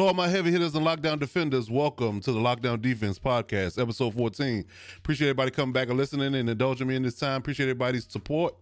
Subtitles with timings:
[0.00, 4.64] All my heavy hitters and lockdown defenders, welcome to the Lockdown Defense Podcast, episode 14.
[4.96, 7.36] Appreciate everybody coming back and listening and indulging me in this time.
[7.36, 8.54] Appreciate everybody's support.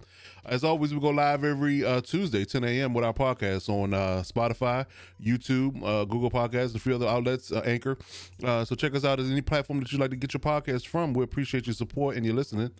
[0.45, 2.92] As always, we go live every uh, Tuesday, 10 a.m.
[2.92, 4.84] with our podcast on uh, Spotify,
[5.23, 7.97] YouTube, uh, Google Podcasts, a few other outlets, uh, Anchor.
[8.42, 10.89] Uh, so check us out as any platform that you'd like to get your podcast
[10.89, 11.12] from.
[11.12, 12.73] We appreciate your support and your listening.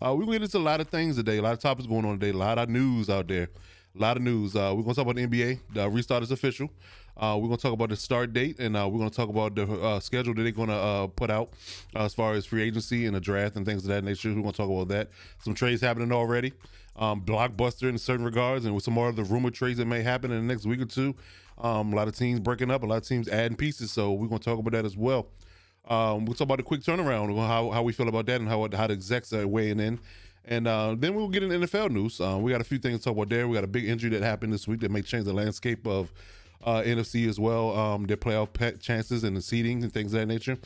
[0.00, 1.86] Uh, we're going to get into a lot of things today, a lot of topics
[1.86, 3.50] going on today, a lot of news out there.
[3.94, 4.54] A lot of news.
[4.54, 5.58] We're going to talk about the NBA.
[5.72, 6.68] The restart is official.
[7.16, 9.64] Uh, we're to talk about the start date, and uh, we're to talk about the
[9.64, 11.50] uh, schedule that they're to uh, put out
[11.94, 14.34] uh, as far as free agency and the draft and things of that nature.
[14.34, 15.08] We're to talk about that.
[15.42, 16.52] Some trades happening already.
[16.96, 20.02] Um, blockbuster in certain regards, and with some more of the rumor trades that may
[20.02, 21.14] happen in the next week or two.
[21.58, 23.92] Um, a lot of teams breaking up, a lot of teams adding pieces.
[23.92, 25.28] So we're to talk about that as well.
[25.88, 28.68] Um, we'll talk about the quick turnaround, how, how we feel about that, and how
[28.74, 30.00] how the execs are weighing in.
[30.44, 32.20] And uh, then we'll get into NFL news.
[32.20, 33.48] Uh, we got a few things to talk about there.
[33.48, 36.12] We got a big injury that happened this week that may change the landscape of
[36.64, 40.26] uh, NFC as well, um, their playoff chances and the seeding and things of that
[40.26, 40.58] nature.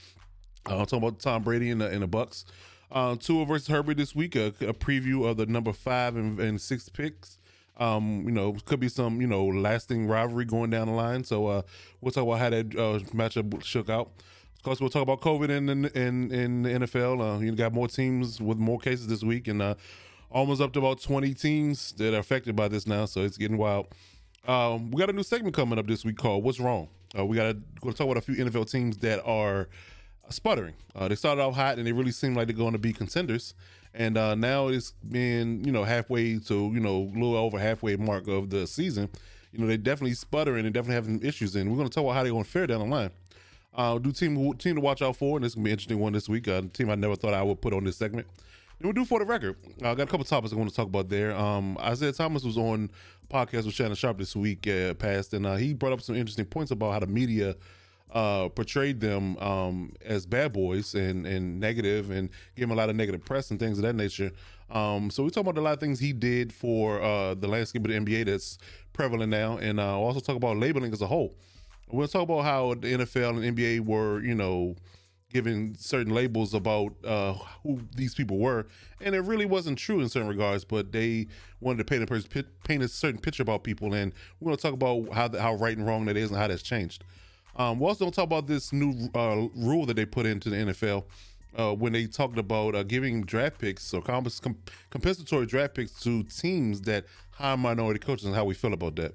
[0.68, 2.44] Uh, I'll talk about Tom Brady and the, and the Bucs.
[2.92, 6.60] Uh, Tua versus Herbert this week, a, a preview of the number five and, and
[6.60, 7.38] six picks.
[7.76, 11.24] Um, you know, could be some, you know, lasting rivalry going down the line.
[11.24, 11.62] So uh,
[12.00, 14.10] we'll talk about how that uh, matchup shook out.
[14.56, 17.36] Of course, we'll talk about COVID in in in, in the NFL.
[17.36, 19.76] Uh, you got more teams with more cases this week, and uh,
[20.30, 23.06] almost up to about twenty teams that are affected by this now.
[23.06, 23.86] So it's getting wild.
[24.46, 27.36] Um, we got a new segment coming up this week called "What's Wrong." Uh, we
[27.36, 29.68] got to talk about a few NFL teams that are
[30.30, 30.74] sputtering.
[30.94, 33.54] Uh, they started off hot, and they really seem like they're going to be contenders.
[33.92, 37.96] And uh, now it's been you know halfway to you know a little over halfway
[37.96, 39.08] mark of the season.
[39.52, 41.56] You know they definitely sputtering and definitely having issues.
[41.56, 43.10] And we're going to talk about how they're going to fare down the line.
[43.74, 45.98] Uh, do team team to watch out for, and this is gonna be an interesting
[45.98, 46.48] one this week.
[46.48, 48.26] Uh, team I never thought I would put on this segment.
[48.82, 49.56] We'll do for the record.
[49.80, 51.36] I got a couple topics I want to talk about there.
[51.36, 52.90] Um, Isiah Thomas was on
[53.28, 56.46] podcast with Shannon Sharpe this week uh, past, and uh, he brought up some interesting
[56.46, 57.56] points about how the media
[58.10, 62.88] uh, portrayed them um, as bad boys and and negative, and gave him a lot
[62.88, 64.32] of negative press and things of that nature.
[64.70, 67.84] Um, so we talk about a lot of things he did for uh, the landscape
[67.84, 68.56] of the NBA that's
[68.94, 71.34] prevalent now, and uh, also talk about labeling as a whole.
[71.90, 74.76] We'll talk about how the NFL and NBA were, you know,
[75.32, 78.66] giving certain labels about uh, who these people were,
[79.00, 80.64] and it really wasn't true in certain regards.
[80.64, 81.28] But they
[81.60, 84.74] wanted to paint a paint a certain picture about people, and we're going to talk
[84.74, 87.04] about how how right and wrong that is and how that's changed.
[87.56, 90.56] Um, we also don't talk about this new uh, rule that they put into the
[90.56, 91.04] NFL
[91.56, 96.22] uh, when they talked about uh, giving draft picks or comp- compensatory draft picks to
[96.24, 99.14] teams that hire minority coaches and how we feel about that.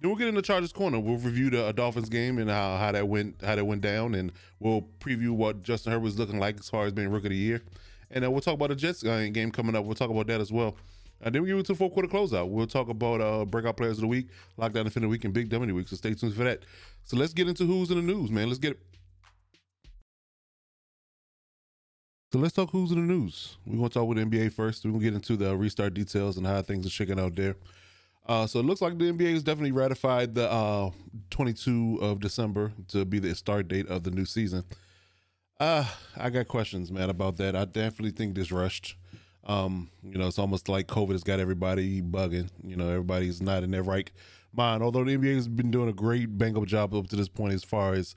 [0.00, 1.00] Then we'll get into Chargers Corner.
[1.00, 4.30] We'll review the Dolphins game and how, how that went how that went down, and
[4.60, 7.36] we'll preview what Justin Herbert was looking like as far as being Rookie of the
[7.36, 7.62] Year.
[8.10, 9.84] And then we'll talk about the Jets uh, game coming up.
[9.84, 10.76] We'll talk about that as well.
[11.22, 12.50] And then we get into four quarter closeout.
[12.50, 15.72] We'll talk about uh, breakout players of the week, lockdown defender week, and big dummy
[15.72, 15.88] week.
[15.88, 16.64] So stay tuned for that.
[17.04, 18.48] So let's get into who's in the news, man.
[18.48, 18.80] Let's get it.
[22.32, 23.56] So let's talk who's in the news.
[23.64, 24.84] We're gonna talk with NBA first.
[24.84, 27.56] We're gonna get into the restart details and how things are shaking out there.
[28.26, 30.90] Uh, so it looks like the NBA has definitely ratified the uh,
[31.30, 34.64] 22 of December to be the start date of the new season.
[35.60, 35.84] Uh,
[36.16, 37.54] I got questions, man, about that.
[37.54, 38.96] I definitely think this rushed.
[39.44, 42.50] Um, you know, it's almost like COVID has got everybody bugging.
[42.64, 44.10] You know, everybody's not in their right
[44.52, 44.82] mind.
[44.82, 47.54] Although the NBA has been doing a great bang up job up to this point
[47.54, 48.16] as far as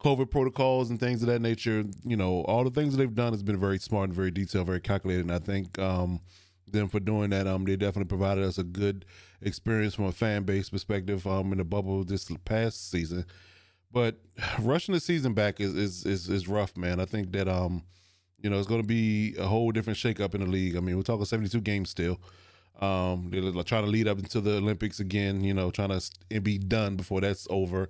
[0.00, 1.84] COVID protocols and things of that nature.
[2.04, 4.66] You know, all the things that they've done has been very smart and very detailed,
[4.66, 5.26] very calculated.
[5.26, 6.20] And I think um,
[6.66, 7.46] them for doing that.
[7.46, 9.04] Um, they definitely provided us a good
[9.42, 11.26] experience from a fan base perspective.
[11.26, 13.26] Um, in the bubble this past season,
[13.90, 14.16] but
[14.60, 17.00] rushing the season back is is is, is rough, man.
[17.00, 17.82] I think that um,
[18.38, 20.76] you know, it's going to be a whole different shakeup in the league.
[20.76, 22.20] I mean, we're talking seventy two games still.
[22.80, 25.44] Um, they're trying to lead up into the Olympics again.
[25.44, 27.88] You know, trying to be done before that's over.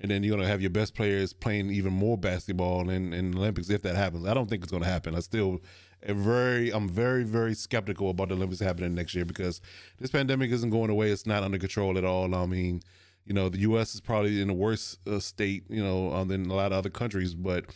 [0.00, 3.68] And then you're gonna have your best players playing even more basketball in, in Olympics
[3.68, 4.26] if that happens.
[4.26, 5.16] I don't think it's gonna happen.
[5.16, 5.60] I still
[6.02, 9.60] very I'm very very skeptical about the Olympics happening next year because
[9.98, 11.10] this pandemic isn't going away.
[11.10, 12.34] It's not under control at all.
[12.34, 12.82] I mean,
[13.28, 13.94] you know, the U.S.
[13.94, 16.90] is probably in a worse uh, state, you know, um, than a lot of other
[16.90, 17.34] countries.
[17.34, 17.66] But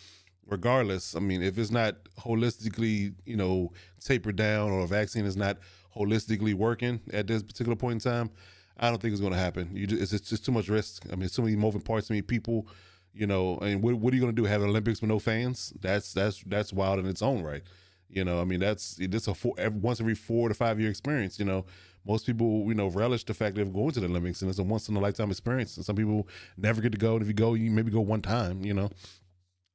[0.47, 5.37] regardless, I mean, if it's not holistically, you know, tapered down or a vaccine is
[5.37, 5.59] not
[5.95, 8.31] holistically working at this particular point in time,
[8.79, 9.69] I don't think it's going to happen.
[9.75, 11.05] You just, it's just too much risk.
[11.13, 12.67] I mean, so many moving parts, so many people.
[13.15, 14.49] You know, and what, what are you going to do?
[14.49, 15.71] Have Olympics with no fans?
[15.79, 17.63] That's that's that's wild in its own right.
[18.12, 20.91] You know, I mean, that's this a four, every, once every four to five year
[20.91, 21.38] experience.
[21.38, 21.64] You know,
[22.06, 24.62] most people, you know, relish the fact of going to the Olympics, and it's a
[24.62, 25.76] once in a lifetime experience.
[25.76, 28.23] And some people never get to go, and if you go, you maybe go one
[28.23, 28.64] time.
[28.64, 28.91] You know,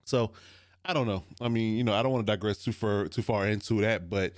[0.05, 0.31] so
[0.85, 1.23] I don't know.
[1.41, 4.09] I mean, you know, I don't want to digress too far too far into that,
[4.09, 4.33] but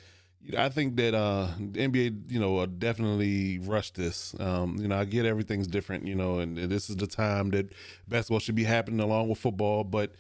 [0.58, 4.34] I think that uh, the NBA, you know, definitely rushed this.
[4.40, 7.50] Um, you know, I get everything's different, you know, and, and, this is the time
[7.52, 7.74] that
[8.08, 9.84] basketball should be happening along with football.
[9.84, 10.14] But,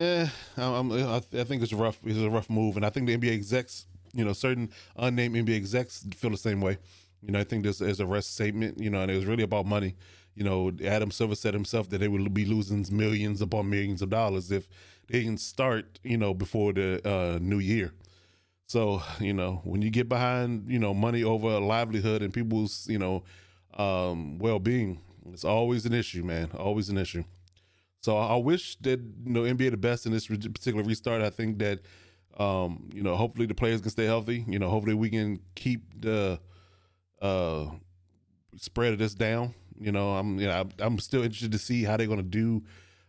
[0.00, 3.14] eh, I'm, i think it's a rough, it's a rough move, and I think the
[3.14, 6.78] NBA execs, you know, certain unnamed NBA execs feel the same way.
[7.22, 9.42] You know, I think this is a rest statement, you know, and it was really
[9.42, 9.96] about money.
[10.34, 14.10] You know, Adam Silver said himself that they would be losing millions upon millions of
[14.10, 14.68] dollars if
[15.08, 17.92] they can start, you know, before the uh, new year.
[18.66, 22.88] So, you know, when you get behind, you know, money over a livelihood and people's,
[22.88, 23.24] you know,
[23.74, 25.00] um, well being,
[25.32, 26.50] it's always an issue, man.
[26.58, 27.24] Always an issue.
[28.06, 31.22] So I wish that, you know, NBA the best in this particular restart.
[31.22, 31.80] I think that,
[32.38, 34.44] um, you know, hopefully the players can stay healthy.
[34.46, 36.38] You know, hopefully we can keep the
[37.20, 37.66] uh,
[38.54, 39.54] spread of this down.
[39.76, 42.62] You know, I'm, you know, I'm still interested to see how they're going to do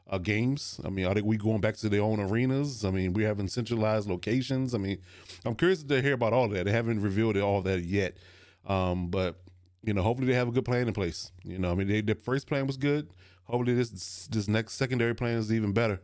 [0.09, 0.81] uh, games?
[0.83, 2.83] I mean, are they, we going back to their own arenas?
[2.83, 4.73] I mean, we having centralized locations.
[4.73, 4.97] I mean,
[5.45, 6.65] I'm curious to hear about all that.
[6.65, 8.17] They haven't revealed all that yet,
[8.65, 9.41] um, but
[9.83, 11.31] you know, hopefully they have a good plan in place.
[11.43, 13.09] You know, I mean, they, their first plan was good.
[13.47, 16.01] Hopefully this this next secondary plan is even better.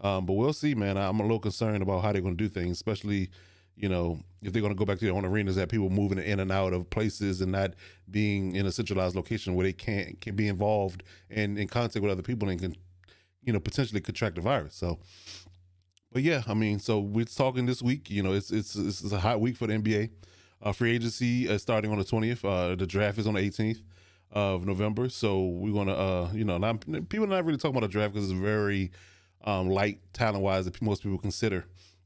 [0.00, 0.96] Um, but we'll see, man.
[0.96, 3.30] I'm a little concerned about how they're going to do things, especially
[3.74, 6.18] you know, if they're going to go back to their own arenas, that people moving
[6.18, 7.72] in and out of places and not
[8.10, 12.12] being in a centralized location where they can't can be involved and in contact with
[12.12, 12.76] other people and can
[13.44, 14.74] you know, potentially contract the virus.
[14.74, 14.98] So,
[16.12, 18.10] but yeah, I mean, so we're talking this week.
[18.10, 20.10] You know, it's it's it's a hot week for the NBA.
[20.62, 22.44] Uh, free agency is starting on the twentieth.
[22.44, 23.80] Uh, the draft is on the eighteenth
[24.32, 25.08] of November.
[25.08, 28.14] So we're gonna, uh, you know, not, people are not really talking about the draft
[28.14, 28.90] because it's very
[29.44, 31.64] um, light talent wise that most people consider.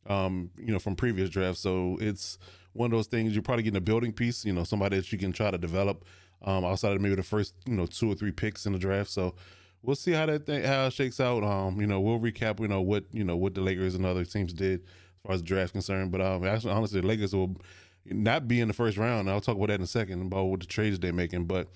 [0.09, 1.61] Um, you know, from previous drafts.
[1.61, 2.39] So it's
[2.75, 4.45] one of those things you're probably getting a building piece.
[4.45, 6.05] You know, somebody that you can try to develop
[6.43, 9.11] um, outside of maybe the first, you know, two or three picks in the draft.
[9.11, 9.35] So
[9.83, 11.43] we'll see how that how it shakes out.
[11.43, 14.25] Um, you know, we'll recap, you know, what you know what the Lakers and other
[14.25, 14.89] teams did as
[15.25, 16.13] far as the draft concerned.
[16.13, 17.57] But um, actually, honestly, the Lakers will
[18.05, 19.29] not be in the first round.
[19.29, 21.47] I'll talk about that in a second about what the trades they're making.
[21.47, 21.69] But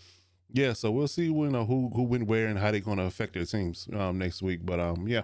[0.53, 3.35] yeah, so we'll see know who who went where and how they're going to affect
[3.35, 4.61] their teams um, next week.
[4.65, 5.23] But um, yeah.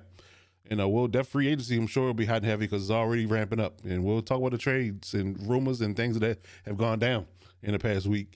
[0.70, 2.90] You know, we'll that free agency, I'm sure, will be hot and heavy because it's
[2.90, 3.84] already ramping up.
[3.84, 7.26] And we'll talk about the trades and rumors and things that have gone down
[7.62, 8.34] in the past week.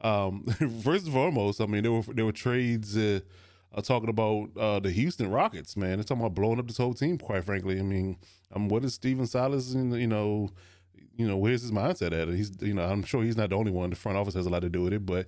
[0.00, 0.44] Um,
[0.84, 3.20] first and foremost, I mean, there were there were trades uh,
[3.74, 5.96] uh, talking about uh, the Houston Rockets, man.
[5.96, 7.18] They're talking about blowing up this whole team.
[7.18, 8.16] Quite frankly, I mean,
[8.54, 9.74] um, what is Stephen Silas?
[9.74, 10.50] And you know,
[11.16, 12.28] you know, where's his mindset at?
[12.28, 13.90] He's, you know, I'm sure he's not the only one.
[13.90, 15.26] The front office has a lot to do with it, but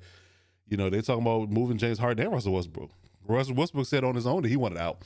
[0.68, 2.90] you know, they're talking about moving James Harden and Russell Westbrook.
[3.26, 5.02] Russell Westbrook said on his own that he wanted out.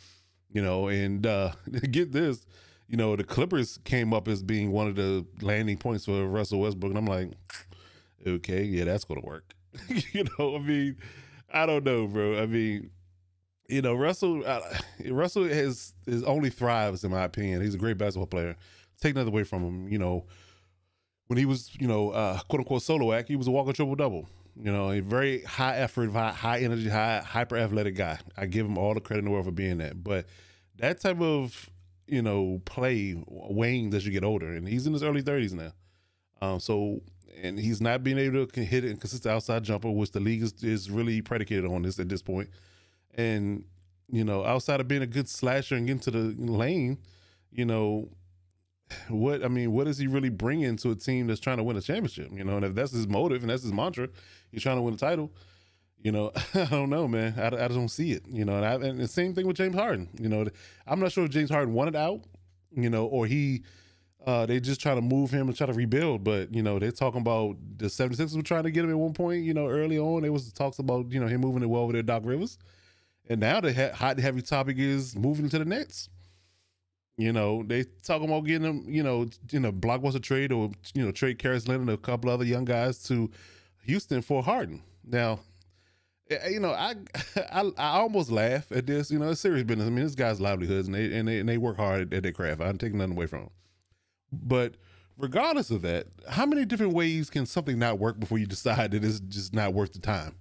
[0.51, 1.53] You know, and uh,
[1.91, 2.47] get this,
[2.89, 6.61] you know, the Clippers came up as being one of the landing points for Russell
[6.61, 7.33] Westbrook, and I'm like,
[8.27, 9.55] okay, yeah, that's gonna work.
[10.13, 10.97] you know, I mean,
[11.53, 12.41] I don't know, bro.
[12.41, 12.91] I mean,
[13.69, 14.61] you know, Russell uh,
[15.11, 17.61] Russell has his only thrives in my opinion.
[17.61, 18.57] He's a great basketball player.
[19.01, 19.89] Take nothing away from him.
[19.89, 20.25] You know,
[21.27, 23.95] when he was, you know, uh, quote unquote solo act, he was a walking triple
[23.95, 24.29] double.
[24.61, 28.19] You know, a very high effort, high, energy, high hyper athletic guy.
[28.37, 30.03] I give him all the credit in the world for being that.
[30.03, 30.27] But
[30.79, 31.71] that type of
[32.07, 35.73] you know play wanes as you get older, and he's in his early thirties now.
[36.41, 37.03] Um, so
[37.43, 40.43] and he's not being able to hit it and consistent outside jumper, which the league
[40.43, 42.51] is, is really predicated on this at this point.
[43.15, 43.65] And
[44.11, 46.99] you know, outside of being a good slasher and getting to the lane,
[47.53, 48.09] you know,
[49.09, 51.77] what I mean, what is he really bringing to a team that's trying to win
[51.77, 52.31] a championship?
[52.33, 54.09] You know, and if that's his motive and that's his mantra,
[54.51, 55.33] he's trying to win a title.
[56.01, 57.35] You know, I don't know, man.
[57.39, 58.25] I, I don't see it.
[58.29, 60.09] You know, and, I, and the same thing with James Harden.
[60.19, 60.47] You know,
[60.87, 62.23] I'm not sure if James Harden wanted out.
[62.71, 63.63] You know, or he
[64.27, 66.23] uh, they just trying to move him and try to rebuild.
[66.25, 69.15] But you know, they're talking about the 76ers were trying to get him at one
[69.15, 69.45] point.
[69.45, 71.93] You know, early on, there was talks about you know him moving it well over
[71.93, 72.59] there, Doc Rivers.
[73.31, 76.09] And now the hot heavy topic is moving to the Nets.
[77.19, 81.05] You know, they talking about getting them, you know, in a blockbuster trade or you
[81.05, 83.31] know, trade Caris Leonard and a couple other young guys to
[83.83, 84.83] Houston for Harden.
[85.05, 85.41] Now,
[86.31, 86.95] eh, eh, you know, I,
[87.53, 89.11] I I almost laugh at this.
[89.11, 89.89] You know, it's serious business.
[89.89, 92.33] I mean, this guy's livelihoods and they and they, and they work hard at their
[92.33, 92.61] craft.
[92.61, 93.51] I'm taking nothing away from them.
[94.33, 94.77] But
[95.17, 99.05] regardless of that, how many different ways can something not work before you decide that
[99.05, 100.37] it's just not worth the time?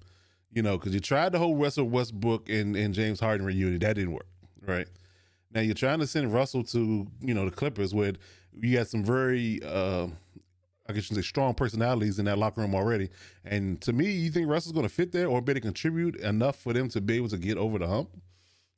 [0.58, 3.80] you know, because you tried the whole Russell Westbrook and, and James Harden reunion.
[3.80, 4.28] That didn't work,
[4.66, 4.88] right?
[5.52, 8.14] Now you're trying to send Russell to, you know, the Clippers where
[8.60, 10.08] you got some very, uh,
[10.90, 13.10] I guess you say, strong personalities in that locker room already.
[13.46, 16.16] And to me, you think Russell's going to fit there or be able to contribute
[16.18, 18.10] enough for them to be able to get over the hump?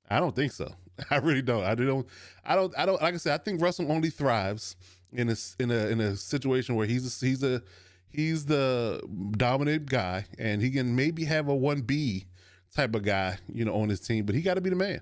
[0.09, 0.73] I don't think so.
[1.11, 1.63] I really don't.
[1.63, 2.07] I don't.
[2.43, 2.73] I don't.
[2.77, 3.01] I don't.
[3.01, 4.75] Like I said, I think Russell only thrives
[5.13, 7.61] in a in a in a situation where he's a, he's a
[8.09, 9.01] he's the
[9.37, 12.25] dominant guy, and he can maybe have a one B
[12.75, 15.01] type of guy, you know, on his team, but he got to be the man.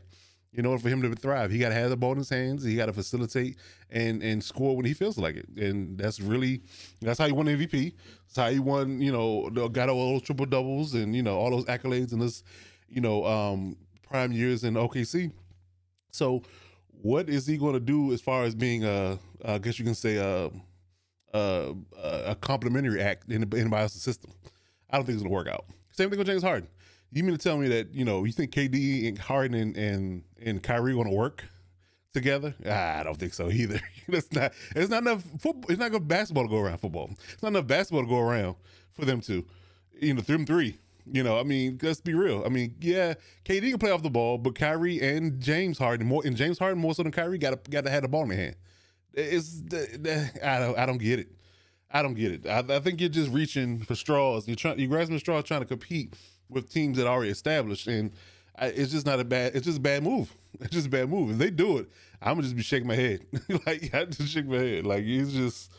[0.57, 1.51] In order for him to thrive.
[1.51, 2.63] He got to have the ball in his hands.
[2.63, 3.57] He got to facilitate
[3.91, 5.47] and and score when he feels like it.
[5.55, 6.63] And that's really
[6.99, 7.93] that's how he won MVP.
[8.27, 8.99] That's how he won.
[8.99, 12.43] You know, got all those triple doubles and you know all those accolades in this,
[12.89, 15.31] you know, um, prime years in OKC.
[16.11, 16.41] So,
[17.01, 19.93] what is he going to do as far as being a, I guess you can
[19.93, 20.49] say a,
[21.33, 21.75] a,
[22.25, 24.31] a complementary act in, in anybody else's system?
[24.89, 25.65] I don't think it's going to work out.
[25.91, 26.67] Same thing with James Harden.
[27.11, 30.23] You mean to tell me that you know you think KD and Harden and and,
[30.41, 31.45] and Kyrie going to work
[32.13, 32.55] together?
[32.65, 33.79] Ah, I don't think so either.
[34.07, 34.53] That's not.
[34.75, 35.23] It's not enough.
[35.39, 36.79] Football, it's not enough basketball to go around.
[36.79, 37.11] Football.
[37.33, 38.55] It's not enough basketball to go around
[38.93, 39.45] for them to,
[39.99, 40.77] you know, them three.
[41.09, 42.43] You know, I mean, let's be real.
[42.45, 43.13] I mean, yeah,
[43.45, 46.79] KD can play off the ball, but Kyrie and James Harden more and James Harden
[46.79, 48.55] more so than Kyrie got got to have the ball in their hand.
[49.13, 49.61] It's
[50.43, 51.29] I don't I don't get it.
[51.89, 52.45] I don't get it.
[52.45, 54.47] I, I think you're just reaching for straws.
[54.47, 56.13] You're trying you're grasping straws trying to compete
[56.49, 58.11] with teams that are already established, and
[58.57, 59.55] I, it's just not a bad.
[59.55, 60.35] It's just a bad move.
[60.59, 61.29] It's just a bad move.
[61.29, 61.87] If they do it,
[62.19, 63.21] I'm gonna just be shaking my head.
[63.67, 64.87] like I just shake my head.
[64.87, 65.71] Like it's just,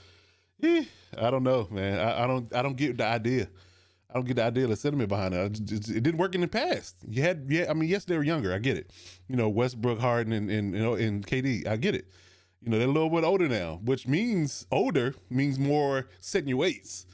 [0.60, 0.82] yeah.
[1.20, 1.98] I don't know, man.
[1.98, 2.54] I, I, don't.
[2.54, 3.48] I don't get the idea.
[4.08, 5.60] I don't get the idea, the sentiment behind it.
[5.72, 6.94] It didn't work in the past.
[7.08, 7.66] You had, yeah.
[7.68, 8.54] I mean, yes, they were younger.
[8.54, 8.90] I get it.
[9.26, 11.66] You know, Westbrook, Harden, and and you know, and KD.
[11.66, 12.06] I get it.
[12.62, 16.48] You know, they're a little bit older now, which means older means more set in
[16.48, 17.06] your ways.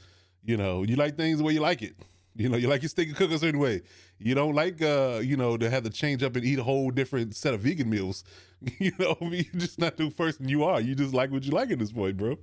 [0.43, 1.95] You know, you like things the way you like it.
[2.35, 3.81] You know, you like your steak and cook a certain way.
[4.19, 6.91] You don't like, uh, you know, to have to change up and eat a whole
[6.91, 8.23] different set of vegan meals.
[8.79, 10.81] you know, you're just not the person you are.
[10.81, 12.37] You just like what you like at this point, bro.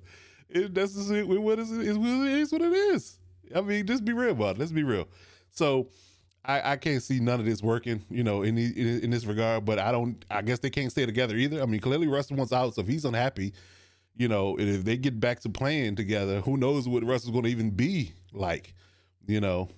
[0.49, 3.19] It, that's just it, what is it, it is what it is.
[3.55, 4.59] I mean, just be real about it.
[4.59, 5.09] Let's be real.
[5.51, 5.89] So,
[6.45, 9.65] I, I can't see none of this working, you know, in, in, in this regard.
[9.65, 10.25] But I don't.
[10.31, 11.63] I guess they can't stay together either.
[11.63, 13.53] I mean, clearly Russell wants out, so if he's unhappy,
[14.17, 17.51] you know, if they get back to playing together, who knows what Russell's going to
[17.51, 18.75] even be like,
[19.27, 19.69] you know.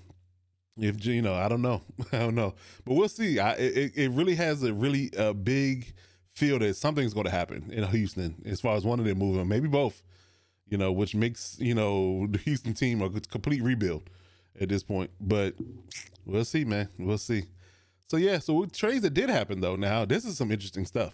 [0.76, 2.54] If you know, I don't know, I don't know,
[2.84, 3.38] but we'll see.
[3.38, 5.92] I, it it really has a really a uh, big
[6.32, 9.48] feel that something's going to happen in Houston as far as one of them moving,
[9.48, 10.02] maybe both.
[10.68, 14.10] You know, which makes you know the Houston team a complete rebuild
[14.60, 15.10] at this point.
[15.20, 15.54] But
[16.24, 16.88] we'll see, man.
[16.98, 17.44] We'll see.
[18.08, 19.76] So yeah, so with trades that did happen though.
[19.76, 21.12] Now this is some interesting stuff.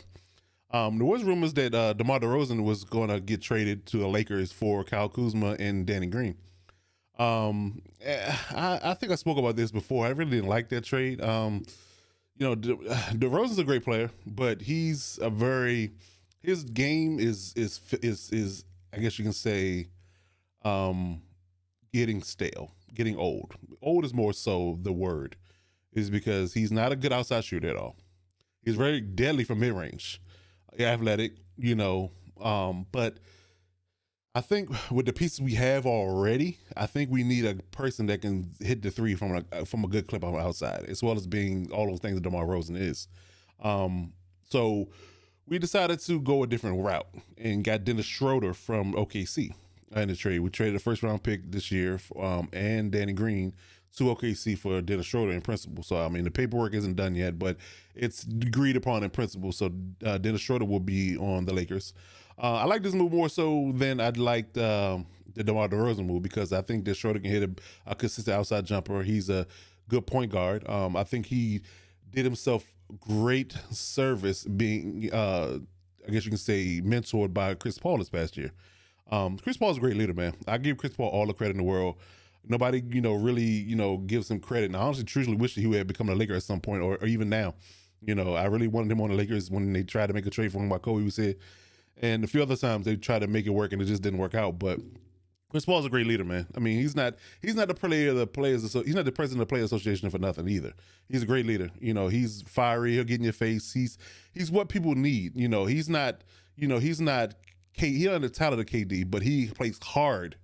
[0.73, 4.07] Um, there was rumors that uh, DeMar DeRozan was going to get traded to the
[4.07, 6.37] Lakers for Kyle Kuzma and Danny Green.
[7.21, 10.07] Um, eh, I, I think I spoke about this before.
[10.07, 11.23] I really didn't like that trade.
[11.23, 11.65] Um,
[12.39, 12.75] you know, De,
[13.15, 15.93] DeRozan's a great player, but he's a very
[16.43, 19.89] his game is is is is I guess you can say,
[20.65, 21.21] um,
[21.93, 23.55] getting stale, getting old.
[23.83, 25.37] Old is more so the word,
[25.93, 27.97] is because he's not a good outside shooter at all.
[28.65, 30.21] He's very deadly from mid range,
[30.79, 33.19] athletic, you know, um, but
[34.35, 38.23] I think with the pieces we have already, I think we need a person that
[38.23, 41.17] can hit the three from a from a good clip on the outside, as well
[41.17, 43.09] as being all those things that DeMar Rosen is.
[43.61, 44.13] Um,
[44.49, 44.89] so
[45.49, 47.09] we decided to go a different route
[47.39, 49.53] and got Dennis Schroeder from OKC
[49.97, 50.39] in the trade.
[50.39, 53.53] We traded a first round pick this year um, and Danny Green
[53.97, 55.83] to OKC for Dennis Schroeder in principle.
[55.83, 57.57] So I mean the paperwork isn't done yet, but
[57.97, 59.51] it's agreed upon in principle.
[59.51, 59.73] So
[60.05, 61.95] uh, Dennis Schroeder will be on the Lakers.
[62.43, 66.23] Uh, I like this move more so than I'd liked um, the DeMar DeRozan move
[66.23, 69.03] because I think that Schroeder can hit a, a consistent outside jumper.
[69.03, 69.47] He's a
[69.89, 70.67] good point guard.
[70.69, 71.61] Um, I think he
[72.11, 72.65] did himself
[72.99, 75.59] great service being, uh,
[76.07, 78.53] I guess you can say, mentored by Chris Paul this past year.
[79.11, 80.35] Um, Chris Paul's a great leader, man.
[80.49, 81.97] I give Chris Paul all the credit in the world.
[82.49, 84.67] Nobody, you know, really, you know, gives him credit.
[84.67, 86.97] And I honestly, truly wish that he would become a Laker at some point, or,
[86.97, 87.55] or even now.
[88.01, 90.31] You know, I really wanted him on the Lakers when they tried to make a
[90.31, 90.71] trade for him.
[90.71, 91.35] While Kobe was here,
[92.01, 94.19] and a few other times they tried to make it work and it just didn't
[94.19, 94.59] work out.
[94.59, 94.81] But
[95.51, 96.47] Chris Paul's a great leader, man.
[96.57, 99.49] I mean, he's not he's not the player the players he's not the president of
[99.49, 100.73] the Players Association for nothing either.
[101.09, 101.71] He's a great leader.
[101.81, 102.95] You know, he's fiery.
[102.95, 103.73] He'll get in your face.
[103.73, 103.99] He's
[104.33, 105.33] he's what people need.
[105.35, 106.23] You know, he's not
[106.57, 107.35] you know he's not
[107.75, 107.91] K.
[107.91, 110.37] He doesn't the talent of KD, but he plays hard.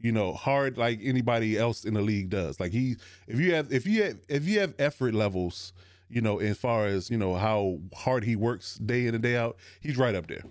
[0.00, 2.60] You know, hard like anybody else in the league does.
[2.60, 2.96] Like he,
[3.26, 5.72] if you have if you have if you have effort levels,
[6.08, 9.36] you know, as far as you know how hard he works day in and day
[9.36, 10.42] out, he's right up there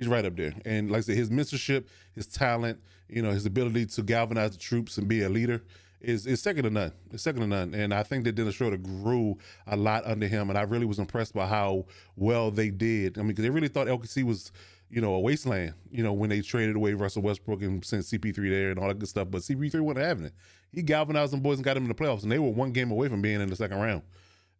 [0.00, 0.54] he's right up there.
[0.64, 4.56] And like I said, his mentorship, his talent, you know, his ability to galvanize the
[4.56, 5.62] troops and be a leader
[6.00, 6.92] is is second to none.
[7.12, 7.74] It's second to none.
[7.74, 10.98] And I think that Dennis Schroeder grew a lot under him, and I really was
[10.98, 11.84] impressed by how
[12.16, 13.18] well they did.
[13.18, 14.52] I mean, because they really thought OKC was,
[14.88, 15.74] you know, a wasteland.
[15.90, 18.98] You know, when they traded away Russell Westbrook and sent CP3 there and all that
[18.98, 20.32] good stuff, but CP3 wasn't having it.
[20.72, 22.90] He galvanized them boys and got them in the playoffs, and they were one game
[22.90, 24.02] away from being in the second round.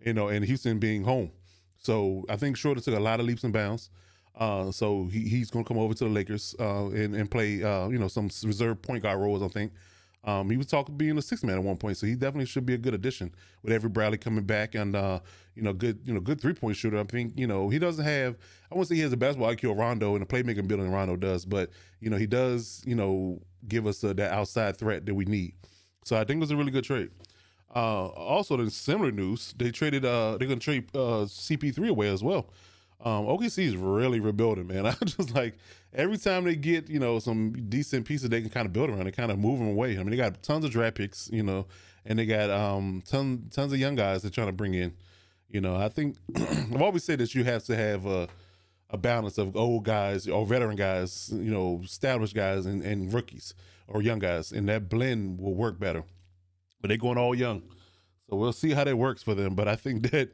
[0.05, 1.31] You know, and Houston being home.
[1.79, 3.89] So I think Schroeder took a lot of leaps and bounds.
[4.37, 7.63] Uh, so he, he's going to come over to the Lakers uh, and, and play,
[7.63, 9.73] uh, you know, some reserve point guard roles, I think.
[10.23, 12.67] Um, he was talking being a six man at one point, so he definitely should
[12.67, 15.21] be a good addition with Avery Bradley coming back and uh,
[15.55, 16.99] you know good you know good three point shooter.
[16.99, 18.37] I think you know he doesn't have
[18.71, 21.17] I won't say he has a basketball IQ of Rondo and the playmaking ability Rondo
[21.17, 21.71] does, but
[22.01, 25.55] you know he does you know give us uh, that outside threat that we need.
[26.05, 27.11] So I think it was a really good trade.
[27.75, 30.05] Uh, also, in similar news, they traded.
[30.05, 32.51] Uh, they're going to trade uh, CP3 away as well.
[33.03, 34.87] Um, OKC is really rebuilding, man.
[34.87, 35.57] I just like
[35.95, 39.05] every time they get you know some decent pieces they can kind of build around,
[39.05, 39.93] they kind of move them away.
[39.93, 41.67] I mean, they got tons of draft picks, you know,
[42.05, 44.93] and they got um tons tons of young guys they're trying to bring in.
[45.49, 48.29] You know, I think I've always said that you have to have a
[48.91, 53.55] a balance of old guys or veteran guys, you know, established guys and, and rookies
[53.87, 56.03] or young guys, and that blend will work better.
[56.81, 57.63] But they're going all young,
[58.29, 59.55] so we'll see how that works for them.
[59.55, 60.31] But I think that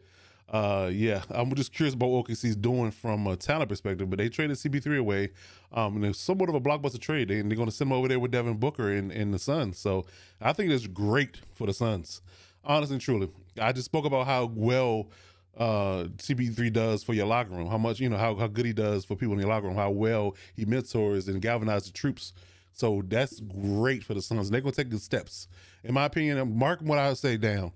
[0.48, 4.08] uh, yeah, I'm just curious about what OKC's doing from a talent perspective.
[4.08, 5.30] But they traded CP3 away,
[5.72, 7.28] um, and it's somewhat of a blockbuster trade.
[7.28, 9.78] They, they're going to send him over there with Devin Booker and, and the Suns.
[9.78, 10.06] So
[10.40, 12.22] I think it's great for the Suns,
[12.64, 13.28] honestly and truly.
[13.60, 15.08] I just spoke about how well
[15.56, 18.72] uh, CP3 does for your locker room, how much you know how how good he
[18.72, 22.32] does for people in your locker room, how well he mentors and galvanizes the troops.
[22.72, 24.48] So that's great for the Suns.
[24.50, 25.48] They're going to take good steps,
[25.82, 26.56] in my opinion.
[26.56, 27.72] Mark what I say down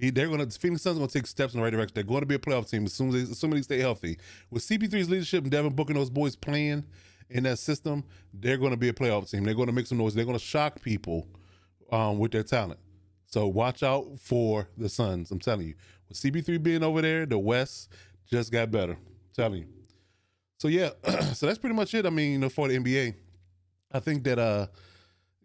[0.00, 1.92] he, they're going to Phoenix Suns are going to take steps in the right direction.
[1.94, 4.18] They're going to be a playoff team as soon as they, assuming they stay healthy.
[4.50, 6.84] With CP3's leadership and Devin Booker and those boys playing
[7.28, 9.44] in that system, they're going to be a playoff team.
[9.44, 10.14] They're going to make some noise.
[10.14, 11.28] They're going to shock people
[11.92, 12.80] um, with their talent.
[13.26, 15.30] So watch out for the Suns.
[15.30, 15.74] I'm telling you,
[16.08, 17.90] with CP3 being over there, the West
[18.28, 18.92] just got better.
[18.92, 19.66] I'm telling you.
[20.58, 20.90] So yeah,
[21.32, 22.06] so that's pretty much it.
[22.06, 23.14] I mean, you know, for the NBA,
[23.92, 24.66] I think that uh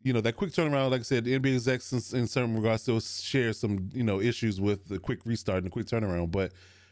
[0.06, 0.92] you know that quick turnaround.
[0.92, 4.22] Like I said, the NBA execs in, in certain regards still share some you know
[4.22, 6.32] issues with the quick restart and the quick turnaround.
[6.32, 6.52] But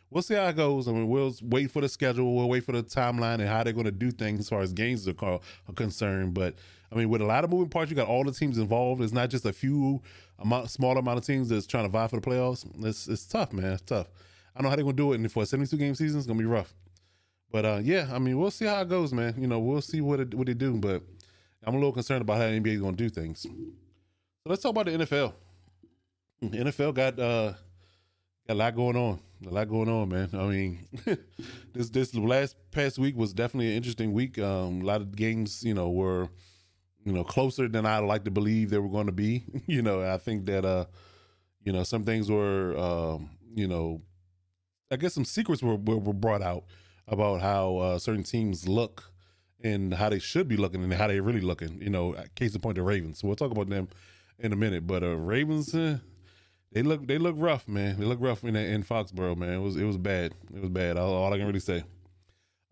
[0.10, 0.88] we'll see how it goes.
[0.88, 2.36] I mean, we'll wait for the schedule.
[2.36, 4.74] We'll wait for the timeline and how they're going to do things as far as
[4.74, 5.40] games are, are
[5.76, 6.34] concerned.
[6.34, 6.56] But
[6.92, 9.04] I mean, with a lot of moving parts, you got all the teams involved.
[9.04, 10.02] It's not just a few
[10.40, 12.66] amount, small amount of teams that's trying to vie for the playoffs.
[12.84, 13.74] It's it's tough, man.
[13.74, 14.08] It's tough.
[14.56, 16.18] I don't know how they're going to do it, and for a 72 game season,
[16.18, 16.74] it's going to be rough.
[17.52, 19.36] But uh, yeah, I mean, we'll see how it goes, man.
[19.38, 21.04] You know, we'll see what it, what they do, but
[21.66, 23.42] I'm a little concerned about how NBA is going to do things.
[23.42, 23.50] So
[24.46, 25.34] let's talk about the NFL.
[26.42, 27.54] The NFL got uh
[28.48, 29.20] got a lot going on.
[29.46, 30.30] A lot going on, man.
[30.34, 30.88] I mean,
[31.74, 34.40] this this last past week was definitely an interesting week.
[34.40, 36.30] Um, a lot of games, you know, were
[37.06, 39.46] you know closer than I like to believe they were going to be.
[39.66, 40.86] you know, I think that uh,
[41.64, 44.02] you know, some things were um, you know,
[44.92, 46.66] I guess some secrets were were, were brought out
[47.08, 49.13] about how uh, certain teams look
[49.64, 51.82] and how they should be looking and how they really looking.
[51.82, 53.20] You know, case in point, the Ravens.
[53.20, 53.88] So we'll talk about them
[54.40, 54.86] in a minute.
[54.86, 56.00] But uh, Ravens, uh,
[56.72, 58.00] they look they look rough, man.
[58.00, 59.54] They look rough in in Foxborough, man.
[59.54, 60.34] It was it was bad.
[60.54, 60.98] It was bad.
[60.98, 61.84] All, all I can really say.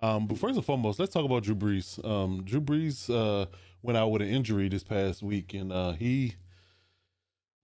[0.01, 2.03] Um, but first and foremost, let's talk about Drew Brees.
[2.03, 3.45] Um, Drew Brees uh,
[3.83, 6.35] went out with an injury this past week, and uh, he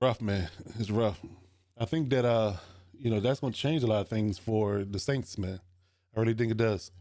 [0.02, 0.50] rough, man.
[0.80, 1.20] It's rough.
[1.78, 2.54] I think that uh,
[2.98, 5.60] you know that's going to change a lot of things for the Saints, man.
[6.16, 6.92] I really think it does.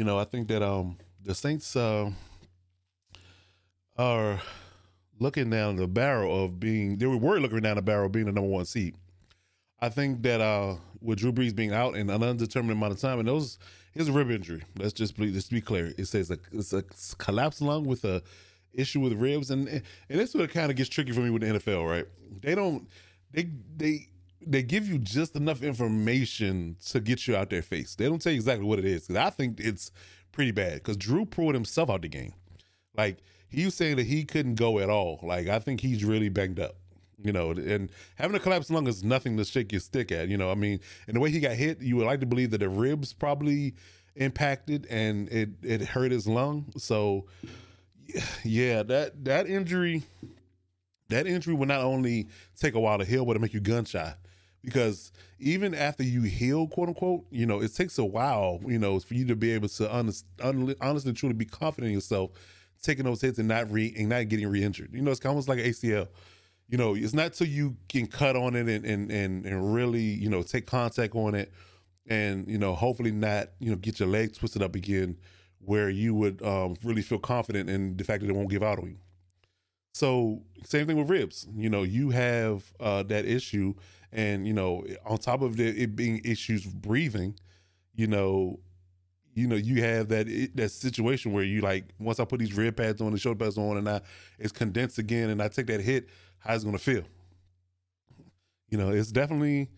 [0.00, 2.10] You know, I think that um the Saints uh,
[3.98, 4.40] are
[5.18, 8.32] looking down the barrel of being they were looking down the barrel of being the
[8.32, 8.94] number one seed.
[9.78, 13.18] I think that uh with Drew Brees being out in an undetermined amount of time,
[13.18, 13.58] and those
[13.92, 14.62] his rib injury.
[14.78, 15.92] Let's just be, let's be clear.
[15.98, 16.82] It says a, it's a
[17.18, 18.22] collapsed lung with a
[18.72, 21.58] issue with ribs, and and this what kind of gets tricky for me with the
[21.58, 21.86] NFL.
[21.86, 22.06] Right?
[22.40, 22.88] They don't
[23.32, 24.08] they they
[24.46, 27.94] they give you just enough information to get you out their face.
[27.94, 29.90] They don't tell you exactly what it is because I think it's
[30.32, 30.74] pretty bad.
[30.74, 32.32] Because Drew pulled himself out the game.
[32.96, 35.20] Like he was saying that he couldn't go at all.
[35.22, 36.76] Like I think he's really banged up.
[37.22, 40.28] You know, and having a collapsed lung is nothing to shake your stick at.
[40.28, 42.50] You know, I mean, and the way he got hit, you would like to believe
[42.52, 43.74] that the ribs probably
[44.16, 46.72] impacted and it it hurt his lung.
[46.78, 47.26] So,
[48.42, 50.02] yeah, that that injury,
[51.10, 54.16] that injury will not only take a while to heal, but it make you gunshot
[54.62, 58.98] because even after you heal, quote unquote, you know, it takes a while, you know,
[59.00, 62.32] for you to be able to honest, honestly, truly be confident in yourself,
[62.82, 64.90] taking those hits and not re and not getting re-injured.
[64.92, 66.08] You know, it's almost like ACL.
[66.68, 70.02] You know, it's not till you can cut on it and and and, and really,
[70.02, 71.52] you know, take contact on it,
[72.06, 75.16] and you know, hopefully not, you know, get your leg twisted up again,
[75.60, 78.78] where you would um, really feel confident in the fact that it won't give out
[78.78, 78.98] on you.
[79.94, 81.46] So same thing with ribs.
[81.54, 83.74] You know, you have uh, that issue
[84.12, 87.34] and you know on top of it, it being issues breathing
[87.94, 88.58] you know
[89.34, 92.76] you know you have that that situation where you like once i put these rib
[92.76, 94.00] pads on the shoulder pads on and i
[94.38, 97.04] it's condensed again and i take that hit how's it going to feel
[98.68, 99.68] you know it's definitely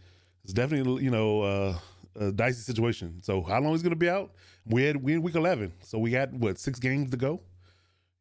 [0.45, 1.79] it's definitely you know uh
[2.17, 3.23] a dicey situation.
[3.23, 4.33] So how long is to be out?
[4.67, 7.41] We had we in week eleven, so we got what six games to go.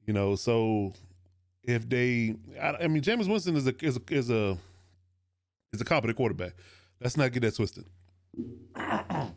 [0.06, 0.94] You know, so
[1.64, 4.58] if they, I, I mean, Jameis Winston is a is a is a
[5.74, 6.54] is a competent quarterback.
[7.00, 7.86] Let's not get that twisted.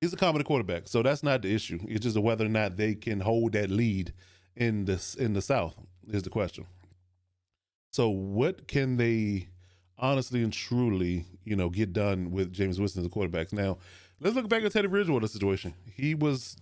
[0.00, 1.80] He's a competent quarterback, so that's not the issue.
[1.88, 4.12] It's just whether or not they can hold that lead
[4.56, 5.74] in this in the South
[6.08, 6.66] is the question.
[7.90, 9.48] So, what can they
[9.98, 13.52] honestly and truly, you know, get done with Jameis Winston as a quarterback?
[13.52, 13.78] Now,
[14.20, 15.74] let's look back at Teddy Bridgewater situation.
[15.92, 16.56] He was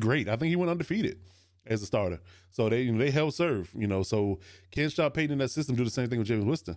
[0.00, 0.28] great.
[0.28, 1.18] I think he went undefeated
[1.66, 2.18] as a starter.
[2.50, 4.02] So they you know, they held serve, you know.
[4.02, 4.40] So
[4.72, 6.76] Ken Sean Payton in that system do the same thing with Jameis Winston.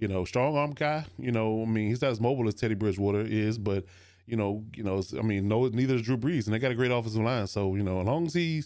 [0.00, 1.04] You know, strong arm guy.
[1.18, 3.84] You know, I mean, he's not as mobile as Teddy Bridgewater is, but
[4.26, 6.74] you know, you know, I mean, no, neither is Drew Brees, and they got a
[6.74, 7.46] great offensive line.
[7.46, 8.64] So you know, as long as it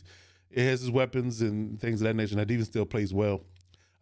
[0.57, 3.42] has his weapons and things of that nature, that even still plays well.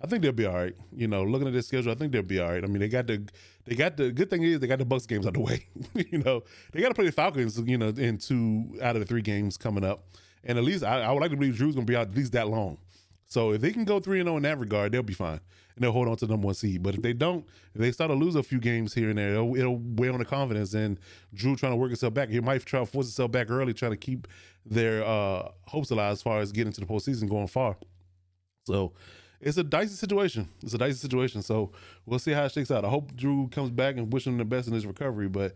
[0.02, 0.74] I think they'll be all right.
[0.94, 2.62] You know, looking at their schedule, I think they'll be all right.
[2.62, 3.24] I mean, they got the
[3.64, 5.66] they got the good thing is they got the Bucs games out the way.
[5.94, 6.42] you know,
[6.72, 7.58] they got to play the Falcons.
[7.58, 10.04] You know, in two out of the three games coming up,
[10.44, 12.14] and at least I, I would like to believe Drew's going to be out at
[12.16, 12.78] least that long.
[13.26, 15.40] So if they can go three and zero oh in that regard, they'll be fine,
[15.74, 16.82] and they'll hold on to the number one seed.
[16.82, 19.32] But if they don't, if they start to lose a few games here and there,
[19.32, 20.74] it'll, it'll weigh on the confidence.
[20.74, 20.98] And
[21.34, 23.92] Drew trying to work himself back, he might try to force himself back early, trying
[23.92, 24.28] to keep
[24.64, 27.76] their uh, hopes alive as far as getting to the postseason, going far.
[28.66, 28.92] So
[29.40, 30.48] it's a dicey situation.
[30.62, 31.42] It's a dicey situation.
[31.42, 31.72] So
[32.06, 32.84] we'll see how it shakes out.
[32.84, 35.28] I hope Drew comes back and wish him the best in his recovery.
[35.28, 35.54] But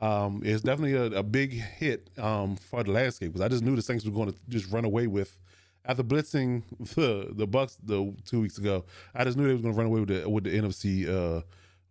[0.00, 3.76] um, it's definitely a, a big hit um, for the landscape because I just knew
[3.76, 5.36] the Saints were going to just run away with
[5.84, 6.62] after blitzing
[6.94, 8.84] the the Bucs the two weeks ago.
[9.14, 11.42] I just knew they was to run away with the with the NFC uh,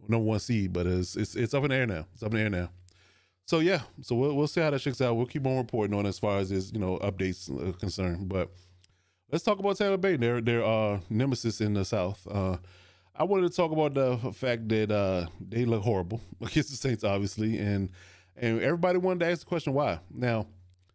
[0.08, 0.73] number one seed.
[0.73, 2.06] But it's it's it's up in the air now.
[2.13, 2.69] It's up in the air now.
[3.45, 5.15] So yeah, so we'll we'll see how that shakes out.
[5.15, 8.28] We'll keep on reporting on as far as his you know updates are concerned.
[8.28, 8.52] But
[9.32, 10.17] let's talk about Tampa Bay.
[10.17, 12.28] They're they're uh, nemesis in the South.
[12.30, 12.58] Uh,
[13.15, 17.04] I wanted to talk about the fact that uh, they look horrible against the Saints,
[17.04, 17.89] obviously, and
[18.36, 20.00] and everybody wanted to ask the question why.
[20.13, 20.45] Now,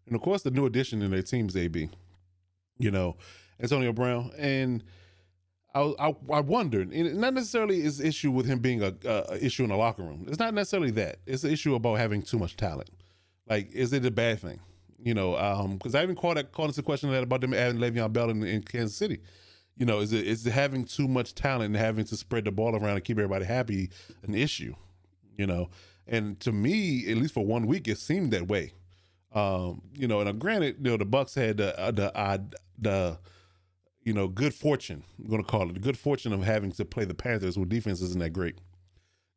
[0.07, 1.88] and of course, the new addition in their team's AB.
[2.79, 3.17] You know,
[3.61, 4.83] Antonio Brown, and
[5.75, 9.71] I I, I wondered, not necessarily is issue with him being a, a issue in
[9.71, 10.27] the locker room.
[10.29, 11.19] It's not necessarily that.
[11.27, 12.91] It's an issue about having too much talent.
[13.49, 14.61] Like, is it a bad thing?
[15.03, 15.33] You know,
[15.73, 18.31] because um, I even called that us a question that about them adding Le'Veon Bell
[18.31, 19.21] in, in Kansas City.
[19.77, 22.53] You know, is it is it having too much talent and having to spread the
[22.53, 23.91] ball around and keep everybody happy
[24.23, 24.75] an issue?
[25.37, 25.71] You know,
[26.07, 28.75] and to me, at least for one week, it seemed that way.
[29.35, 32.38] Um, you know, and I granted, you know, the Bucs had the uh, the uh,
[32.79, 33.18] the
[34.03, 35.05] you know good fortune.
[35.18, 37.66] I'm going to call it the good fortune of having to play the Panthers, where
[37.66, 38.59] defense isn't that great.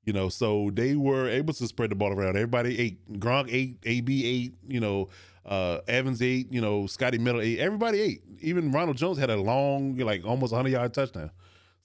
[0.04, 2.36] You know, so they were able to spread the ball around.
[2.36, 3.20] Everybody ate.
[3.20, 3.78] Gronk ate.
[3.86, 4.54] AB ate.
[4.68, 5.10] You know,
[5.46, 6.52] uh, Evans ate.
[6.52, 7.60] You know, Scotty Miller ate.
[7.60, 8.22] Everybody ate.
[8.42, 11.32] Even Ronald Jones had a long, like almost 100 yard touchdown.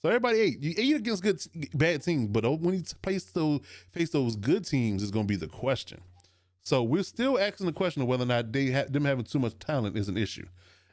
[0.01, 0.61] So everybody ate.
[0.61, 1.41] You ate against good,
[1.73, 5.35] bad teams, but when you face those face those good teams, is going to be
[5.35, 6.01] the question.
[6.63, 9.39] So we're still asking the question of whether or not they ha- them having too
[9.39, 10.45] much talent is an issue,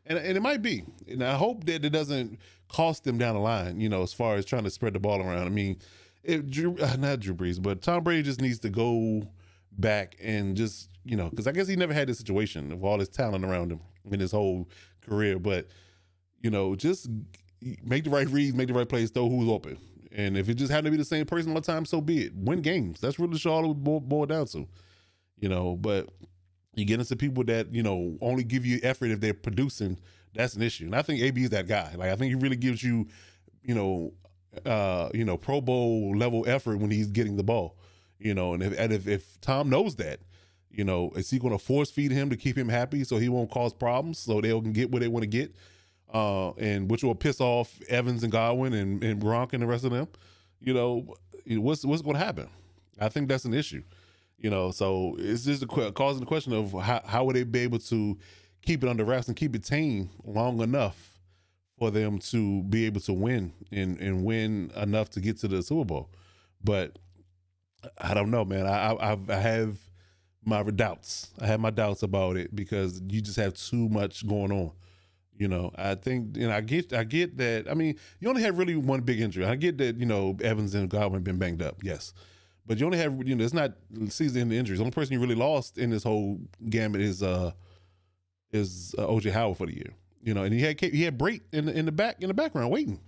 [0.06, 0.84] and and it might be.
[1.06, 3.80] And I hope that it doesn't cost them down the line.
[3.80, 5.46] You know, as far as trying to spread the ball around.
[5.46, 5.78] I mean,
[6.22, 9.22] if Drew, uh, not Drew Brees, but Tom Brady just needs to go
[9.78, 12.98] back and just you know, because I guess he never had this situation of all
[12.98, 14.68] this talent around him in his whole
[15.00, 15.68] career, but
[16.42, 17.08] you know, just
[17.82, 19.78] make the right reads, make the right plays, throw who's open.
[20.12, 22.24] And if it just had to be the same person all the time, so be
[22.24, 22.32] it.
[22.34, 23.00] Win games.
[23.00, 24.66] That's really all it would boil, boil down to.
[25.40, 26.08] You know, but
[26.74, 29.98] you get into people that, you know, only give you effort if they're producing,
[30.34, 30.84] that's an issue.
[30.84, 31.94] And I think AB is that guy.
[31.96, 33.08] Like I think he really gives you,
[33.62, 34.12] you know,
[34.64, 37.76] uh, you know, Pro Bowl level effort when he's getting the ball.
[38.18, 40.20] You know, and if and if, if Tom knows that,
[40.70, 43.28] you know, is he going to force feed him to keep him happy so he
[43.28, 45.54] won't cause problems so they can get what they want to get?
[46.12, 49.84] Uh, and which will piss off Evans and Godwin and, and Gronk and the rest
[49.84, 50.08] of them.
[50.60, 51.14] You know,
[51.46, 52.48] what's what's going to happen?
[53.00, 53.82] I think that's an issue.
[54.38, 57.60] You know, so it's just a, causing the question of how how would they be
[57.60, 58.16] able to
[58.62, 61.18] keep it under wraps and keep it tame long enough
[61.76, 65.62] for them to be able to win and and win enough to get to the
[65.62, 66.10] Super Bowl.
[66.62, 66.98] But
[67.98, 68.66] I don't know, man.
[68.66, 69.78] I I, I have
[70.44, 71.30] my doubts.
[71.40, 74.72] I have my doubts about it because you just have too much going on.
[75.36, 77.70] You know, I think, and I get, I get that.
[77.70, 79.44] I mean, you only have really one big injury.
[79.44, 82.12] I get that, you know, Evans and Godwin been banged up, yes,
[82.68, 83.72] but you only have, you know, it's not
[84.08, 84.78] season injuries.
[84.78, 87.52] The only person you really lost in this whole gamut is uh
[88.52, 89.94] is uh, OJ Howard for the year.
[90.22, 92.34] You know, and he had he had Brate in the in the back in the
[92.34, 93.00] background waiting.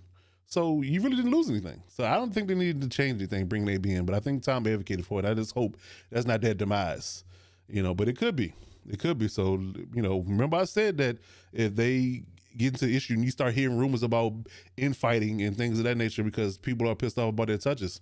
[0.47, 1.81] So you really didn't lose anything.
[1.87, 4.05] So I don't think they needed to change anything, bring AB in.
[4.05, 5.25] But I think Tom advocated for it.
[5.25, 5.77] I just hope
[6.09, 7.23] that's not their demise.
[7.69, 8.53] You know, but it could be.
[8.89, 9.27] It could be.
[9.27, 9.53] So,
[9.93, 11.19] you know, remember I said that
[11.53, 12.23] if they
[12.57, 14.33] get into the issue and you start hearing rumors about
[14.75, 18.01] infighting and things of that nature because people are pissed off about their touches,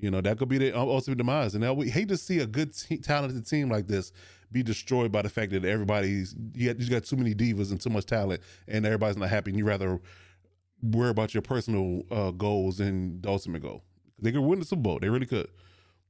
[0.00, 1.54] You know, that could be the ultimate demise.
[1.54, 4.12] And we hate to see a good, te- talented team like this
[4.52, 7.80] be destroyed by the fact that everybody's you got, you got too many divas and
[7.80, 9.50] too much talent, and everybody's not happy.
[9.50, 10.00] And you rather
[10.82, 13.82] worry about your personal uh, goals and the ultimate goal.
[14.18, 14.98] They could win the Super Bowl.
[15.00, 15.48] They really could.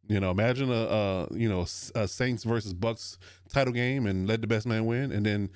[0.08, 4.40] You know, imagine a, a you know a Saints versus Bucs title game and let
[4.40, 5.50] the best man win, and then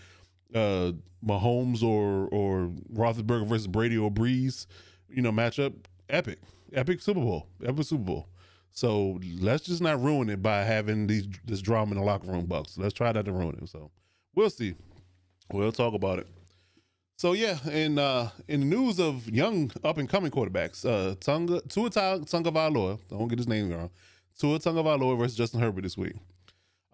[0.54, 0.92] uh
[1.24, 4.66] Mahomes or or Roethlisberger versus Brady or Brees,
[5.08, 5.74] you know, matchup
[6.08, 6.38] epic,
[6.74, 8.28] epic Super Bowl, epic Super Bowl.
[8.70, 12.46] So let's just not ruin it by having these this drama in the locker room,
[12.46, 12.76] Bucs.
[12.76, 13.68] Let's try not to ruin it.
[13.68, 13.90] So
[14.34, 14.74] we'll see.
[15.52, 16.26] We'll talk about it.
[17.16, 21.60] So yeah, in uh, in the news of young up and coming quarterbacks, uh, Tunga
[21.68, 23.90] Tua Tagovailoa, I won't get his name wrong.
[24.38, 26.16] Tua Tagovailoa versus Justin Herbert this week.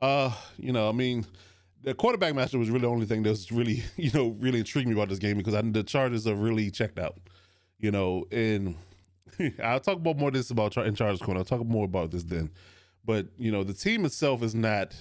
[0.00, 1.24] Uh, you know, I mean,
[1.82, 4.88] the quarterback matchup was really the only thing that was really, you know, really intrigued
[4.88, 7.16] me about this game because I, the Chargers are really checked out.
[7.78, 8.76] You know, and
[9.62, 11.40] I'll talk about more this about in Chargers corner.
[11.40, 12.50] I'll talk more about this then.
[13.04, 14.94] But you know, the team itself is not.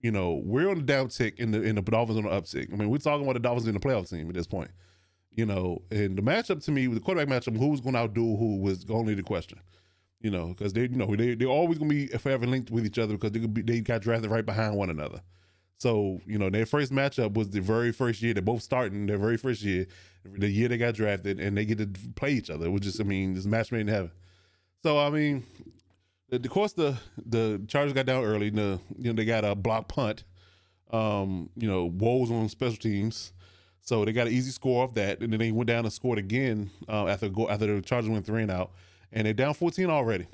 [0.00, 2.72] You know, we're on the downtick in the in the Dolphins on the uptick.
[2.72, 4.70] I mean, we're talking about the Dolphins in the playoff team at this point.
[5.32, 8.36] You know, and the matchup to me, the quarterback matchup, who was going to outdo
[8.36, 9.58] who was only the question
[10.20, 12.98] you know, because they, you know, they they're always gonna be forever linked with each
[12.98, 15.20] other because they could be they got drafted right behind one another.
[15.78, 18.34] So you know, their first matchup was the very first year.
[18.34, 19.86] They're both starting their very first year,
[20.24, 23.04] the year they got drafted, and they get to play each other, which is, I
[23.04, 24.10] mean, this match made in heaven.
[24.82, 25.44] So I mean,
[26.30, 28.50] of course the the Chargers got down early.
[28.50, 30.24] The you know they got a block punt.
[30.90, 33.32] Um, you know, woes on special teams.
[33.82, 36.18] So they got an easy score off that, and then they went down and scored
[36.18, 38.72] again uh, after go after the Chargers went three and out
[39.12, 40.26] and they're down 14 already.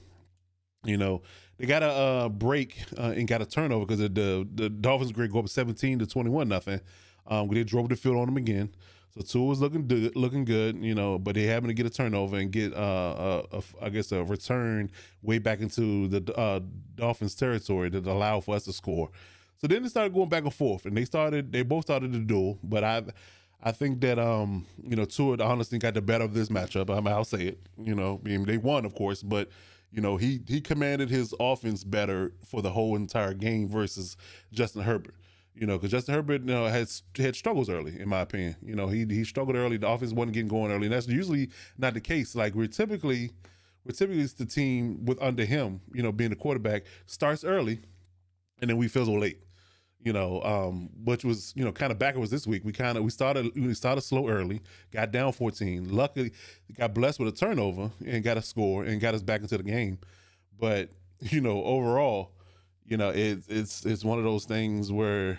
[0.85, 1.23] You know,
[1.59, 5.31] they got a uh, break uh, and got a turnover because the the Dolphins great
[5.33, 6.81] go up 17 to 21 nothing.
[7.27, 8.71] Um, they drove the field on them again.
[9.15, 11.91] So Tua was looking good, looking good, you know, but they happened to get a
[11.91, 14.91] turnover and get, uh, a, a, I guess, a return
[15.23, 16.59] way back into the uh,
[16.97, 19.11] Dolphins territory that allowed for us to score.
[19.59, 22.19] So then they started going back and forth, and they started, they both started the
[22.19, 22.59] duel.
[22.65, 23.05] But I,
[23.63, 26.91] I think that um, you know, Tua honestly got the better of this matchup.
[26.91, 27.61] I mean, I'll say it.
[27.81, 29.49] You know, I mean, they won, of course, but
[29.95, 34.17] you know, he he commanded his offense better for the whole entire game versus
[34.53, 35.15] Justin Herbert.
[35.55, 38.57] You know, because Justin Herbert, you know, has had struggles early, in my opinion.
[38.61, 39.77] You know, he he struggled early.
[39.77, 42.35] The offense wasn't getting going early, and that's usually not the case.
[42.35, 43.31] Like we're typically,
[43.85, 47.79] we're typically the team with under him, you know, being the quarterback starts early,
[48.61, 49.44] and then we fizzle late
[50.05, 52.63] you know, um, which was you know kind of backwards this week.
[52.63, 54.61] We kind of we started we started slow early,
[54.93, 55.91] got down 14.
[55.91, 56.33] Luckily,
[56.77, 59.65] got blessed with a turnover and got a score and got us back into the
[59.65, 59.99] game.
[60.61, 60.91] But
[61.21, 62.33] you know, overall,
[62.87, 65.39] you know, it, it's it's one of those things where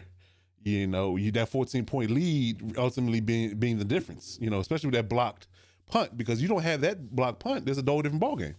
[0.63, 4.39] you know you that 14 point lead ultimately being being the difference.
[4.41, 5.47] You know, especially with that blocked
[5.85, 7.65] punt because you don't have that blocked punt.
[7.65, 8.55] There's a whole different ball game.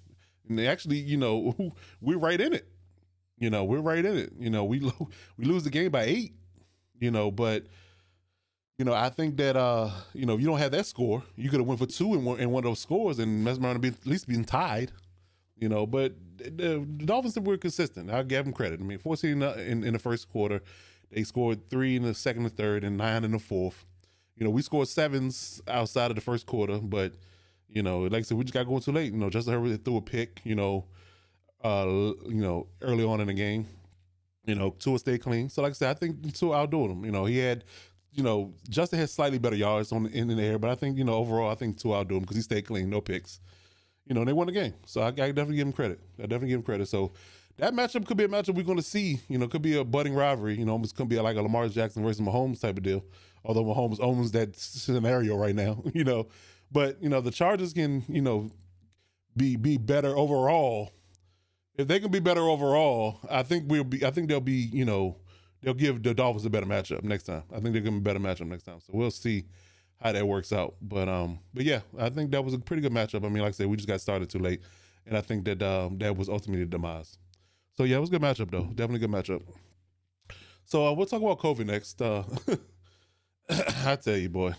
[0.49, 2.69] And actually, you know, we're right in it.
[3.39, 4.33] You know, we're right in it.
[4.39, 6.35] You know, we lo- we lose the game by eight.
[6.99, 7.67] You know, but
[8.79, 11.51] you know, I think that uh, you know, if you don't have that score, you
[11.51, 13.89] could have went for two in one, in one of those scores, and Mesmer be
[13.89, 14.93] at least being tied.
[15.59, 18.11] You know, but the, the Dolphins were consistent.
[18.11, 18.81] I'll give them credit.
[18.81, 20.63] I mean, 14 in, in the first quarter,
[21.11, 23.87] they scored three in the second and third, and nine in the fourth.
[24.37, 27.15] You know, we scored sevens outside of the first quarter, but
[27.69, 29.13] you know, like I said, we just got going too late.
[29.13, 30.43] You know, Justin Herbert threw a pick.
[30.45, 30.85] You know,
[31.63, 33.67] uh, you know, early on in the game.
[34.45, 35.49] You know, Tua stayed clean.
[35.49, 37.05] So like I said, I think Tua outdoing him.
[37.05, 37.65] You know, he had,
[38.13, 40.97] you know, Justin had slightly better yards on in, in the air, but I think
[40.99, 43.41] you know overall, I think Tua outdoing him because he stayed clean, no picks.
[44.07, 45.99] You know, they won the game, so I, I definitely give him credit.
[46.19, 46.87] I definitely give him credit.
[46.87, 47.13] So
[47.59, 49.21] that matchup could be a matchup we're going to see.
[49.29, 50.57] You know, could be a budding rivalry.
[50.57, 53.05] You know, it's going to be like a Lamar Jackson versus Mahomes type of deal.
[53.45, 56.29] Although Mahomes owns that scenario right now, you know,
[56.71, 58.51] but you know the Chargers can you know
[59.37, 60.93] be be better overall
[61.79, 64.05] if they can be better overall, I think we'll be.
[64.05, 64.69] I think they'll be.
[64.73, 65.17] You know,
[65.63, 67.43] they'll give the Dolphins a better matchup next time.
[67.51, 68.81] I think they're gonna be a better matchup next time.
[68.81, 69.45] So we'll see
[70.01, 70.75] how that works out.
[70.81, 73.25] But um, but yeah, I think that was a pretty good matchup.
[73.25, 74.61] I mean, like I said, we just got started too late,
[75.07, 77.19] and I think that um, that was ultimately the demise.
[77.77, 78.65] So yeah, it was a good matchup though.
[78.65, 79.43] Definitely a good matchup.
[80.65, 82.01] So uh, we'll talk about COVID next.
[82.01, 82.25] Uh,
[83.85, 84.55] I tell you, boy,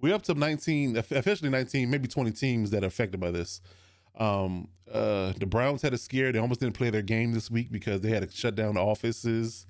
[0.00, 3.62] we're up to 19, officially 19, maybe 20 teams that are affected by this.
[4.18, 6.32] Um, uh, the Browns had a scare.
[6.32, 8.80] They almost didn't play their game this week because they had to shut down the
[8.80, 9.66] offices.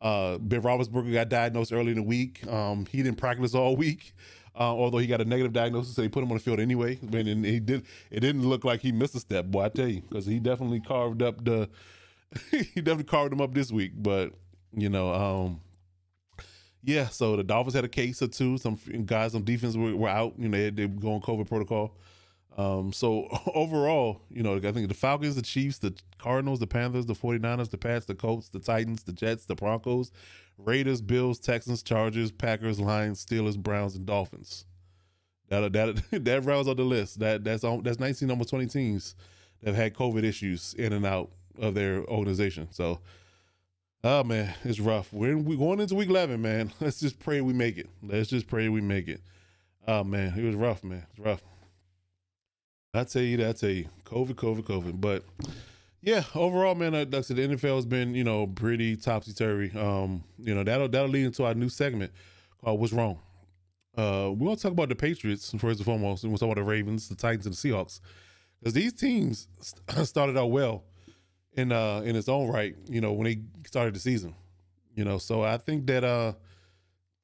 [0.00, 2.46] Uh, Ben Roethlisberger got diagnosed early in the week.
[2.48, 4.12] Um, he didn't practice all week,
[4.58, 6.98] uh, although he got a negative diagnosis, so they put him on the field anyway.
[7.00, 7.86] And he did.
[8.10, 9.64] It didn't look like he missed a step, boy.
[9.64, 11.68] I tell you, because he definitely carved up the.
[12.50, 14.32] he definitely carved him up this week, but
[14.74, 15.60] you know, um,
[16.82, 17.08] yeah.
[17.08, 18.58] So the Dolphins had a case or two.
[18.58, 20.34] Some guys on defense were, were out.
[20.36, 21.96] You know, they, they were going COVID protocol.
[22.56, 27.06] Um, so overall, you know, I think the Falcons, the Chiefs, the Cardinals, the Panthers,
[27.06, 30.10] the 49ers, the Pats, the Colts, the Titans, the Jets, the Broncos,
[30.58, 34.66] Raiders, Bills, Texans, Chargers, Packers, Lions, Steelers, Browns, and Dolphins.
[35.48, 37.18] That that that rounds out the list.
[37.20, 39.14] That that's that's 19 almost 20 teams
[39.60, 42.68] that have had COVID issues in and out of their organization.
[42.70, 43.00] So,
[44.04, 45.12] oh man, it's rough.
[45.12, 46.72] We're we going into week 11, man.
[46.80, 47.88] Let's just pray we make it.
[48.02, 49.20] Let's just pray we make it.
[49.86, 51.06] Oh man, it was rough, man.
[51.10, 51.42] It's rough.
[52.94, 53.48] I tell you that.
[53.48, 55.00] I tell you, COVID, COVID, COVID.
[55.00, 55.24] But
[56.02, 59.72] yeah, overall, man, like I said, the NFL has been, you know, pretty topsy turvy.
[59.78, 62.12] Um, you know, that'll that'll lead into our new segment
[62.62, 63.18] called "What's Wrong."
[63.96, 66.64] Uh, we're gonna talk about the Patriots first and foremost, and we'll talk about the
[66.64, 68.00] Ravens, the Titans, and the Seahawks,
[68.60, 69.48] because these teams
[70.04, 70.84] started out well
[71.54, 72.76] in uh in its own right.
[72.90, 74.34] You know, when they started the season,
[74.94, 76.34] you know, so I think that uh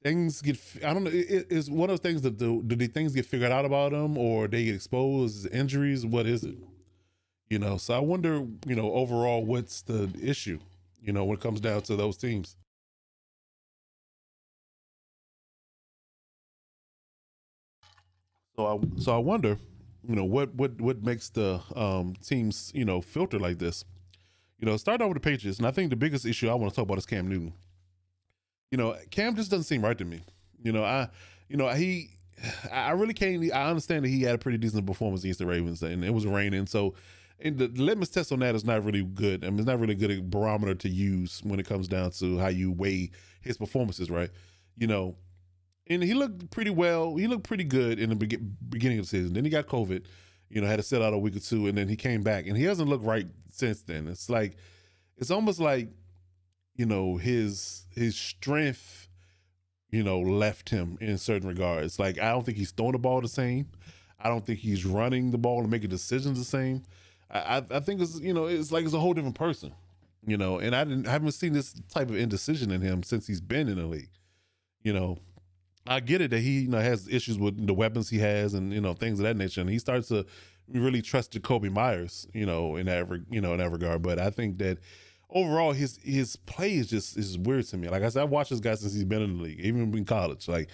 [0.03, 2.87] things get i don't know it, it's one of those things that do, do the
[2.87, 6.05] things get figured out about them or they get exposed injuries?
[6.05, 6.55] What is it?
[7.49, 10.59] You know so i wonder you know overall what's the issue
[11.01, 12.57] you know when it comes down to those teams?
[18.55, 19.57] So i so i wonder
[20.07, 23.85] you know what what what makes the um teams you know filter like this?
[24.59, 26.71] You know start out with the patriots and i think the biggest issue i want
[26.73, 27.53] to talk about is cam newton
[28.71, 30.21] you know, Cam just doesn't seem right to me.
[30.61, 31.09] You know, I,
[31.47, 32.11] you know, he,
[32.71, 33.51] I really can't.
[33.53, 36.25] I understand that he had a pretty decent performance against the Ravens, and it was
[36.25, 36.95] raining, so.
[37.41, 39.45] And the litmus test on that is not really good.
[39.45, 42.49] I mean, it's not really a barometer to use when it comes down to how
[42.49, 44.29] you weigh his performances, right?
[44.77, 45.15] You know,
[45.87, 47.15] and he looked pretty well.
[47.15, 49.33] He looked pretty good in the be- beginning of the season.
[49.33, 50.05] Then he got COVID,
[50.49, 52.45] you know, had to sit out a week or two, and then he came back,
[52.45, 54.09] and he hasn't looked right since then.
[54.09, 54.57] It's like,
[55.17, 55.87] it's almost like
[56.79, 59.09] you know his his strength
[59.91, 61.99] you know left him in certain regards.
[61.99, 63.67] Like i don't think he's throwing the ball the same.
[64.17, 66.83] I don't think he's running the ball and making decisions the same.
[67.29, 69.73] I i think it's you know it's like it's a whole different person
[70.25, 73.27] you know and i didn't I haven't seen this type of indecision in him since
[73.27, 74.09] he's been in the league
[74.81, 75.17] you know.
[75.87, 78.71] I get it that he you know has issues with the weapons he has and
[78.71, 80.25] you know things of that nature and he starts to
[80.71, 84.01] really trust Jakobi Meyers you know, in that you know in that regard.
[84.01, 84.77] But I think that
[85.29, 87.89] overall his his play is just is weird to me.
[87.89, 90.05] Like I said, I've watched this guy since he's been in the league, even in
[90.05, 90.47] college.
[90.47, 90.69] Like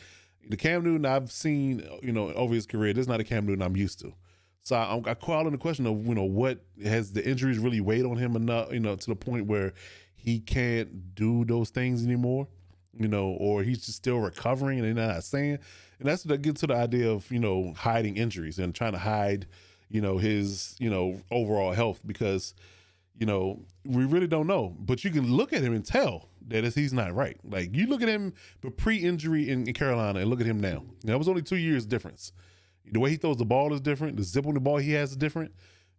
[0.50, 3.46] the Cam Newton I've seen, you know, over his career, this is not a Cam
[3.46, 4.14] Newton I'm used to.
[4.64, 7.82] So I, I call in the question of you know what has the injuries really
[7.82, 9.74] weighed on him enough, you know, to the point where
[10.16, 12.48] he can't do those things anymore,
[12.98, 15.60] you know, or he's just still recovering and they're not saying.
[16.00, 18.98] And that's that gets to the idea of you know hiding injuries and trying to
[18.98, 19.46] hide,
[19.90, 22.56] you know, his you know overall health because
[23.18, 24.76] you know, we really don't know.
[24.80, 27.38] But you can look at him and tell that he's not right.
[27.44, 30.84] Like you look at him, but pre-injury in, in, Carolina, and look at him now.
[31.04, 32.32] That was only two years difference.
[32.92, 34.18] The way he throws the ball is different.
[34.18, 35.54] The zip on the ball he has is different.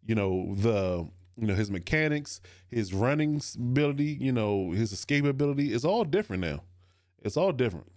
[0.05, 5.73] You know the you know his mechanics, his running ability, you know his escape ability.
[5.73, 6.63] It's all different now.
[7.23, 7.91] It's all different.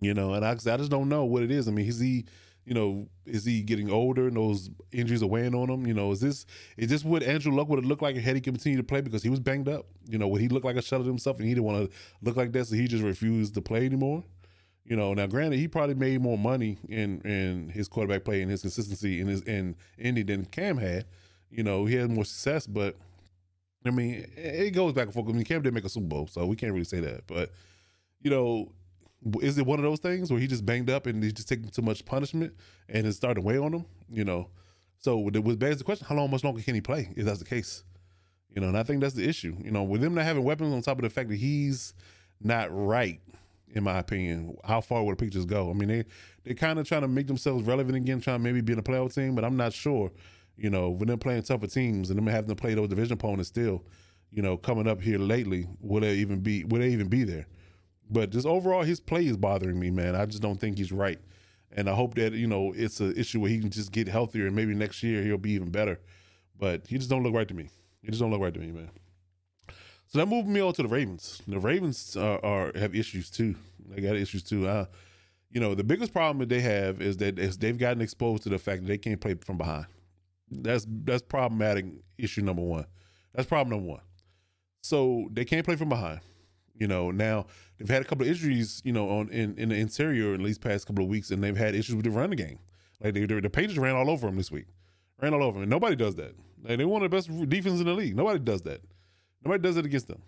[0.00, 1.68] You know, and I, I just don't know what it is.
[1.68, 2.24] I mean, is he
[2.64, 5.86] you know, is he getting older and those injuries are weighing on him?
[5.86, 6.46] You know, is this
[6.76, 9.22] is this what Andrew Luck would have looked like had he continued to play because
[9.22, 9.86] he was banged up?
[10.08, 11.96] You know, would he look like a shell of himself and he didn't want to
[12.22, 14.24] look like that, so he just refused to play anymore?
[14.84, 18.50] You know, now granted, he probably made more money in in his quarterback play and
[18.50, 21.06] his consistency in his in Indy than Cam had.
[21.50, 22.96] You know, he had more success, but
[23.86, 25.28] I mean, it goes back and forth.
[25.28, 27.26] I mean, Cam didn't make a Super Bowl, so we can't really say that.
[27.26, 27.50] But
[28.20, 28.72] you know,
[29.40, 31.68] is it one of those things where he just banged up and he's just taking
[31.68, 32.54] too much punishment
[32.88, 33.86] and it's starting to weigh on him?
[34.10, 34.50] You know,
[34.98, 37.10] so it was begs the question: How long, much longer can he play?
[37.16, 37.84] If that's the case,
[38.54, 39.56] you know, and I think that's the issue.
[39.62, 41.94] You know, with him not having weapons on top of the fact that he's
[42.40, 43.20] not right,
[43.74, 44.56] in my opinion.
[44.64, 45.70] How far would the pictures go?
[45.70, 46.04] I mean, they
[46.44, 48.82] they kind of trying to make themselves relevant again, trying to maybe be in a
[48.82, 50.12] playoff team, but I'm not sure.
[50.56, 53.48] You know, when they're playing tougher teams and them having to play those division opponents
[53.48, 53.84] still,
[54.30, 56.64] you know, coming up here lately, will they even be?
[56.64, 57.46] Will they even be there?
[58.10, 60.14] But just overall, his play is bothering me, man.
[60.14, 61.18] I just don't think he's right,
[61.72, 64.46] and I hope that you know it's an issue where he can just get healthier
[64.46, 66.00] and maybe next year he'll be even better.
[66.58, 67.70] But he just don't look right to me.
[68.02, 68.90] He just don't look right to me, man.
[70.06, 71.42] So that moved me on to the Ravens.
[71.48, 73.56] The Ravens are, are have issues too.
[73.88, 74.68] They got issues too.
[74.68, 74.86] Uh,
[75.50, 78.58] you know, the biggest problem that they have is that they've gotten exposed to the
[78.58, 79.86] fact that they can't play from behind.
[80.50, 81.86] That's that's problematic
[82.18, 82.86] issue number one.
[83.34, 84.02] That's problem number one.
[84.82, 86.20] So they can't play from behind.
[86.76, 87.46] You know, now
[87.78, 90.58] they've had a couple of injuries, you know, on in, in the interior in these
[90.58, 92.58] past couple of weeks, and they've had issues with the running game.
[93.00, 94.66] Like they, the Patriots ran all over them this week,
[95.20, 95.62] ran all over them.
[95.62, 96.34] And nobody does that.
[96.64, 98.16] Like they one of the best defenses in the league.
[98.16, 98.80] Nobody does that.
[99.44, 100.22] Nobody does it against them.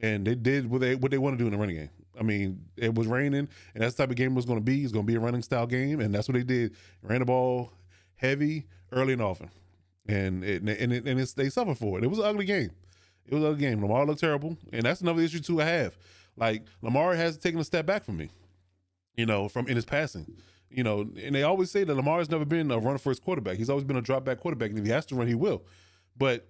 [0.00, 1.90] And they did what they what they want to do in the running game.
[2.18, 4.64] I mean, it was raining, and that's the type of game it was going to
[4.64, 4.82] be.
[4.82, 6.74] It's going to be a running style game, and that's what they did.
[7.02, 7.72] Ran the ball
[8.16, 9.50] heavy early and often,
[10.06, 12.04] and it, and it, and it's, they suffer for it.
[12.04, 12.70] It was an ugly game.
[13.26, 13.80] It was ugly game.
[13.80, 15.60] Lamar looked terrible, and that's another issue too.
[15.60, 15.96] I have
[16.36, 18.30] like Lamar has taken a step back from me,
[19.16, 20.36] you know, from in his passing.
[20.70, 23.58] You know, and they always say that Lamar has never been a run first quarterback.
[23.58, 25.62] He's always been a drop back quarterback, and if he has to run, he will.
[26.16, 26.48] But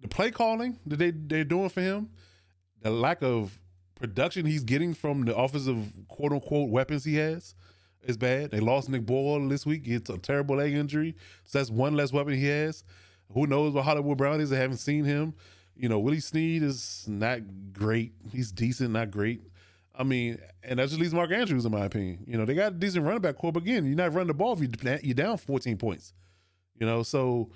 [0.00, 2.10] the play calling that they they're doing for him,
[2.80, 3.58] the lack of
[3.94, 7.54] production he's getting from the offensive quote unquote weapons he has
[8.04, 8.50] is bad.
[8.50, 9.82] They lost Nick Boyle this week.
[9.84, 11.16] It's a terrible leg injury.
[11.44, 12.84] So that's one less weapon he has.
[13.34, 14.52] Who knows what Hollywood Brown is?
[14.52, 15.34] I haven't seen him.
[15.78, 17.40] You know, Willie Snead is not
[17.72, 18.12] great.
[18.32, 19.40] He's decent, not great.
[19.96, 22.24] I mean, and that just leaves Mark Andrews, in my opinion.
[22.26, 24.34] You know, they got a decent running back core, but again, you're not running the
[24.34, 26.12] ball if you, you're down 14 points.
[26.78, 27.50] You know, so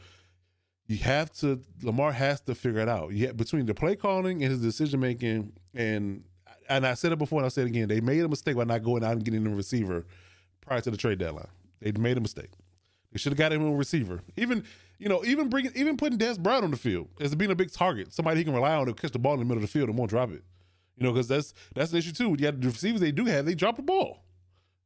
[0.87, 3.13] you have to Lamar has to figure it out.
[3.13, 6.25] Yeah, between the play calling and his decision making, and
[6.69, 8.65] and I said it before and I said it again, they made a mistake by
[8.65, 10.07] not going out and getting a receiver
[10.61, 11.49] prior to the trade deadline.
[11.81, 12.51] They made a mistake.
[13.13, 14.21] They should have got him a receiver.
[14.37, 14.65] Even
[14.99, 17.73] you know, even bringing even putting Dez Bryant on the field as being a big
[17.73, 19.73] target, somebody he can rely on to catch the ball in the middle of the
[19.73, 20.43] field and won't drop it.
[20.97, 22.37] You know, because that's that's an issue too.
[22.37, 24.25] Got the receivers they do have, they drop the ball.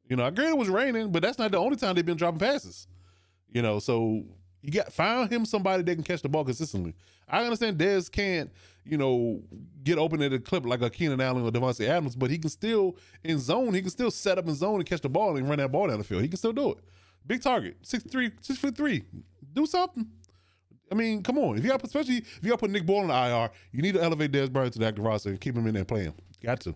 [0.09, 2.17] You know, I agree it was raining, but that's not the only time they've been
[2.17, 2.87] dropping passes.
[3.53, 4.25] You know, so
[4.63, 6.95] you got find him somebody that can catch the ball consistently.
[7.29, 8.51] I understand Dez can't,
[8.85, 9.43] you know,
[9.83, 12.51] get open at a clip like a Keenan Allen or Davante Adams, but he can
[12.51, 13.75] still in zone.
[13.75, 15.89] He can still set up in zone and catch the ball and run that ball
[15.89, 16.23] down the field.
[16.23, 16.79] He can still do it.
[17.27, 19.03] Big target, six three, six foot three.
[19.53, 20.07] Do something.
[20.91, 21.59] I mean, come on.
[21.59, 23.95] If you got, especially if you got put Nick Boyle in the IR, you need
[23.95, 26.15] to elevate Dez Bryant to the active roster and keep him in there playing.
[26.43, 26.75] Got to.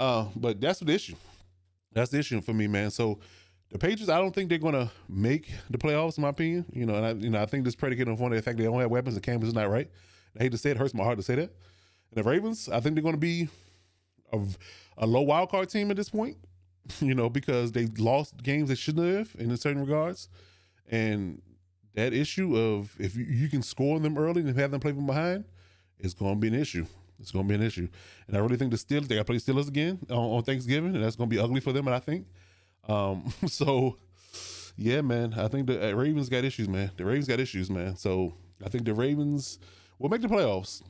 [0.00, 1.16] Uh, but that's the issue.
[1.92, 2.90] That's the issue for me, man.
[2.90, 3.20] So
[3.70, 6.64] the Patriots, I don't think they're to make the playoffs, in my opinion.
[6.72, 8.80] You know, and I, you know, I think this predicated on the fact they don't
[8.80, 9.90] have weapons and campus is not right.
[10.38, 11.50] I hate to say it, it hurts my heart to say that.
[12.14, 13.48] And the Ravens, I think they're to be
[14.32, 14.40] a,
[14.98, 16.36] a low wild card team at this point.
[17.00, 20.28] You know, because they lost games they shouldn't have in certain regards,
[20.88, 21.40] and
[21.94, 25.06] that issue of if you, you can score them early and have them play from
[25.06, 25.44] behind,
[25.98, 26.86] it's going to be an issue.
[27.20, 27.88] It's going to be an issue,
[28.26, 30.94] and I really think the Steelers they got to play Steelers again on, on Thanksgiving,
[30.96, 31.86] and that's going to be ugly for them.
[31.86, 32.26] And I think
[32.88, 33.96] um, so
[34.76, 35.34] yeah, man.
[35.34, 36.90] I think the uh, Ravens got issues, man.
[36.96, 37.96] The Ravens got issues, man.
[37.96, 39.58] So I think the Ravens
[39.98, 40.82] will make the playoffs,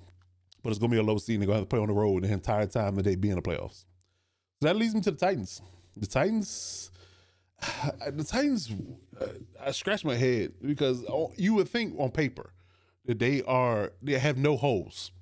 [0.63, 1.41] but it's gonna be a low seed.
[1.41, 3.37] They're gonna have to play on the road the entire time that they be in
[3.37, 3.85] the playoffs.
[4.61, 5.61] So that leads me to the Titans.
[5.97, 6.91] The Titans,
[8.11, 8.73] the Titans.
[9.21, 9.27] Uh,
[9.65, 11.05] I scratch my head because
[11.37, 12.53] you would think on paper
[13.07, 15.13] that they are they have no holes.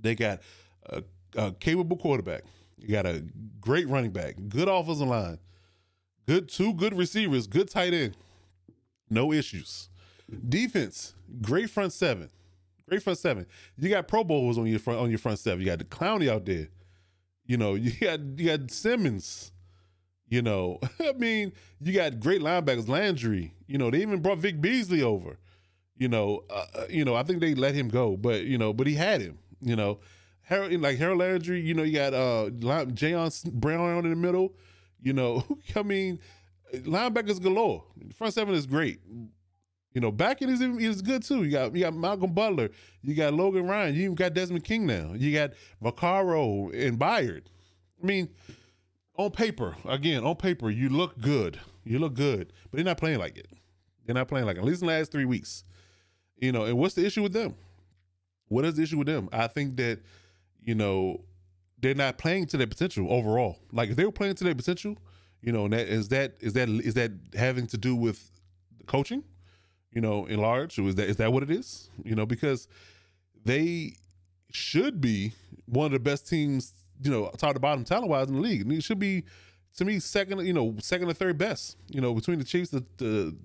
[0.00, 0.40] They got
[0.86, 1.02] a,
[1.36, 2.44] a capable quarterback.
[2.78, 3.24] You got a
[3.60, 5.38] great running back, good offensive line,
[6.28, 8.14] Good two good receivers, good tight end.
[9.08, 9.88] No issues.
[10.46, 12.28] Defense, great front seven.
[12.86, 13.46] Great front seven.
[13.78, 15.60] You got Pro Bowlers on your front on your front seven.
[15.60, 16.68] You got the Clowney out there.
[17.46, 19.52] You know, you got you got Simmons.
[20.28, 23.54] You know, I mean, you got great linebackers, Landry.
[23.66, 25.38] You know, they even brought Vic Beasley over.
[25.96, 28.72] You know, uh, uh you know, I think they let him go, but you know,
[28.72, 29.38] but he had him.
[29.60, 29.98] You know,
[30.42, 31.60] Harold, like Harold Landry.
[31.60, 34.54] You know, you got uh Jayon Brown in the middle.
[35.00, 35.44] You know,
[35.76, 36.20] I mean,
[36.74, 37.84] linebackers galore.
[38.14, 39.00] Front seven is great.
[39.94, 41.44] You know, backing is is good too.
[41.44, 42.68] You got you got Malcolm Butler,
[43.02, 45.14] you got Logan Ryan, you even got Desmond King now.
[45.14, 45.52] You got
[45.82, 47.44] Vaccaro and Byard.
[48.02, 48.28] I mean,
[49.18, 51.60] on paper, again, on paper, you look good.
[51.84, 53.48] You look good, but they're not playing like it.
[54.06, 54.60] They're not playing like it.
[54.60, 55.64] At least in the last three weeks.
[56.36, 57.54] You know, and what's the issue with them?
[58.48, 59.28] What is the issue with them?
[59.32, 60.00] I think that,
[60.62, 61.24] you know,
[61.80, 63.58] they're not playing to their potential overall.
[63.72, 64.96] Like if they were playing to their potential,
[65.42, 68.30] you know, and that is that is that is that having to do with
[68.86, 69.22] coaching,
[69.92, 71.90] you know, in large, or is that is that what it is?
[72.04, 72.68] You know, because
[73.44, 73.94] they
[74.50, 75.32] should be
[75.66, 76.72] one of the best teams,
[77.02, 78.66] you know, top to bottom talent wise in the league.
[78.66, 79.24] Mean, it should be
[79.76, 82.84] to me second, you know, second or third best, you know, between the Chiefs, the
[82.96, 83.36] the,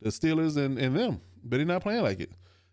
[0.00, 1.20] the Steelers and, and them.
[1.42, 2.30] But they're not playing like it.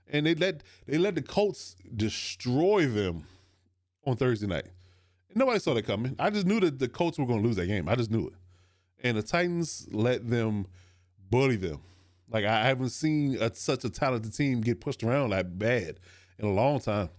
[0.09, 3.25] And they let they let the Colts destroy them
[4.05, 4.67] on Thursday night.
[5.35, 6.15] Nobody saw that coming.
[6.17, 7.87] I just knew that the Colts were going to lose that game.
[7.87, 8.33] I just knew it.
[9.03, 10.65] And the Titans let them
[11.29, 11.81] bully them.
[12.29, 15.99] Like I haven't seen a, such a talented team get pushed around like bad
[16.39, 17.09] in a long time.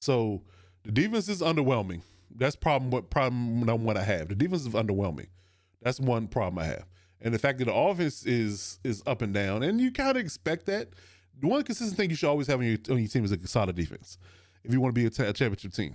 [0.00, 0.42] So
[0.88, 2.00] the defense is underwhelming.
[2.34, 2.90] That's problem.
[2.90, 4.28] What problem number one I have?
[4.28, 5.26] The defense is underwhelming.
[5.82, 6.86] That's one problem I have.
[7.20, 10.24] And the fact that the offense is is up and down, and you kind of
[10.24, 10.88] expect that.
[11.40, 13.46] The one consistent thing you should always have on your on your team is a
[13.46, 14.16] solid defense.
[14.64, 15.94] If you want to be a, t- a championship team,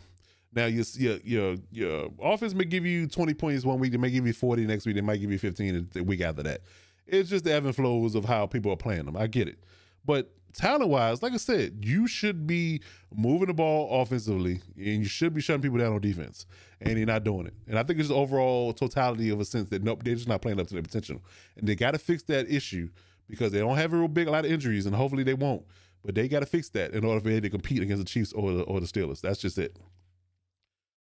[0.54, 4.12] now your your your your offense may give you twenty points one week, they may
[4.12, 6.62] give you forty next week, they might give you fifteen the week after that.
[7.08, 9.18] It's just the ebb and flows of how people are playing them.
[9.18, 9.58] I get it,
[10.06, 12.82] but talent wise, like I said, you should be
[13.14, 16.46] moving the ball offensively, and you should be shutting people down on defense,
[16.82, 17.54] and you're not doing it.
[17.68, 20.60] And I think it's overall totality of a sense that nope, they're just not playing
[20.60, 21.22] up to their potential,
[21.58, 22.90] and they got to fix that issue
[23.28, 25.66] because they don't have a real big a lot of injuries, and hopefully they won't.
[26.06, 28.34] But they got to fix that in order for them to compete against the Chiefs
[28.34, 29.22] or the, or the Steelers.
[29.22, 29.78] That's just it.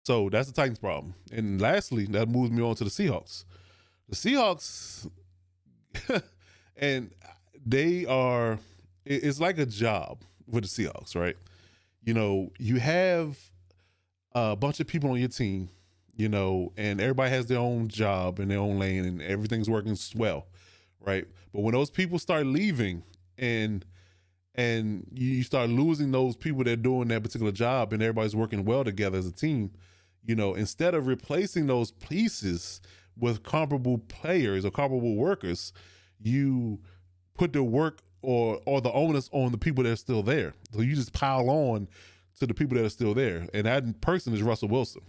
[0.06, 1.14] So that's the Titans' problem.
[1.32, 3.44] And lastly, that moves me on to the Seahawks.
[4.08, 5.10] The Seahawks,
[6.76, 7.10] and
[7.66, 8.60] they are,
[9.06, 11.36] it's like a job with the Seahawks, right?
[12.02, 13.38] You know, you have
[14.32, 15.70] a bunch of people on your team,
[16.16, 19.96] you know, and everybody has their own job and their own lane and everything's working
[20.14, 20.46] well,
[21.00, 21.26] right?
[21.52, 23.02] But when those people start leaving
[23.38, 23.84] and
[24.54, 28.64] and you start losing those people that are doing that particular job and everybody's working
[28.64, 29.70] well together as a team,
[30.24, 32.80] you know, instead of replacing those pieces
[33.18, 35.72] with comparable players or comparable workers,
[36.22, 36.80] you
[37.34, 40.52] put the work or or the onus on the people that are still there.
[40.72, 41.86] So you just pile on
[42.40, 45.02] to the people that are still there, and that person is Russell Wilson.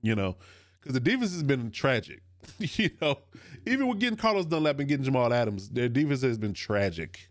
[0.00, 0.36] You know,
[0.80, 2.22] because the defense has been tragic.
[2.58, 3.18] you know,
[3.66, 7.28] even with getting Carlos Dunlap and getting Jamal Adams, their defense has been tragic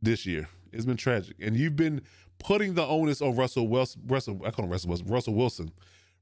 [0.00, 0.48] this year.
[0.72, 2.00] It's been tragic, and you've been
[2.38, 4.02] putting the onus on Russell Wilson.
[4.06, 5.06] Russell, I call him Russell Wilson.
[5.06, 5.72] Russell Wilson.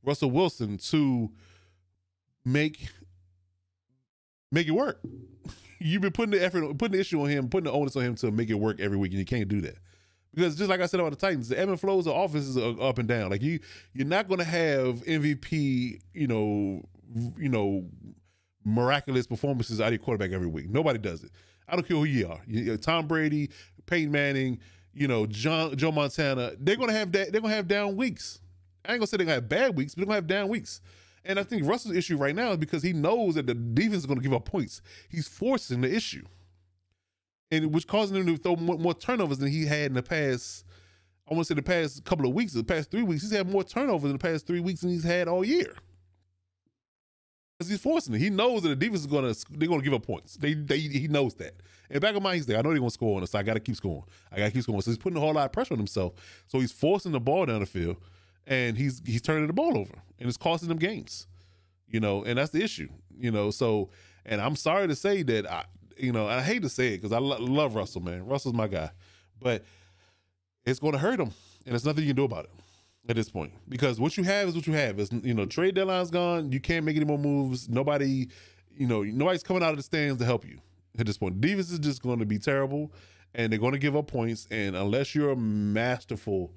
[0.03, 1.31] Russell Wilson to
[2.45, 2.89] make
[4.51, 5.01] make it work.
[5.85, 8.15] You've been putting the effort, putting the issue on him, putting the onus on him
[8.17, 9.77] to make it work every week, and you can't do that
[10.35, 12.81] because just like I said about the Titans, the ebb and flows of offenses are
[12.81, 13.31] up and down.
[13.31, 13.61] Like you,
[13.93, 16.83] you're not going to have MVP, you know,
[17.37, 17.87] you know,
[18.65, 20.71] miraculous performances out of your quarterback every week.
[20.71, 21.31] Nobody does it.
[21.69, 22.41] I don't care who you are.
[22.47, 23.51] You, Tom Brady,
[23.87, 24.59] Peyton Manning,
[24.95, 26.53] you know, John, Joe Montana.
[26.59, 27.33] They're going to have that.
[27.33, 28.41] They're going to have down weeks.
[28.85, 30.81] I ain't gonna say they're gonna have bad weeks, but they're gonna have down weeks.
[31.25, 34.07] And I think Russell's issue right now is because he knows that the defense is
[34.07, 34.83] gonna give up points.
[35.09, 36.25] He's forcing the issue.
[37.51, 40.65] And which causing him to throw more, more turnovers than he had in the past.
[41.31, 43.49] I want to say the past couple of weeks, the past three weeks, he's had
[43.49, 45.77] more turnovers in the past three weeks than he's had all year.
[47.59, 48.19] Because he's forcing it.
[48.19, 50.37] He knows that the defense is gonna they're gonna give up points.
[50.37, 51.55] They, they he knows that.
[51.91, 53.31] And back of mind, he's like, I know they're gonna score on us.
[53.31, 54.03] So I gotta keep scoring.
[54.33, 54.81] I gotta keep scoring.
[54.81, 56.15] So he's putting a whole lot of pressure on himself.
[56.49, 57.99] So he's forcing the ball down the field
[58.47, 61.27] and he's he's turning the ball over and it's costing them games
[61.87, 63.51] you know and that's the issue you know.
[63.51, 63.91] So
[64.25, 65.65] and i'm sorry to say that i
[65.97, 68.27] you know i hate to say it because i lo- love russell man.
[68.27, 68.91] Russell's my guy.
[69.41, 69.65] But
[70.65, 71.33] it's going to hurt him
[71.67, 72.51] and there's nothing you can do about it
[73.09, 74.99] at this point because what you have is what you have.
[74.99, 76.53] Is you know trade deadline's gone.
[76.53, 77.69] You can't make any more moves.
[77.69, 78.29] Nobody
[78.77, 80.59] you know nobody's coming out of the stands to help you
[80.99, 81.41] at this point.
[81.41, 82.93] Defense is just going to be terrible
[83.35, 86.53] and they're going to give up points and unless you're masterful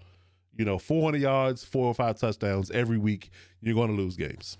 [0.57, 3.29] you know, 400 yards, four or five touchdowns every week,
[3.61, 4.57] you're going to lose games.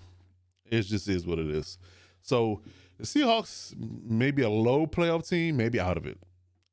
[0.65, 1.77] It just is what it is.
[2.21, 2.61] So
[2.97, 6.17] the Seahawks may be a low playoff team, maybe out of it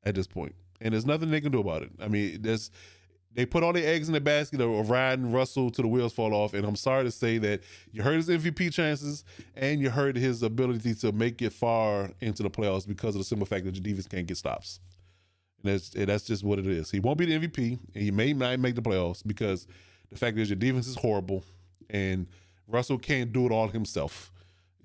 [0.03, 0.55] at this point.
[0.81, 1.91] and there's nothing they can do about it.
[2.01, 2.69] I mean, there's
[3.35, 6.33] they put all the eggs in the basket of riding Russell to the wheels fall
[6.35, 7.61] off, and I'm sorry to say that
[7.91, 9.23] you hurt his MVP chances
[9.55, 13.25] and you hurt his ability to make it far into the playoffs because of the
[13.25, 14.79] simple fact that your defense can't get stops.
[15.63, 16.91] And that's and that's just what it is.
[16.91, 19.65] He won't be the MVP, and he may not make the playoffs because
[20.11, 21.43] the fact is your defense is horrible,
[21.89, 22.27] and
[22.67, 24.31] Russell can't do it all himself,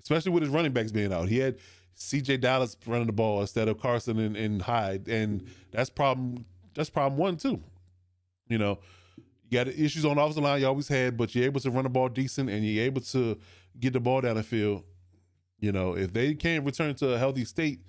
[0.01, 1.27] especially with his running backs being out.
[1.27, 1.57] He had
[1.97, 6.45] DeeJay Dallas running the ball instead of Carson and, and Hyde, and that's problem.
[6.73, 7.61] That's problem one too.
[8.47, 8.79] You know,
[9.49, 11.83] you got issues on the offensive line you always had, but you're able to run
[11.83, 13.37] the ball decent and you're able to
[13.79, 14.83] get the ball down the field.
[15.59, 17.79] You know, if they can't return to a healthy state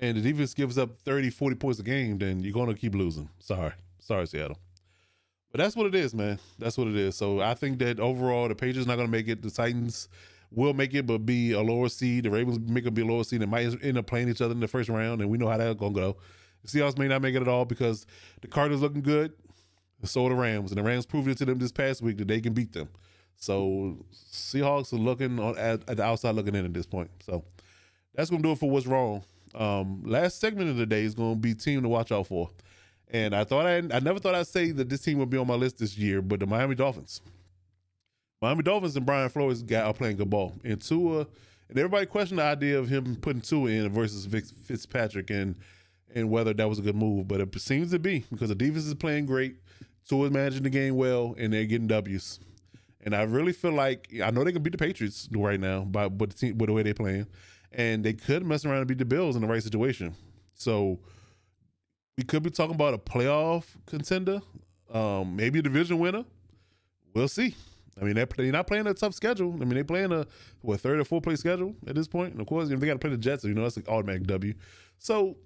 [0.00, 2.94] and the defense gives up 30, 40 points a game, then you're going to keep
[2.94, 3.28] losing.
[3.40, 3.72] Sorry.
[3.98, 4.58] Sorry, Seattle.
[5.50, 6.38] But that's what it is, man.
[6.58, 7.16] That's what it is.
[7.16, 9.42] So I think that overall, the Patriots not going to make it.
[9.42, 10.08] The Titans
[10.50, 12.24] will make it, but be a lower seed.
[12.24, 14.52] The Ravens make it be a lower seed and might end up playing each other
[14.52, 16.16] in the first round, and we know how that's going to go.
[16.64, 18.06] The Seahawks may not make it at all because
[18.40, 19.32] the Cardinals looking good,
[20.04, 22.28] so are the Rams, and the Rams proved it to them this past week that
[22.28, 22.88] they can beat them.
[23.36, 27.10] So Seahawks are looking on, at, at the outside looking in at this point.
[27.24, 27.44] So
[28.14, 29.22] that's going to do it for what's wrong.
[29.54, 32.50] Um, last segment of the day is going to be team to watch out for.
[33.10, 35.46] And I thought I, I never thought I'd say that this team would be on
[35.46, 37.20] my list this year, but the Miami Dolphins.
[38.40, 40.54] Miami Dolphins and Brian Flores got are playing good ball.
[40.62, 41.26] And Tua,
[41.68, 45.56] and everybody questioned the idea of him putting Tua in versus Fitzpatrick and
[46.14, 47.28] and whether that was a good move.
[47.28, 49.56] But it seems to be because the defense is playing great.
[50.08, 52.40] Tua's managing the game well, and they're getting W's.
[53.02, 56.08] And I really feel like I know they can beat the Patriots right now by
[56.08, 57.26] but the, team, with the way they're playing
[57.72, 60.14] and they could mess around and beat the Bills in the right situation.
[60.54, 60.98] So
[62.16, 64.40] we could be talking about a playoff contender,
[64.92, 66.24] um, maybe a division winner.
[67.14, 67.54] We'll see.
[68.00, 69.52] I mean, they're, not playing a tough schedule.
[69.54, 70.26] I mean, they're playing a
[70.60, 72.32] what third or fourth place schedule at this point.
[72.32, 74.24] And of course, if they got to play the Jets, you know that's an automatic
[74.24, 74.54] W.
[74.98, 75.36] So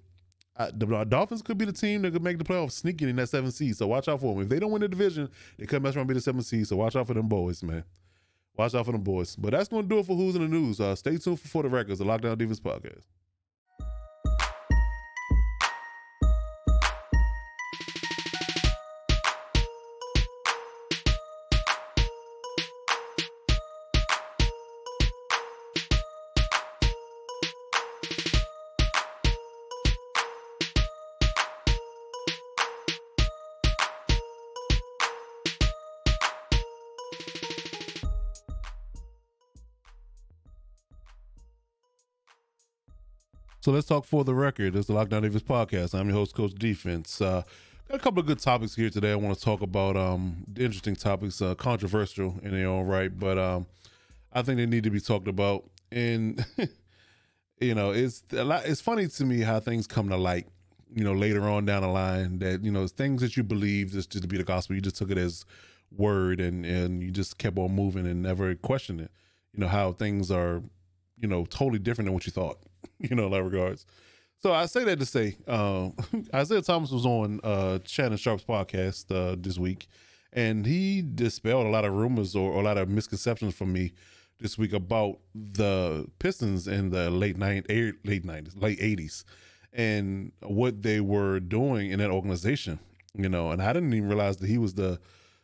[0.55, 3.29] uh, the Dolphins could be the team that could make the playoffs sneaking in that
[3.29, 3.75] seven seed.
[3.75, 4.43] So watch out for them.
[4.43, 6.67] If they don't win the division, they could mess around and be the seven seed.
[6.67, 7.83] So watch out for them boys, man.
[8.55, 9.35] Watch out for them boys.
[9.35, 10.79] But that's going to do it for Who's in the News.
[10.79, 13.03] Uh, stay tuned for For the Records, the Lockdown Defense Podcast.
[43.63, 44.75] So let's talk for the record.
[44.75, 45.97] It's the Lockdown Defense podcast.
[45.97, 47.21] I'm your host, Coach Defense.
[47.21, 47.43] Uh,
[47.87, 49.13] got a couple of good topics here today.
[49.13, 53.37] I want to talk about um, interesting topics, uh, controversial in their own right, but
[53.37, 53.65] um,
[54.33, 55.63] I think they need to be talked about.
[55.93, 56.45] And
[57.61, 58.65] you know, it's a lot.
[58.65, 60.49] It's funny to me how things come to light.
[60.93, 64.11] You know, later on down the line, that you know things that you believe just
[64.11, 65.45] to be the gospel, you just took it as
[65.95, 69.11] word, and and you just kept on moving and never questioned it.
[69.53, 70.61] You know how things are,
[71.17, 72.59] you know, totally different than what you thought.
[72.99, 73.85] You know, in that regards.
[74.39, 75.89] So I say that to say, uh,
[76.37, 79.87] Isiah Thomas was on uh, Shannon Sharpe's podcast uh, this week,
[80.33, 83.93] and he dispelled a lot of rumors or, or a lot of misconceptions from me
[84.39, 89.23] this week about the Pistons in the late night late nineties, late eighties,
[89.71, 92.79] and what they were doing in that organization.
[93.15, 94.99] You know, and I didn't even realize that he was the,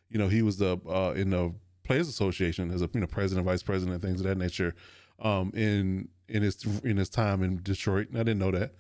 [0.10, 1.54] you know, he was the uh, in the
[1.86, 4.76] Players Association as a you know president, vice president, things of that nature.
[5.22, 8.74] Um, in in his in his time in Detroit, and I didn't know that.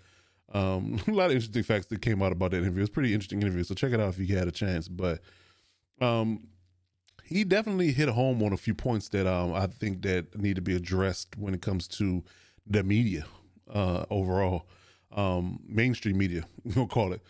[0.51, 2.81] Um, a lot of interesting facts that came out about that interview.
[2.81, 4.87] It's pretty interesting interview, so check it out if you had a chance.
[4.87, 5.21] But
[6.01, 6.47] um,
[7.23, 10.61] he definitely hit home on a few points that um, I think that need to
[10.61, 12.23] be addressed when it comes to
[12.65, 13.25] the media
[13.71, 14.67] uh, overall,
[15.15, 16.43] um, mainstream media,
[16.75, 17.21] we'll call it.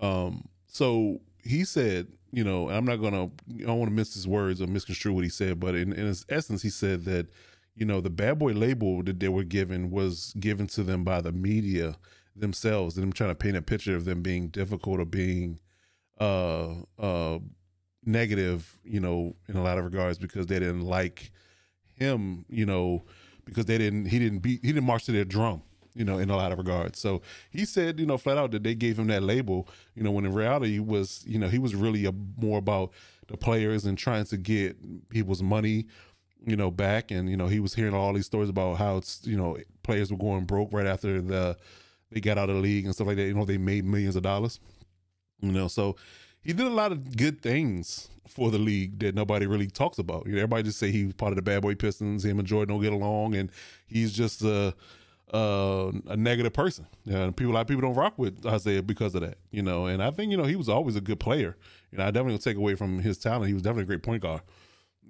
[0.00, 4.26] Um, so he said, you know, I'm not gonna, I don't want to miss his
[4.26, 7.26] words or misconstrue what he said, but in, in his essence, he said that,
[7.74, 11.20] you know, the bad boy label that they were given was given to them by
[11.20, 11.96] the media
[12.36, 15.58] themselves, and them trying to paint a picture of them being difficult or being
[16.20, 17.38] uh uh
[18.04, 21.30] negative, you know, in a lot of regards because they didn't like
[21.94, 23.04] him, you know,
[23.44, 25.62] because they didn't he didn't beat he didn't march to their drum,
[25.94, 26.98] you know, in a lot of regards.
[26.98, 30.10] So he said, you know, flat out that they gave him that label, you know,
[30.10, 32.92] when in reality he was, you know, he was really a, more about
[33.28, 34.76] the players and trying to get
[35.08, 35.86] people's money,
[36.46, 37.10] you know, back.
[37.10, 40.10] And you know, he was hearing all these stories about how it's, you know, players
[40.10, 41.56] were going broke right after the
[42.10, 43.24] they got out of the league and stuff like that.
[43.24, 44.60] You know, they made millions of dollars.
[45.40, 45.96] You know, so
[46.42, 50.26] he did a lot of good things for the league that nobody really talks about.
[50.26, 52.24] You know, everybody just say he was part of the Bad Boy Pistons.
[52.24, 53.50] Him and Jordan don't get along, and
[53.86, 54.74] he's just a
[55.32, 56.86] a, a negative person.
[57.04, 59.38] Yeah, people a lot of people don't rock with Isiah because of that.
[59.50, 61.56] You know, and I think you know he was always a good player.
[61.90, 63.46] You know, I definitely take away from his talent.
[63.46, 64.42] He was definitely a great point guard.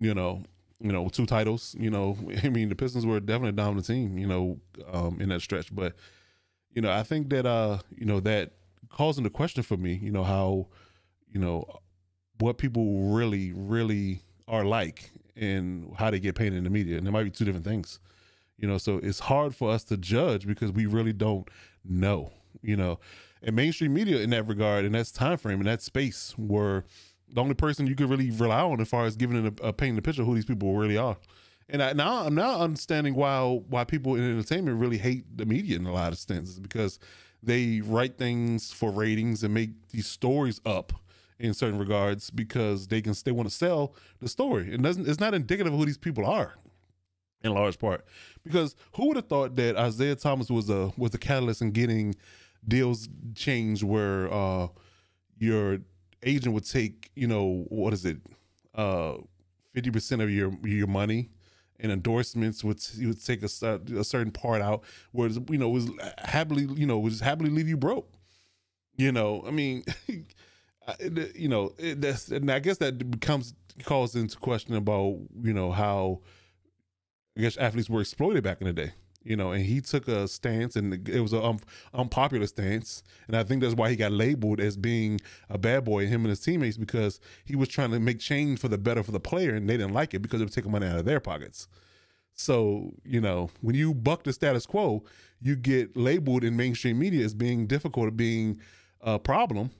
[0.00, 0.42] You know,
[0.82, 1.74] you know, two titles.
[1.78, 4.18] You know, I mean, the Pistons were definitely a dominant team.
[4.18, 4.60] You know,
[4.92, 5.94] um, in that stretch, but
[6.74, 8.52] you know, I think that uh, you know that
[8.88, 9.94] calls into question for me.
[9.94, 10.68] You know how
[11.32, 11.64] you know
[12.38, 17.06] what people really really are like and how they get painted in the media and
[17.06, 18.00] there might be two different things
[18.58, 21.48] you know so it's hard for us to judge because we really don't
[21.84, 22.98] know you know
[23.42, 26.84] and mainstream media in that regard in that time frame in that space were
[27.32, 29.98] the only person you could really rely on as far as giving a, a painting
[29.98, 31.16] a picture of who these people really are
[31.68, 35.76] and I, now I'm now understanding why why people in entertainment really hate the media
[35.76, 36.98] in a lot of senses because
[37.42, 40.92] they write things for ratings and make these stories up
[41.38, 44.72] in certain regards because they can they want to sell the story.
[44.72, 46.54] It doesn't it's not indicative of who these people are
[47.42, 48.04] in large part.
[48.44, 52.14] Because who would have thought that Isiah Thomas was a was the catalyst in getting
[52.68, 54.68] deals changed where uh
[55.38, 55.78] your
[56.22, 58.18] agent would take, you know, what is it,
[58.74, 59.14] uh
[59.74, 61.30] 50% of your your money
[61.80, 65.90] and endorsements would you would take a, a certain part out where you know was
[66.18, 68.08] happily you know was happily leave you broke
[68.96, 69.82] you know i mean
[71.34, 73.54] you know, it, that's and I guess that becomes
[73.84, 76.20] calls into question about you know how
[77.36, 78.92] I guess athletes were exploited back in the day.
[79.24, 81.58] You know, and he took a stance, and it was an um,
[81.94, 86.06] unpopular stance, and I think that's why he got labeled as being a bad boy.
[86.06, 89.12] Him and his teammates because he was trying to make change for the better for
[89.12, 91.20] the player, and they didn't like it because it was taking money out of their
[91.20, 91.68] pockets.
[92.34, 95.04] So, you know, when you buck the status quo,
[95.40, 98.58] you get labeled in mainstream media as being difficult, being
[99.00, 99.70] a problem,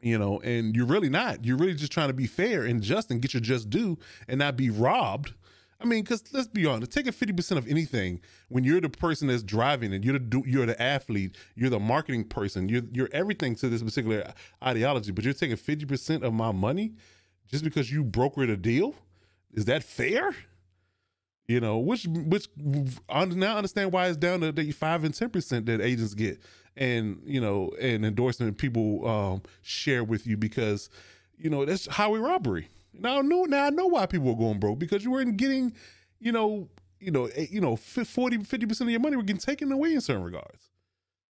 [0.00, 1.44] you know, and you're really not.
[1.44, 3.98] You're really just trying to be fair and just and get your just due
[4.28, 5.34] and not be robbed.
[5.80, 9.28] I mean, because let's be honest, taking fifty percent of anything when you're the person
[9.28, 13.54] that's driving it, you're the you're the athlete, you're the marketing person, you're you're everything
[13.56, 16.92] to this particular ideology, but you're taking fifty percent of my money
[17.50, 18.94] just because you brokered a deal.
[19.52, 20.34] Is that fair?
[21.48, 22.48] You know, which which
[23.08, 26.40] I now understand why it's down to the five and ten percent that agents get
[26.76, 30.90] and you know and endorsement people um, share with you because
[31.38, 32.68] you know that's highway robbery.
[32.92, 35.72] Now I know now I know why people were going broke because you weren't getting
[36.18, 36.68] you know
[36.98, 39.94] you know eh, you know 40 50 percent of your money were getting taken away
[39.94, 40.70] in certain regards.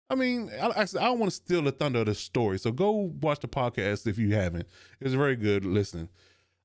[0.09, 2.73] I mean, I, I, I don't want to steal the thunder of the story, so
[2.73, 4.67] go watch the podcast if you haven't.
[5.01, 5.65] It's very good.
[5.65, 6.09] Listen,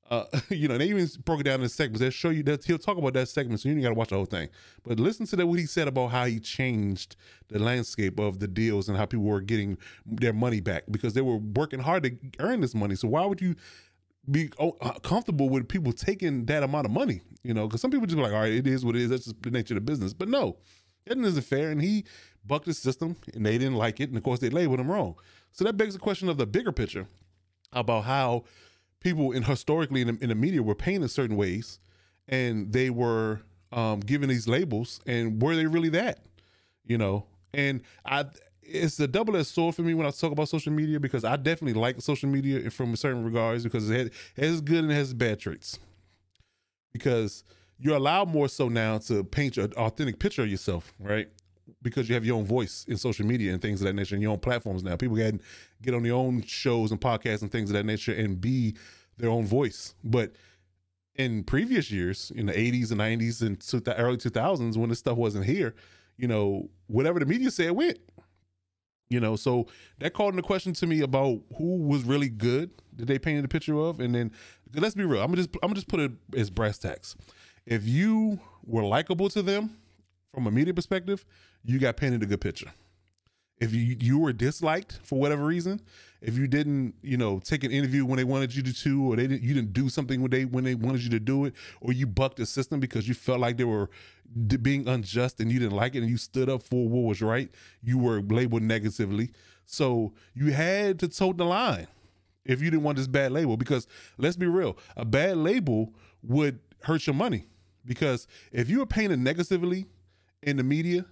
[0.09, 1.99] Uh, you know, they even broke it down in segments.
[1.99, 4.15] They'll show you that he'll talk about that segment, so you got to watch the
[4.15, 4.49] whole thing.
[4.83, 7.15] But listen to that what he said about how he changed
[7.47, 11.21] the landscape of the deals and how people were getting their money back because they
[11.21, 12.95] were working hard to earn this money.
[12.95, 13.55] So why would you
[14.29, 17.21] be oh, uh, comfortable with people taking that amount of money?
[17.43, 19.09] You know, because some people just be like, all right, it is what it is.
[19.09, 20.13] That's just the nature of the business.
[20.13, 20.57] But no,
[21.05, 21.69] that isn't fair.
[21.71, 22.05] And he
[22.45, 25.15] bucked the system, and they didn't like it, and of course they labeled him wrong.
[25.51, 27.07] So that begs the question of the bigger picture
[27.71, 28.43] about how
[28.99, 31.79] people in historically in the, in the media were painted certain ways,
[32.27, 36.19] and they were um, given these labels, and were they really that?
[36.85, 38.25] You know, and I
[38.67, 41.35] it's a double edged sword for me when I talk about social media because I
[41.35, 45.39] definitely like social media from certain regards because it has good and it has bad
[45.39, 45.79] traits.
[46.93, 47.43] Because
[47.77, 51.27] you're allowed more so now to paint an authentic picture of yourself, right?
[51.81, 54.21] Because you have your own voice in social media and things of that nature, and
[54.21, 54.95] your own platforms now.
[54.95, 55.41] People can
[55.81, 58.75] get on their own shows and podcasts and things of that nature and be
[59.17, 59.93] their own voice.
[60.03, 60.33] But
[61.15, 65.17] in previous years, in the 80s and 90s and the early 2000s, when this stuff
[65.17, 65.75] wasn't here,
[66.17, 67.99] you know, whatever the media said went.
[69.09, 69.67] You know, so
[69.99, 73.47] that called into question to me about who was really good that they painted a
[73.47, 74.31] picture of, and then
[74.73, 75.21] let's be real.
[75.21, 77.15] I'm gonna just I'm gonna just put it as brass tacks.
[77.65, 79.77] If you were likable to them
[80.33, 81.23] from a media perspective,
[81.63, 82.71] you got painted a good picture
[83.59, 85.81] if you you were disliked for whatever reason,
[86.21, 89.27] if you didn't, you know, take an interview when they wanted you to, or they
[89.27, 91.93] didn't, you didn't do something when they when they wanted you to do it, or
[91.93, 93.89] you bucked the system because you felt like they were
[94.61, 97.49] being unjust and you didn't like it, and you stood up for what was right,
[97.81, 99.31] you were labeled negatively.
[99.65, 101.87] So you had to toe the line
[102.43, 103.57] if you didn't want this bad label.
[103.57, 103.87] Because
[104.17, 105.93] let's be real, a bad label
[106.23, 107.47] would hurt your money.
[107.85, 109.85] Because if you were painted negatively
[110.41, 111.05] in the media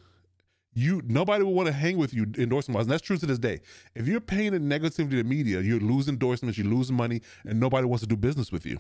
[0.74, 2.86] you nobody will want to hang with you endorsement wise.
[2.86, 3.62] And that's true to this day.
[3.96, 7.86] If you're paying a negativity to media, you lose endorsements, you lose money, and nobody
[7.86, 8.80] wants to do business with you.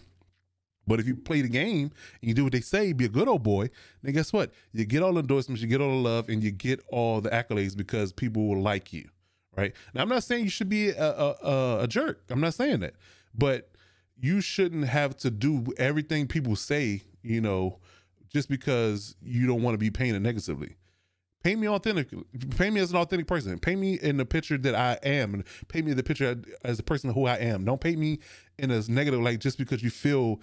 [0.86, 1.92] But if you play the game
[2.22, 3.70] and you do what they say, be a good old boy,
[4.02, 4.52] then guess what?
[4.74, 7.30] You get all the endorsements, you get all the love, and you get all the
[7.30, 9.08] accolades because people will like you,
[9.56, 9.74] right?
[9.94, 12.24] Now, I'm not saying you should be a, a, a jerk.
[12.30, 12.96] I'm not saying that,
[13.34, 13.72] but
[14.20, 17.80] you shouldn't have to do everything people say, you know,
[18.30, 20.76] just because you don't want to be painted negatively
[21.44, 22.08] Paint me authentic.
[22.56, 23.60] Paint me as an authentic person.
[23.60, 26.84] Pay me in the picture that I am, and paint me the picture as the
[26.84, 27.66] person who I am.
[27.66, 28.20] Don't pay me
[28.58, 30.40] in as negative, like just because you feel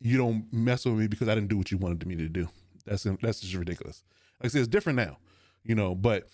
[0.00, 2.48] you don't mess with me because I didn't do what you wanted me to do.
[2.86, 4.04] That's that's just ridiculous.
[4.40, 5.18] Like I said, it's different now,
[5.64, 5.96] you know.
[5.96, 6.28] But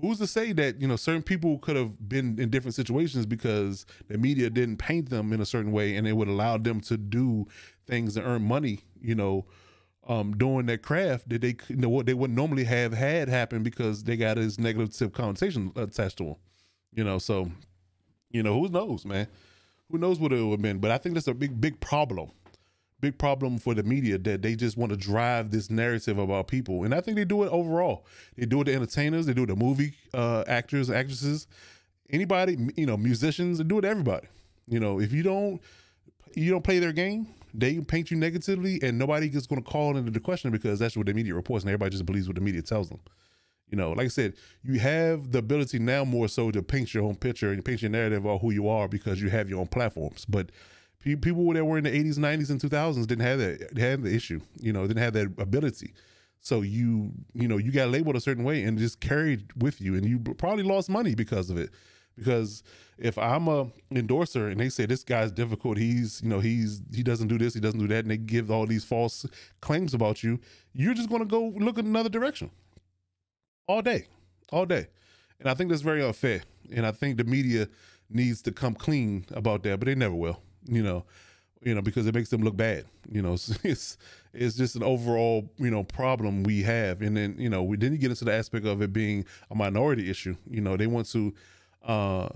[0.00, 3.84] who's to say that you know certain people could have been in different situations because
[4.08, 6.96] the media didn't paint them in a certain way, and it would allow them to
[6.96, 7.46] do
[7.86, 9.44] things and earn money, you know
[10.08, 13.62] um, doing their craft that they you know, what they wouldn't normally have had happen
[13.62, 16.36] because they got this negative connotation attached to them.
[16.94, 17.50] You know, so
[18.30, 19.28] you know who knows, man.
[19.90, 20.78] Who knows what it would have been?
[20.78, 22.30] But I think that's a big, big problem.
[23.00, 26.82] Big problem for the media that they just want to drive this narrative about people,
[26.82, 28.04] and I think they do it overall.
[28.36, 31.46] They do it to entertainers, they do it to movie uh, actors, actresses,
[32.10, 33.58] anybody, you know, musicians.
[33.58, 34.26] They do it to everybody.
[34.66, 35.60] You know, if you don't,
[36.34, 39.96] you don't play their game, they paint you negatively, and nobody is going to call
[39.96, 42.40] into the question because that's what the media reports, and everybody just believes what the
[42.40, 43.00] media tells them.
[43.70, 47.04] You know, like I said, you have the ability now more so to paint your
[47.04, 49.66] own picture and paint your narrative of who you are because you have your own
[49.66, 50.24] platforms.
[50.24, 50.50] But
[51.02, 54.40] people that were in the 80s, 90s, and 2000s didn't have that had the issue.
[54.58, 55.92] You know, didn't have that ability.
[56.40, 59.96] So you, you know, you got labeled a certain way and just carried with you,
[59.96, 61.70] and you probably lost money because of it
[62.18, 62.62] because
[62.98, 67.02] if I'm a endorser and they say this guy's difficult, he's you know he's he
[67.02, 69.24] doesn't do this, he doesn't do that, and they give all these false
[69.60, 70.40] claims about you,
[70.74, 72.50] you're just going to go look in another direction
[73.66, 74.06] all day,
[74.50, 74.88] all day,
[75.40, 76.42] and I think that's very unfair.
[76.74, 77.68] And I think the media
[78.10, 80.40] needs to come clean about that, but they never will.
[80.66, 81.04] You know,
[81.62, 82.84] you know because it makes them look bad.
[83.10, 83.32] You know,
[83.64, 83.96] it's
[84.34, 87.92] it's just an overall you know problem we have, and then you know we then
[87.92, 90.36] you get into the aspect of it being a minority issue.
[90.50, 91.32] You know, they want to
[91.84, 92.28] uh,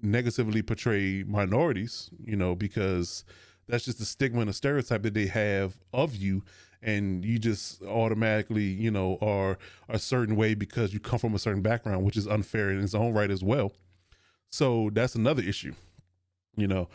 [0.00, 3.24] negatively portray minorities, you know, because
[3.68, 6.42] that's just the stigma and stereotype that they have of you.
[6.82, 9.58] And you just automatically you know are
[9.90, 12.94] a certain way because you come from a certain background which is unfair in its
[12.94, 13.72] own right as well.
[14.48, 15.74] So that's another issue
[16.56, 16.88] you know.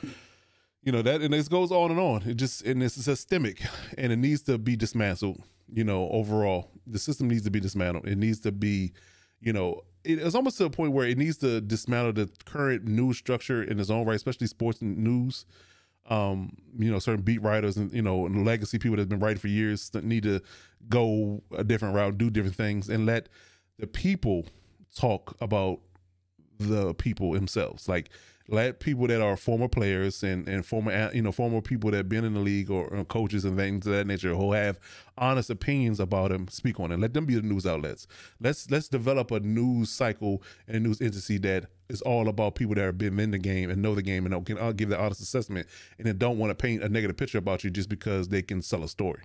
[0.83, 2.23] You know that and this goes on and on.
[2.23, 3.61] It just and it's systemic
[3.97, 6.69] and it needs to be dismantled you know overall.
[6.85, 8.07] The system needs to be dismantled.
[8.07, 8.93] It needs to be
[9.45, 13.17] you know it's almost to a point where it needs to dismantle the current news
[13.17, 15.45] structure in its own right, especially sports news.
[16.07, 19.19] Um, you know, certain beat writers and you know, and legacy people that have been
[19.19, 20.41] writing for years need to
[20.87, 23.29] go a different route, do different things, and let
[23.79, 24.45] the people
[24.95, 25.79] talk about
[26.59, 27.89] the people themselves.
[27.89, 28.09] Like
[28.47, 32.09] let people that are former players and and former you know former people that have
[32.09, 34.79] been in the league or, or coaches and things of that nature who have
[35.17, 36.99] honest opinions about him speak on it.
[36.99, 38.07] Let them be the news outlets.
[38.39, 42.75] Let's let's develop a news cycle and a news agency that is all about people
[42.75, 44.99] that have been in the game and know the game and can uh, give the
[44.99, 45.67] honest assessment
[45.97, 48.61] and then don't want to paint a negative picture about you just because they can
[48.61, 49.21] sell a story.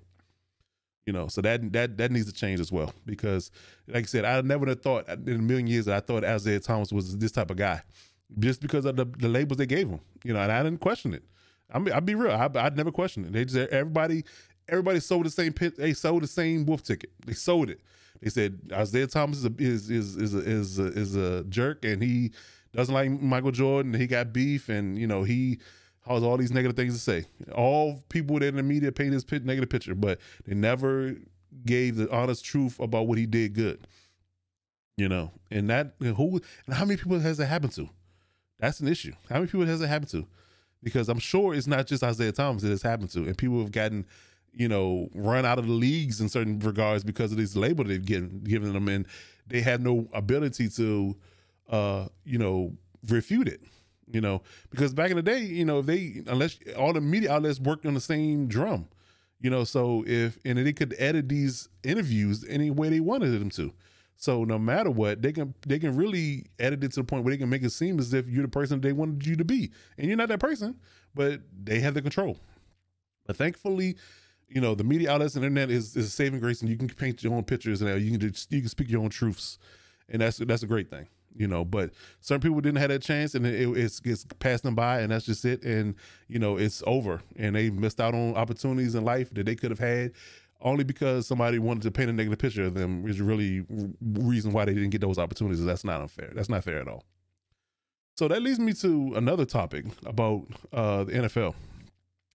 [1.06, 3.50] You know, so that that that needs to change as well because,
[3.88, 7.18] like I said, I never thought in a million years I thought Isiah Thomas was
[7.18, 7.82] this type of guy,
[8.38, 10.00] just because of the, the labels they gave him.
[10.24, 11.24] You know, and I didn't question it.
[11.72, 12.32] I mean, I'd be real.
[12.32, 13.32] I, would never question it.
[13.32, 14.24] They just everybody
[14.68, 15.76] everybody sold the same pit.
[15.76, 17.10] They sold the same wolf ticket.
[17.26, 17.80] They sold it.
[18.20, 21.84] They said Isiah Thomas is a, is is is a, is a, is a jerk
[21.84, 22.32] and he
[22.74, 23.94] doesn't like Michael Jordan.
[23.94, 25.58] He got beef and you know he
[26.06, 27.26] has all these negative things to say.
[27.54, 31.16] All people that in the media paint this negative picture, but they never
[31.66, 33.86] gave the honest truth about what he did good.
[34.96, 37.88] You know, and that who and how many people has that happened to?
[38.60, 39.12] That's an issue.
[39.28, 40.26] How many people has it happened to?
[40.82, 43.72] Because I'm sure it's not just Isiah Thomas that it's happened to, and people have
[43.72, 44.06] gotten,
[44.52, 48.04] you know, run out of the leagues in certain regards because of this label they've
[48.04, 49.06] given given them, and
[49.46, 51.16] they have no ability to,
[51.68, 52.72] uh, you know,
[53.08, 53.60] refute it
[54.12, 57.32] you know, because back in the day, you know, if they unless all the media
[57.32, 58.88] outlets worked on the same drum,
[59.40, 63.50] you know, so if and they could edit these interviews any way they wanted them
[63.50, 63.72] to.
[64.20, 67.32] So no matter what, they can they can really edit it to the point where
[67.32, 69.70] they can make it seem as if you're the person they wanted you to be,
[69.96, 70.78] and you're not that person,
[71.14, 72.36] but they have the control.
[73.26, 73.96] But thankfully,
[74.46, 76.86] you know, the media outlets and internet is is a saving grace, and you can
[76.88, 79.58] paint your own pictures and you can just, you can speak your own truths,
[80.10, 81.64] and that's that's a great thing you know.
[81.64, 85.12] But certain people didn't have that chance and it, it's gets passed them by and
[85.12, 85.62] that's just it.
[85.64, 85.94] And
[86.28, 87.22] you know it's over.
[87.36, 90.12] And they missed out on opportunities in life that they could have had
[90.62, 93.64] only because somebody wanted to paint a negative picture of them is really
[94.00, 95.64] reason why they didn't get those opportunities.
[95.64, 96.30] That's not unfair.
[96.34, 97.04] That's not fair at all.
[98.16, 101.54] So that leads me to another topic about uh, the nfl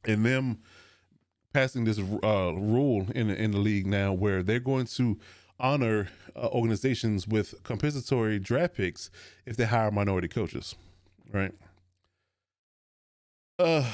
[0.06, 0.58] and them
[1.54, 5.20] passing this uh, rule in in the league now where they're going to
[5.60, 9.10] honor uh, organizations with compensatory draft picks
[9.46, 10.76] if they hire minority coaches,
[11.32, 11.54] right?
[13.58, 13.90] Uh,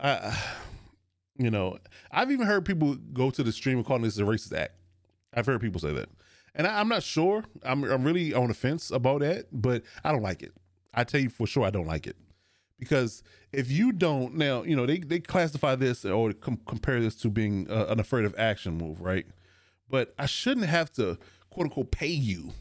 [0.00, 0.38] I,
[1.36, 1.78] you know,
[2.10, 4.74] I've even heard people go to the stream and call this a racist act.
[5.34, 6.08] I've heard people say that,
[6.54, 7.44] and I, am not sure.
[7.62, 10.52] I'm I'm really on the fence about that, but I don't like it.
[10.94, 12.16] I tell you for sure, I don't like it
[12.78, 13.22] because
[13.52, 17.30] if you don't now, you know, they they classify this or com- compare this to
[17.30, 19.24] being uh, an affirmative action move, right?
[19.92, 21.18] but I shouldn't have to
[21.50, 22.52] quote unquote pay you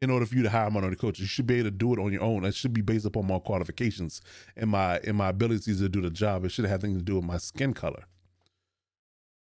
[0.00, 1.20] in order for you to hire minority coaches.
[1.22, 2.44] You should be able to do it on your own.
[2.44, 4.20] It should be based upon my qualifications
[4.56, 6.44] and my and my abilities to do the job.
[6.44, 8.04] It should have anything to do with my skin color.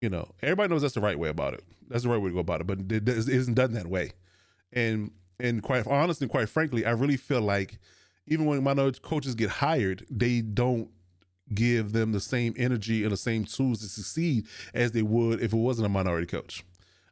[0.01, 1.63] You know, everybody knows that's the right way about it.
[1.89, 4.11] That's the right way to go about it, but it isn't done that way.
[4.71, 7.79] And and quite honestly, quite frankly, I really feel like
[8.27, 10.89] even when minority coaches get hired, they don't
[11.53, 15.51] give them the same energy and the same tools to succeed as they would if
[15.51, 16.63] it wasn't a minority coach.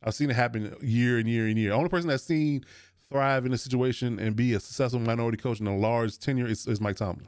[0.03, 1.71] I've seen it happen year and year and year.
[1.71, 2.63] The only person I've seen
[3.12, 6.68] thrive in a situation and be a successful minority coach in a large tenure is,
[6.68, 7.28] is Mike Tomlin.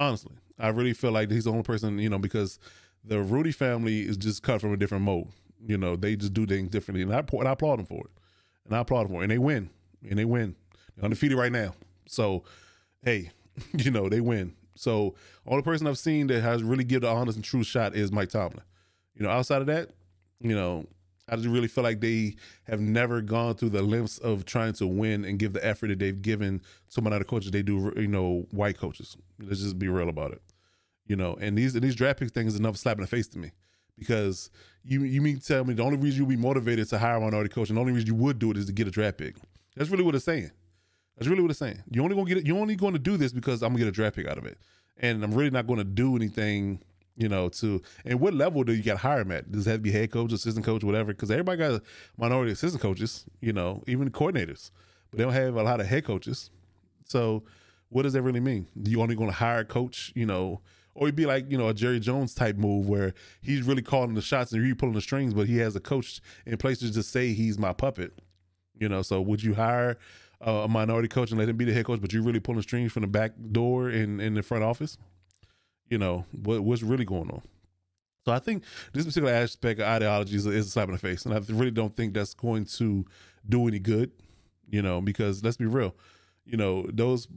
[0.00, 2.58] Honestly, I really feel like he's the only person, you know, because
[3.04, 5.32] the Rooney family is just cut from a different mold.
[5.64, 8.10] You know, they just do things differently, and I, and I applaud them for it.
[8.66, 9.24] And I applaud them for it.
[9.24, 9.70] And they win.
[10.08, 10.56] And they win.
[10.96, 11.74] They're undefeated right now.
[12.06, 12.44] So,
[13.02, 13.30] hey,
[13.72, 14.54] you know, they win.
[14.74, 15.14] So
[15.46, 18.30] only person I've seen that has really give the honest and true shot is Mike
[18.30, 18.62] Tomlin.
[19.14, 19.90] You know, outside of that,
[20.40, 20.86] you know,
[21.28, 24.86] I just really feel like they have never gone through the lengths of trying to
[24.86, 26.60] win and give the effort that they've given
[26.90, 29.16] to of other coaches they do, you know, white coaches.
[29.40, 30.42] Let's just be real about it.
[31.06, 33.28] You know, and these and these draft pick things is another slap in the face
[33.28, 33.52] to me.
[33.98, 34.50] Because
[34.82, 37.48] you you mean tell me the only reason you'd be motivated to hire a minority
[37.48, 39.36] coach and the only reason you would do it is to get a draft pick.
[39.76, 40.50] That's really what it's saying.
[41.16, 41.82] That's really what it's saying.
[41.90, 42.46] You only gonna get it.
[42.46, 44.46] You're only going to do this because I'm gonna get a draft pick out of
[44.46, 44.58] it,
[44.98, 46.80] and I'm really not going to do anything.
[47.16, 49.50] You know, to and what level do you got to hire them at?
[49.50, 51.12] Does it have to be head coach, assistant coach, whatever?
[51.12, 51.82] Because everybody got
[52.18, 53.24] minority assistant coaches.
[53.40, 54.72] You know, even coordinators,
[55.10, 56.50] but they don't have a lot of head coaches.
[57.06, 57.44] So,
[57.88, 58.66] what does that really mean?
[58.74, 60.12] You only going to hire a coach?
[60.16, 60.60] You know,
[60.94, 64.14] or it'd be like you know a Jerry Jones type move where he's really calling
[64.14, 66.90] the shots and you pulling the strings, but he has a coach in place to
[66.90, 68.18] just say he's my puppet.
[68.78, 69.98] You know, so would you hire
[70.40, 72.92] a minority coach and let him be the head coach, but you're really pulling strings
[72.92, 74.98] from the back door in in the front office.
[75.88, 77.42] You know what what's really going on.
[78.24, 81.26] So I think this particular aspect of ideology is, is a slap in the face,
[81.26, 83.04] and I really don't think that's going to
[83.48, 84.10] do any good.
[84.70, 85.94] You know, because let's be real,
[86.46, 87.28] you know those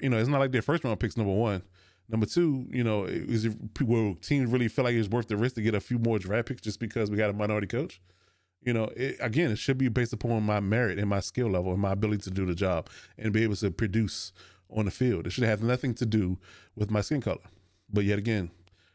[0.00, 1.62] you know it's not like their first round picks number one.
[2.06, 5.54] Number two, you know, is it, will teams really feel like it's worth the risk
[5.54, 8.02] to get a few more draft picks just because we got a minority coach?
[8.64, 11.72] you know it, again it should be based upon my merit and my skill level
[11.72, 12.88] and my ability to do the job
[13.18, 14.32] and be able to produce
[14.70, 15.26] on the field.
[15.26, 16.38] It should have nothing to do
[16.74, 17.38] with my skin color.
[17.94, 18.50] But yet again,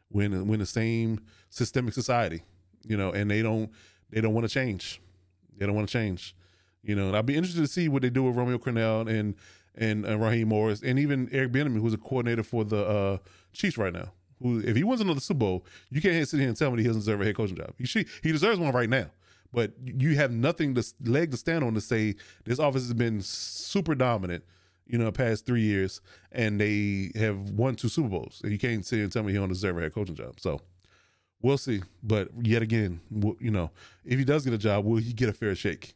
[0.09, 2.43] when when the same systemic society,
[2.85, 3.71] you know, and they don't
[4.09, 5.01] they don't want to change.
[5.57, 6.35] They don't want to change.
[6.83, 9.35] You know, and I'd be interested to see what they do with Romeo Crennel and
[9.75, 13.17] and uh, Raheem Morris and even Eric Bieniemy, who's a coordinator for the uh,
[13.53, 14.11] Chiefs right now.
[14.41, 16.87] Who, if he wins another Super Bowl, you can't sit here and tell me he
[16.87, 17.73] doesn't deserve a head coaching job.
[17.77, 19.07] He he deserves one right now.
[19.51, 23.21] But you have nothing to leg to stand on to say this office has been
[23.21, 24.43] super dominant,
[24.89, 28.41] you know, past three years, and they have won two Super Bowls.
[28.43, 30.39] And you can't sit and tell me he don't deserve a head coaching job.
[30.39, 30.59] So
[31.41, 31.83] we'll see.
[32.01, 32.99] But yet again,
[33.39, 33.69] you know,
[34.03, 35.93] if he does get a job, will he get a fair shake?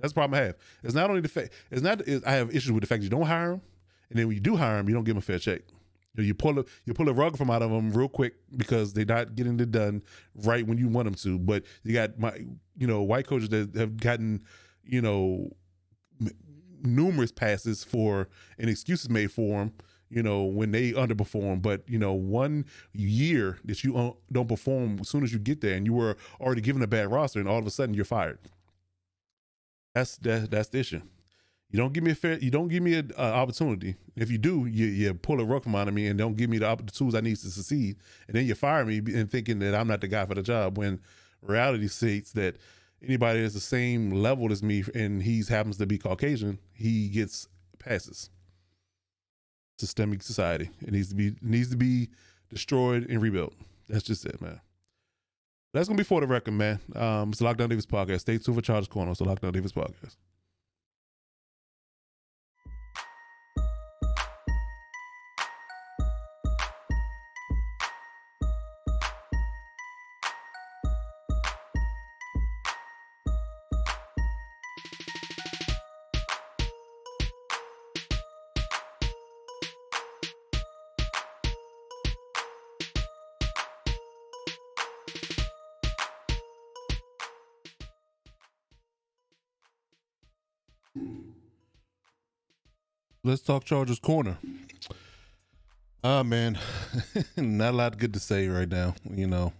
[0.00, 0.56] That's the problem I have.
[0.82, 1.52] It's not only the fact.
[1.70, 2.00] It's not.
[2.00, 3.62] It's, I have issues with the fact you don't hire him,
[4.10, 5.62] and then when you do hire him, you don't give him a fair shake.
[6.14, 8.34] You, know, you pull a you pull a rug from out of them real quick
[8.56, 10.02] because they're not getting it done
[10.34, 11.38] right when you want them to.
[11.38, 12.36] But you got my
[12.76, 14.42] you know white coaches that have gotten
[14.82, 15.52] you know
[16.82, 18.28] numerous passes for
[18.58, 19.72] and excuses made for them.
[20.10, 24.98] You know when they underperform, but you know one year that you uh, don't perform
[25.00, 27.48] as soon as you get there, and you were already given a bad roster, and
[27.48, 28.38] all of a sudden you're fired.
[29.94, 31.00] That's that, that's the issue.
[31.70, 32.38] You don't give me a fair.
[32.38, 33.96] You don't give me an opportunity.
[34.14, 36.58] If you do, you, you pull a rug from under me and don't give me
[36.58, 37.96] the, the tools I need to succeed,
[38.28, 40.76] and then you fire me and thinking that I'm not the guy for the job.
[40.76, 41.00] When
[41.40, 42.56] reality states that
[43.04, 47.48] anybody that's the same level as me and he happens to be Caucasian, he gets
[47.78, 48.30] passes.
[49.78, 50.70] Systemic society.
[50.80, 52.10] It needs to be needs to be
[52.50, 53.54] destroyed and rebuilt.
[53.88, 54.60] That's just it, man.
[55.72, 56.78] That's gonna be for the record, man.
[56.94, 58.20] Um, it's the Lockdown Defense podcast.
[58.20, 59.10] Stay tuned for Chargers Corner.
[59.10, 60.16] It's the Lockdown Defense podcast.
[93.24, 94.36] Let's talk Chargers corner.
[96.02, 96.58] Ah, man,
[97.36, 98.96] not a lot good to say right now.
[99.08, 99.52] You know,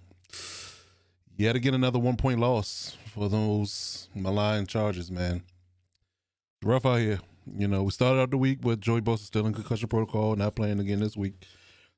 [1.37, 5.45] yet again another one point loss for those malign Chargers, man.
[6.65, 7.21] Rough out here.
[7.57, 10.57] You know, we started out the week with Joey Bosa still in concussion protocol, not
[10.57, 11.47] playing again this week.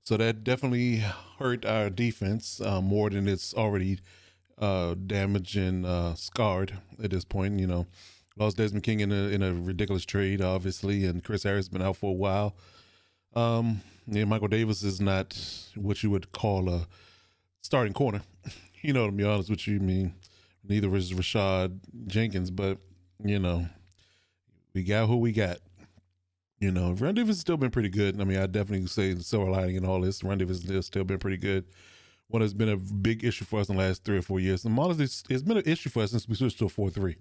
[0.02, 1.02] So that definitely
[1.38, 4.00] hurt our defense uh, more than it's already
[4.58, 7.58] uh, damaged and uh, scarred at this point.
[7.58, 7.86] You know,
[8.36, 11.82] Lost Desmond King in a in a ridiculous trade, obviously, and Chris Harris has been
[11.82, 12.56] out for a while.
[13.34, 15.36] Um, yeah, Michael Davis is not
[15.76, 16.86] what you would call a
[17.60, 18.22] starting corner.
[18.82, 20.14] you know, to be honest with you, I mean,
[20.68, 22.78] neither is Rashad Jenkins, but
[23.24, 23.66] you know,
[24.74, 25.58] we got who we got.
[26.58, 28.20] You know, Run defense has still been pretty good.
[28.20, 30.24] I mean, I definitely say the silver lining in all this.
[30.24, 31.64] Run defense has still been pretty good.
[32.28, 34.64] What has been a big issue for us in the last three or four years.
[34.64, 37.16] And honestly, it's been an issue for us since we switched to a four three.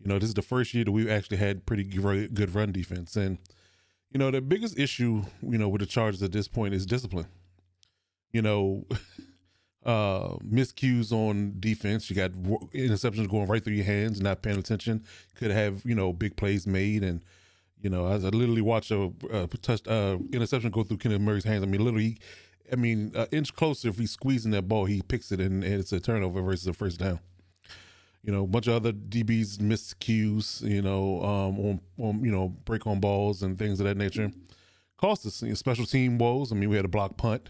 [0.00, 3.16] You know, this is the first year that we've actually had pretty good run defense.
[3.16, 3.38] And,
[4.10, 7.26] you know, the biggest issue, you know, with the Chargers at this point is discipline.
[8.32, 8.86] You know,
[9.84, 12.08] uh miscues on defense.
[12.10, 15.04] You got interceptions going right through your hands, not paying attention.
[15.34, 17.02] Could have, you know, big plays made.
[17.02, 17.24] And,
[17.80, 21.44] you know, as I literally watched a, a touch, uh, interception go through Kenneth Murray's
[21.44, 21.64] hands.
[21.64, 22.18] I mean, literally,
[22.72, 25.74] I mean, an inch closer, if he's squeezing that ball, he picks it and, and
[25.74, 27.18] it's a turnover versus a first down
[28.28, 32.30] you know, a bunch of other DBs missed cues, you know, um, on, on you
[32.30, 34.30] know, break on balls and things of that nature.
[34.98, 36.52] Cost us you know, special team woes.
[36.52, 37.48] I mean, we had a block punt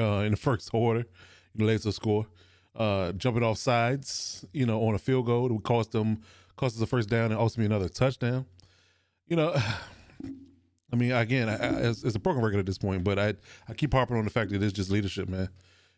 [0.00, 1.04] uh, in the first quarter,
[1.54, 2.26] you know, to score.
[2.74, 6.20] Uh, jumping off sides, you know, on a field goal, it would cost them
[6.56, 8.46] cost us a first down and also be another touchdown.
[9.28, 9.54] You know,
[10.92, 13.34] I mean, again, it's, it's, a broken record at this point, but I
[13.68, 15.50] I keep harping on the fact that it's just leadership, man.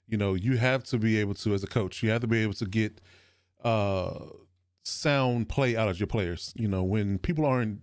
[0.06, 2.42] You know, you have to be able to, as a coach, you have to be
[2.42, 3.00] able to get
[3.64, 4.20] uh,
[4.84, 6.52] sound play out of your players.
[6.56, 7.80] You know, when people aren't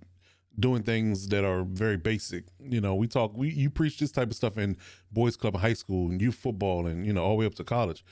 [0.60, 2.46] doing things that are very basic.
[2.60, 4.78] You know, we talk, we you preach this type of stuff in
[5.12, 7.64] boys club, high school, and youth football, and you know, all the way up to
[7.64, 8.04] college.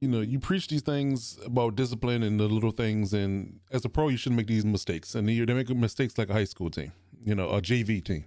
[0.00, 3.88] You know, you preach these things about discipline and the little things, and as a
[3.88, 5.14] pro, you shouldn't make these mistakes.
[5.14, 6.92] And they make mistakes like a high school team,
[7.24, 8.24] you know, a JV team.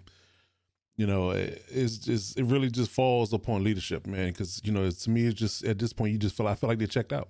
[0.97, 4.27] You know, it's just it really just falls upon leadership, man.
[4.27, 6.69] Because you know, to me, it's just at this point, you just feel I feel
[6.69, 7.29] like they checked out.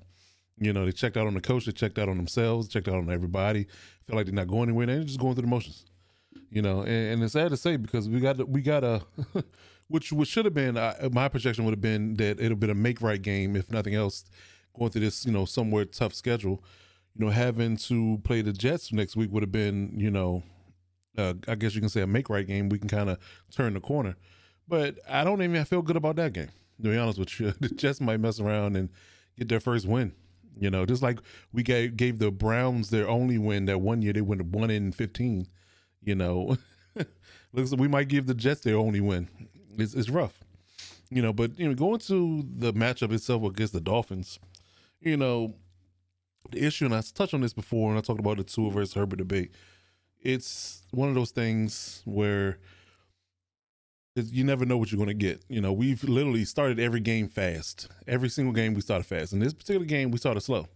[0.60, 2.96] You know, they checked out on the coach, they checked out on themselves, checked out
[2.96, 3.68] on everybody.
[4.06, 4.86] Feel like they're not going anywhere.
[4.86, 5.86] They're just going through the motions.
[6.50, 9.02] You know, and, and it's sad to say because we got we got a
[9.88, 12.76] which which should have been uh, my projection would have been that it'll be a
[12.76, 14.26] make right game if nothing else
[14.78, 16.64] going through this you know somewhat tough schedule.
[17.16, 20.44] You know, having to play the Jets next week would have been you know
[21.18, 23.18] uh, I guess you can say a make right game, we can kind of
[23.52, 24.16] turn the corner.
[24.68, 26.50] But I don't even feel good about that game.
[26.82, 28.90] To be honest with you, the Jets might mess around and
[29.38, 30.14] get their first win.
[30.60, 31.20] You know, just like
[31.54, 34.92] we gave gave the Browns their only win that one year they went one in
[34.92, 35.48] fifteen.
[36.04, 36.58] You know,
[37.54, 39.30] looks like we might give the Jets their only win.
[39.78, 40.44] It's, it's rough,
[41.10, 41.34] you know.
[41.34, 44.40] But you know, going to the matchup itself against the Dolphins,
[45.00, 45.56] you know,
[46.52, 48.94] the issue, and I touched on this before when I talked about the Tua versus
[48.94, 49.52] Herbert debate.
[50.20, 52.60] It's one of those things where
[54.16, 55.44] you never know what you're going to get.
[55.48, 57.88] You know, we've literally started every game fast.
[58.08, 59.34] Every single game we started fast.
[59.34, 60.68] In this particular game, we started slow.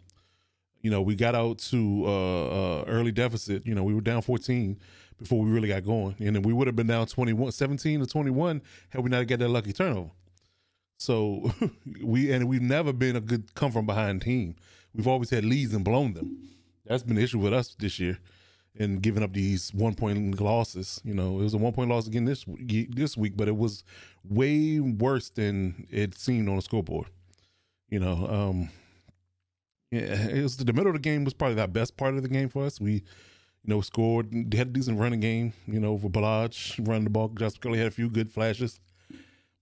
[0.81, 3.65] You know, we got out to uh, uh, early deficit.
[3.65, 4.79] You know, we were down 14
[5.17, 8.05] before we really got going, and then we would have been down 21, 17 to
[8.05, 10.11] 21 had we not got that lucky turnover.
[10.97, 11.51] So
[12.03, 14.55] we and we've never been a good come from behind team.
[14.93, 16.49] We've always had leads and blown them.
[16.85, 18.19] That's been the issue with us this year
[18.77, 21.01] and giving up these one point losses.
[21.03, 22.45] You know, it was a one point loss again this
[22.89, 23.83] this week, but it was
[24.27, 27.07] way worse than it seemed on the scoreboard.
[27.89, 28.69] You know, um,
[29.91, 32.29] yeah, it was the middle of the game was probably the best part of the
[32.29, 32.81] game for us.
[32.81, 33.01] We, you
[33.67, 35.53] know, scored, had a decent running game.
[35.67, 37.29] You know, for Ballage running the ball.
[37.29, 38.79] Josh Kelley had a few good flashes,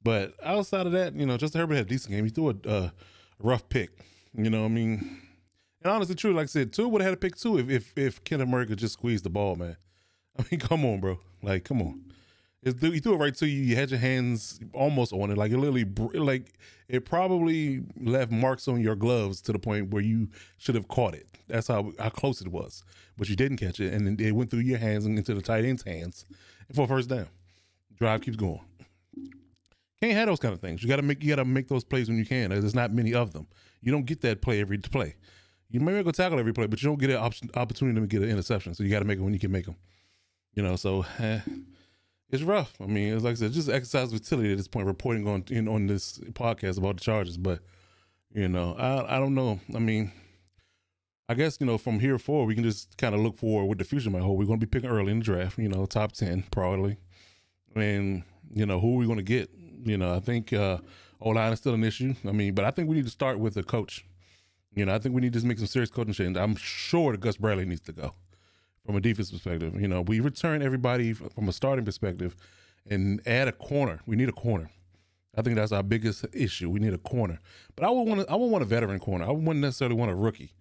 [0.02, 2.24] but outside of that, you know, Justin Herbert had a decent game.
[2.26, 2.94] He threw a, a
[3.40, 3.92] rough pick.
[4.36, 5.22] You know, I mean,
[5.84, 7.94] and honestly, true, like I said, Tua would have had a pick two if if
[7.98, 9.78] if Kenneth Murray could just squeeze the ball, man.
[10.40, 11.20] I mean, come on, bro.
[11.42, 12.02] Like, come on.
[12.64, 13.62] He threw it right to you.
[13.62, 15.38] You had your hands almost on it.
[15.38, 16.54] Like it literally, like
[16.88, 21.14] it probably left marks on your gloves to the point where you should have caught
[21.14, 21.28] it.
[21.50, 22.86] That's how how close it was.
[23.18, 25.66] But you didn't catch it, and it went through your hands and into the tight
[25.66, 26.24] end's hands
[26.74, 27.28] for first down.
[27.98, 28.62] Drive keeps going.
[30.02, 30.82] Can't have those kind of things.
[30.82, 32.50] You got to make you got to make those plays when you can.
[32.50, 33.46] There's not many of them.
[33.82, 35.16] You don't get that play every play
[35.74, 38.22] you may go tackle every play, but you don't get an op- opportunity to get
[38.22, 38.76] an interception.
[38.76, 39.76] So you got to make it when you can make them.
[40.54, 41.40] You know, so eh,
[42.30, 42.76] it's rough.
[42.80, 45.68] I mean, it's like I said, just exercise utility at this point, reporting on in,
[45.68, 47.38] on this podcast about the Chargers.
[47.38, 47.60] But
[48.32, 49.60] you know, I I don't know.
[49.76, 50.12] I mean,
[51.28, 53.80] I guess you know from here forward, we can just kind of look forward what
[53.80, 54.38] the future might hold.
[54.38, 55.58] We're going to be picking early in the draft.
[55.58, 56.98] You know, top ten probably,
[57.76, 58.22] and
[58.54, 59.50] you know who are we going to get.
[59.86, 60.78] You know, I think uh,
[61.20, 62.14] O line is still an issue.
[62.28, 64.06] I mean, but I think we need to start with a coach
[64.76, 66.38] you know, I think we need to make some serious coaching change.
[66.38, 68.14] I'm sure Gus Bradley needs to go
[68.86, 69.80] from a defense perspective.
[69.80, 72.36] You know, we return everybody from a starting perspective
[72.90, 74.00] and add a corner.
[74.06, 74.70] We need a corner.
[75.36, 76.70] I think that's our biggest issue.
[76.70, 77.40] We need a corner.
[77.76, 79.26] But I would want to, I would want a veteran corner.
[79.26, 80.52] I wouldn't necessarily want a rookie.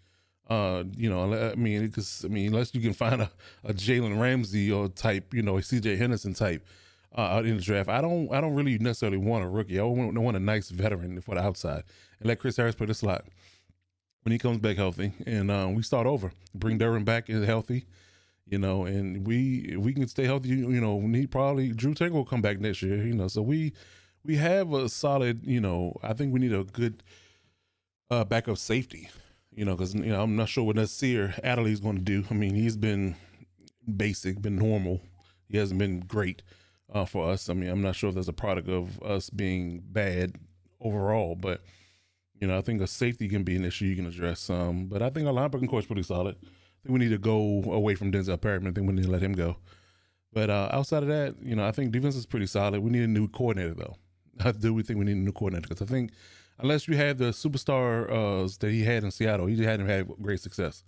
[0.48, 3.30] Uh, you know, I mean, because I mean, unless you can find a,
[3.64, 6.64] a Jalen Ramsey or type, you know, a CJ Henderson type
[7.16, 9.78] uh, out in the draft, I don't, I don't really necessarily want a rookie.
[9.78, 11.84] I want, I want a nice veteran for the outside
[12.20, 13.26] and let Chris Harris put a slot
[14.22, 16.32] when he comes back healthy, and uh, we start over.
[16.54, 17.86] Bring Derwin back healthy,
[18.46, 20.50] you know, and we we can stay healthy.
[20.50, 23.04] You know, he probably Drew Tranquill will come back next year.
[23.04, 23.72] You know, so we
[24.24, 25.44] we have a solid.
[25.44, 27.02] You know, I think we need a good
[28.10, 29.08] uh, backup safety.
[29.54, 32.24] You know, because you know I'm not sure what Nasir Adderley is going to do.
[32.30, 33.16] I mean, he's been
[33.96, 35.00] basic, been normal.
[35.48, 36.42] He hasn't been great
[36.92, 37.48] uh, for us.
[37.48, 40.36] I mean, I'm not sure if that's a product of us being bad
[40.80, 41.62] overall, but
[42.42, 44.50] you know, I think a safety can be an issue you can address.
[44.50, 46.34] Um, but I think our linebacking core is pretty solid.
[46.42, 48.72] I think we need to go away from Denzel Perryman.
[48.72, 49.58] I think we need to let him go.
[50.32, 52.80] But uh, outside of that, you know, I think defense is pretty solid.
[52.80, 53.94] We need a new coordinator, though.
[54.44, 56.10] I do we think we need a new coordinator because I think
[56.58, 60.08] unless you have the superstar uh, that he had in Seattle, he just hadn't had
[60.20, 60.82] great success,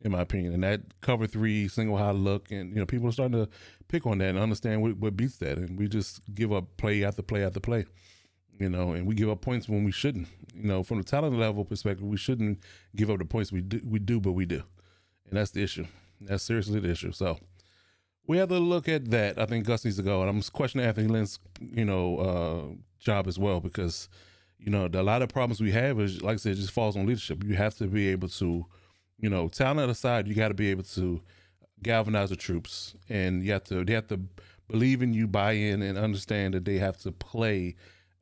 [0.00, 0.54] in my opinion.
[0.54, 3.48] And that cover three single high look, and you know, people are starting to
[3.86, 7.04] pick on that and understand what, what beats that, and we just give up play
[7.04, 7.84] after play after play
[8.58, 10.28] you know, and we give up points when we shouldn't.
[10.54, 12.60] You know, from the talent level perspective, we shouldn't
[12.94, 14.62] give up the points we do, we do, but we do,
[15.28, 15.86] and that's the issue.
[16.20, 17.12] That's seriously the issue.
[17.12, 17.38] So
[18.26, 19.38] we have to look at that.
[19.38, 23.26] I think Gus needs to go, and I'm questioning Anthony Lynn's, you know, uh, job
[23.26, 24.08] as well because,
[24.58, 26.96] you know, the, a lot of problems we have is, like I said, just falls
[26.96, 27.44] on leadership.
[27.44, 28.66] You have to be able to,
[29.18, 31.20] you know, talent aside, you got to be able to
[31.82, 34.20] galvanize the troops, and you have to they have to
[34.68, 37.76] believe in you, buy in, and understand that they have to play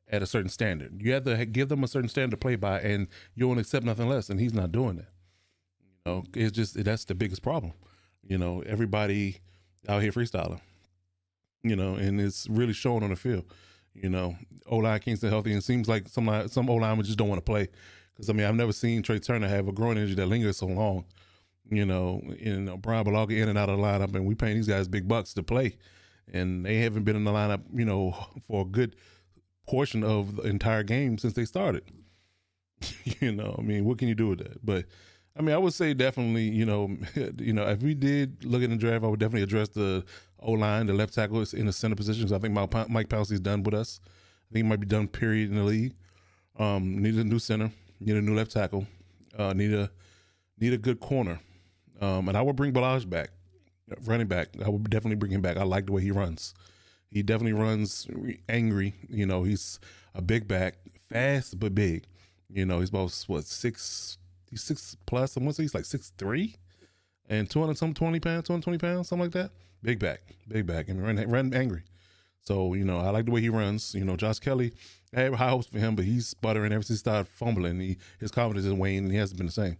[0.07, 1.01] at a certain standard.
[1.01, 3.85] You have to give them a certain standard to play by, and you won't accept
[3.85, 4.29] nothing less.
[4.29, 5.09] And he's not doing that.
[6.05, 7.73] You know, it's just that's the biggest problem.
[8.27, 9.41] You know, everybody
[9.87, 10.61] out here freestyling.
[11.63, 13.45] You know, and it's really showing on the field.
[13.93, 14.35] You know,
[14.67, 17.39] O line can't stay healthy, and seems like some some O linemen just don't want
[17.39, 17.69] to play.
[18.13, 20.67] Because I mean, I've never seen Trai Turner have a groin injury that lingers so
[20.67, 21.05] long.
[21.71, 24.67] You know, and Bryan Bulaga in and out of the lineup, and we paying these
[24.67, 25.77] guys big bucks to play,
[26.31, 28.15] and they haven't been in the lineup, you know,
[28.47, 28.95] for a good
[29.65, 31.83] portion of the entire game since they started.
[33.19, 34.65] you know, I mean, what can you do with that?
[34.65, 34.85] But
[35.37, 36.97] I mean, I would say definitely, you know,
[37.37, 40.05] you know, if we did look at the draft, I would definitely address the
[40.39, 42.31] O line, the left tackle is in the center positions.
[42.31, 43.99] I think Mike, Mike Pouncey's done with us.
[44.03, 45.07] I think he might be done.
[45.07, 45.95] Period in the league.
[46.57, 47.71] Um, need a new center.
[47.99, 48.85] Need a new left tackle.
[49.37, 49.89] Uh, need a
[50.59, 51.39] need a good corner.
[51.99, 53.29] Um, and I would bring Ballage back,
[54.05, 54.49] running back.
[54.63, 55.57] I would definitely bring him back.
[55.57, 56.53] I like the way he runs.
[57.15, 58.09] He definitely runs
[58.49, 58.93] angry.
[59.07, 59.79] You know, he's
[60.13, 60.75] a big back,
[61.07, 62.03] fast but big.
[62.49, 64.17] You know, he's about what six
[64.49, 65.37] he's six plus.
[65.37, 66.57] I want to say he's like six three,
[67.29, 69.51] and two hundred some twenty pounds, two hundred twenty pounds, something like that.
[69.81, 71.83] Big back, big back, and run run angry.
[72.41, 73.95] So you know, I like the way he runs.
[73.95, 74.73] You know, Josh Kelley,
[75.15, 77.79] I have high hopes for him, but he's sputtering ever since he started fumbling.
[77.79, 79.77] He, his confidence is waning, and he hasn't been the same.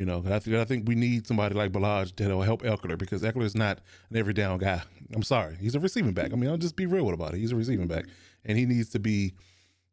[0.00, 3.20] You know, I think I think we need somebody like Ballage that'll help Ekeler because
[3.20, 4.80] Ekeler is not an every down guy.
[5.14, 6.32] I'm sorry, he's a receiving back.
[6.32, 7.36] I mean, I'll just be real about it.
[7.36, 8.06] He's a receiving back,
[8.46, 9.34] and he needs to be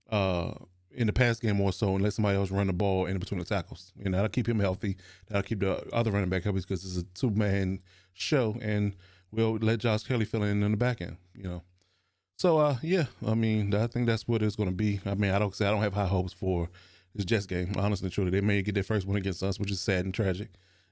[0.09, 0.53] uh,
[0.91, 3.41] in the pass game more so and let somebody else run the ball in between
[3.41, 3.91] the tackles.
[3.97, 4.95] You know, that'll keep him healthy.
[5.27, 7.81] That'll keep the other running back healthy because it's a two man
[8.13, 8.95] show and
[9.33, 11.63] we'll let Josh Kelley fill in in the back end, you know.
[12.37, 15.01] So uh yeah, I mean, I think that's what it's gonna be.
[15.05, 16.69] I mean, I don't say I don't have high hopes for
[17.17, 18.29] this Jets game, honestly truly.
[18.29, 20.49] They may get their first win against us, which is sad and tragic.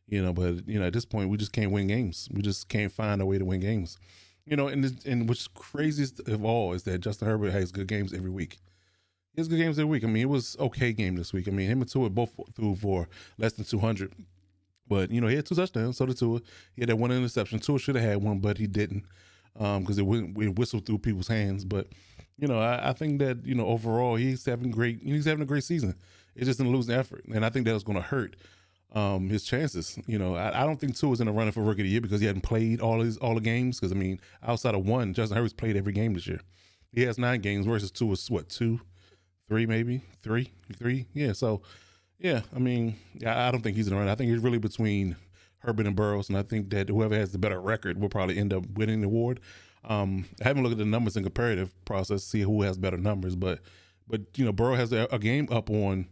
[0.07, 2.27] You know, but you know, at this point we just can't win games.
[2.31, 3.97] We just can't find a way to win games.
[4.45, 7.87] You know, and this, and what's craziest of all is that Justin Herbert has good
[7.87, 8.59] games every week.
[9.33, 10.03] He has good games every week.
[10.03, 11.47] I mean, it was okay game this week.
[11.47, 13.07] I mean, him and Tua both threw for
[13.37, 14.13] less than 200.
[14.87, 15.97] But, you know, he had two touchdowns.
[15.97, 16.41] So did Tua.
[16.75, 17.59] He had that one interception.
[17.59, 19.05] Tua should have had one, but he didn't
[19.55, 21.65] because um, it, went, it whistled through people's hands.
[21.65, 21.87] But,
[22.37, 25.45] you know, I, I, think that, you know, overall, he's having great, he's having a
[25.45, 25.95] great season.
[26.35, 27.23] It's just in losing effort.
[27.33, 28.35] And I think that was going to hurt
[28.95, 29.99] um, his chances.
[30.07, 31.91] You know, I, I don't think Tua is in the running for rookie of the
[31.91, 33.79] year because he hadn't played all his all the games.
[33.79, 36.39] Because I mean, outside of one, Justin Herbert's played every game this year.
[36.91, 38.79] He has nine games versus Tua is what two,
[39.47, 41.07] three maybe three, three.
[41.13, 41.33] Yeah.
[41.33, 41.61] So,
[42.19, 42.41] yeah.
[42.55, 42.95] I mean,
[43.25, 44.07] I, I don't think he's in the run.
[44.07, 45.17] I think he's really between
[45.65, 48.53] Herbert and Burrows, and I think that whoever has the better record will probably end
[48.53, 49.39] up winning the award.
[49.83, 53.35] Um, I haven't looked at the numbers in comparative process, see who has better numbers,
[53.35, 53.59] but
[54.07, 56.07] but you know, Burrow has a, a game up on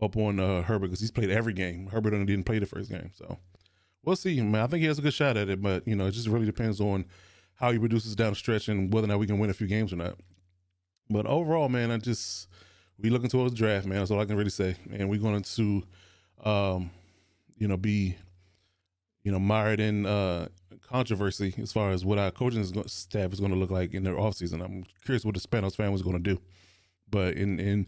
[0.00, 1.88] up on uh, Herbert because he's played every game.
[1.88, 3.38] Herbert only didn't play the first game, so
[4.04, 4.40] we'll see.
[4.40, 6.28] Man, I think he has a good shot at it, but you know, it just
[6.28, 7.04] really depends on
[7.54, 9.66] how he produces down the stretch and whether or not we can win a few
[9.66, 10.16] games or not.
[11.08, 12.48] But overall, man, I just
[13.02, 13.98] we looking towards the draft, man.
[13.98, 14.76] That's all I can really say.
[14.92, 15.82] And we're going to,
[16.44, 16.90] um,
[17.56, 18.16] you know, be,
[19.24, 20.48] you know, mired in uh,
[20.92, 24.14] controversy as far as what our coaching staff is going to look like in their
[24.14, 24.64] offseason.
[24.64, 26.40] I'm curious what the Spanos family is going to do.
[27.10, 27.86] But in in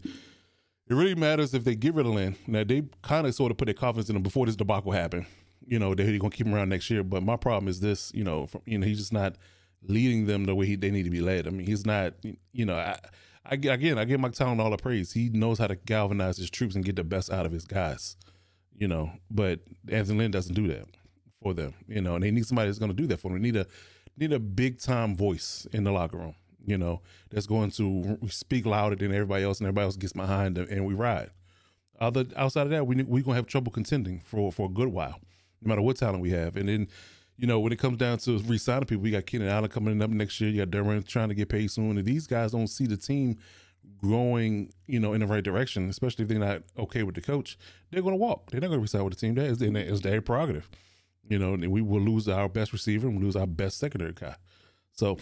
[0.87, 2.35] it really matters if they get rid of Lynn.
[2.47, 5.25] Now they kind of sort of put their confidence in him before this debacle happened.
[5.67, 7.03] You know, they're going to keep him around next year.
[7.03, 8.11] But my problem is this.
[8.13, 9.35] You know, from, you know, he's just not
[9.81, 11.47] leading them the way he, they need to be led.
[11.47, 12.13] I mean, he's not.
[12.53, 12.99] You know, I,
[13.45, 15.11] I again, I give Mike Tomlin all the praise.
[15.11, 18.15] He knows how to galvanize his troops and get the best out of his guys.
[18.77, 20.85] You know, but Anthony Lynn doesn't do that
[21.41, 21.73] for them.
[21.87, 23.41] You know, and they need somebody that's going to do that for them.
[23.41, 23.67] They need a
[24.17, 26.35] need a big time voice in the locker room.
[26.65, 30.55] You know, that's going to speak louder than everybody else, and everybody else gets behind
[30.55, 31.29] them, and we ride.
[31.99, 35.19] Other outside of that, we we gonna have trouble contending for for a good while,
[35.61, 36.57] no matter what talent we have.
[36.57, 36.87] And then
[37.37, 40.09] you know, when it comes down to re-signing people, we got Keenan Allen coming up
[40.09, 40.49] next year.
[40.49, 43.37] You got Derwin trying to get paid soon, and these guys don't see the team
[43.97, 45.89] growing, you know, in the right direction.
[45.89, 47.57] Especially if they're not okay with the coach,
[47.91, 48.51] they're going to walk.
[48.51, 49.35] They're not going to resign with the team.
[49.35, 50.69] That is, is their prerogative.
[51.27, 54.13] You know, and we will lose our best receiver and we lose our best secondary
[54.13, 54.35] guy.
[54.91, 55.17] So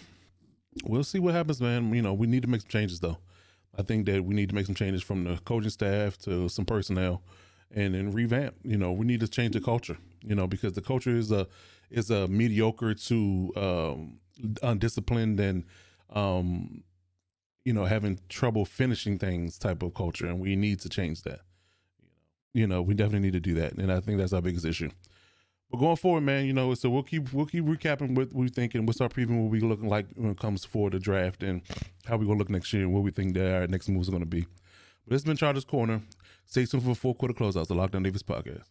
[0.84, 1.92] we'll see what happens, man.
[1.94, 3.18] You know, we need to make some changes though.
[3.76, 6.64] I think that we need to make some changes from the coaching staff to some
[6.64, 7.22] personnel
[7.74, 8.54] and then revamp.
[8.62, 9.98] You know, we need to change the culture.
[10.22, 11.46] You know, because the culture is a
[11.90, 14.18] is a mediocre to um,
[14.62, 15.64] undisciplined and
[16.10, 16.82] um,
[17.64, 21.40] you know having trouble finishing things type of culture, and we need to change that.
[22.52, 24.90] You know, we definitely need to do that, and I think that's our biggest issue.
[25.74, 28.86] But going forward, man, you know, so we'll keep we'll keep recapping what we're thinking.
[28.86, 31.62] what's our previewing what we looking like when it comes for the draft and
[32.06, 34.12] how we gonna look next year and what we think that our next moves are
[34.12, 34.42] gonna be.
[34.42, 36.00] But this has been Chargers Corner.
[36.46, 38.62] Stay tuned for four quarter closeouts, the Lockdown Defense podcast.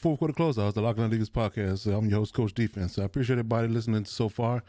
[0.00, 0.72] Fourth quarter closeout.
[0.72, 1.86] The Lockdown Leagues podcast.
[1.86, 2.98] I'm your host, Coach Defense.
[2.98, 4.62] I appreciate everybody listening so far.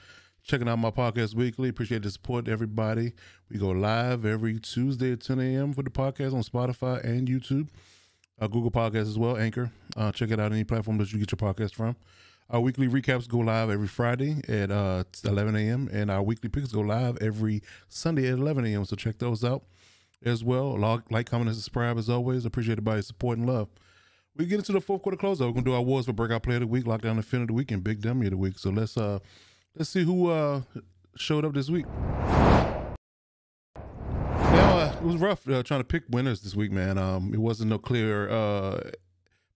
[0.44, 1.70] checking out my podcast weekly.
[1.70, 3.14] Appreciate the support, everybody.
[3.50, 5.72] We go live every Tuesday at 10 a.m.
[5.72, 7.70] for the podcast on Spotify and YouTube,
[8.42, 9.72] uh, Google Podcasts as well, Anchor.
[9.96, 11.96] Uh, check it out any platform that you get your podcast from.
[12.50, 15.90] Our weekly recaps go live every Friday at uh, 11 a.m.
[15.94, 18.84] and our weekly picks go live every Sunday at 11 a.m.
[18.84, 19.64] So check those out
[20.26, 20.78] as well.
[21.10, 22.44] Like, comment, and subscribe as always.
[22.44, 23.70] Appreciate everybody's support and love.
[24.36, 25.42] We get into the fourth quarter closeout.
[25.42, 27.54] We're gonna do our awards for breakout player of the week, lockdown defender of the
[27.54, 28.58] week, and big dummy of the week.
[28.60, 29.20] So let's uh
[29.76, 30.62] let's see who uh
[31.18, 31.86] showed up this week.
[33.76, 36.98] Now uh, it was rough uh, trying to pick winners this week, man.
[36.98, 38.92] Um, it wasn't no clear uh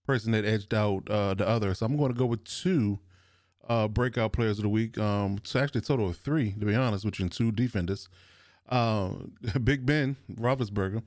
[0.06, 1.72] person that edged out uh the other.
[1.72, 2.98] So I'm going to go with two
[3.68, 4.98] uh breakout players of the week.
[4.98, 8.10] Um, actually a total of three to be honest, which in two defenders.
[8.68, 9.12] Uh,
[9.64, 11.02] Big Ben Roethlisberger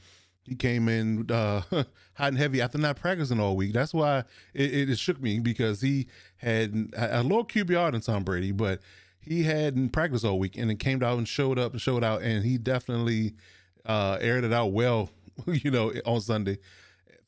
[0.49, 1.85] he came in uh, hot
[2.17, 3.71] and heavy after not practicing all week.
[3.71, 4.23] That's why
[4.53, 6.07] it, it, shook me because he
[6.38, 8.80] had a lower QBR than Tom Brady, but
[9.21, 12.23] he hadn't practiced all week and then came out and showed up and showed out,
[12.23, 13.35] and he definitely
[13.85, 15.11] uh, aired it out well,
[15.45, 16.57] you know, on Sunday.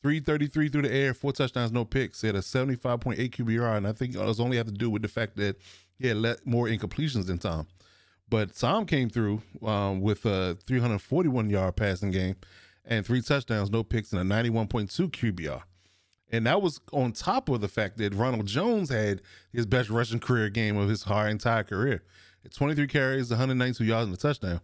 [0.01, 2.21] 333 through the air, four touchdowns, no picks.
[2.21, 5.03] He had a 75.8 QBR, and I think it was only have to do with
[5.03, 5.57] the fact that
[5.99, 7.67] he had let more incompletions than Tom.
[8.27, 12.35] But Tom came through um, with a 341 yard passing game
[12.91, 15.61] and three touchdowns, no picks, and a 91.2 QBR.
[16.29, 19.21] And that was on top of the fact that Ronald Jones had
[19.53, 22.03] his best rushing career game of his entire career.
[22.53, 24.59] 23 carries, 192 yards, and a touchdown.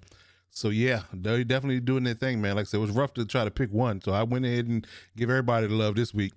[0.50, 2.58] So yeah, they're definitely doing their thing, man.
[2.58, 4.02] Like I said, it was rough to try to pick one.
[4.02, 4.86] So I went ahead and
[5.16, 6.34] give everybody the love this week.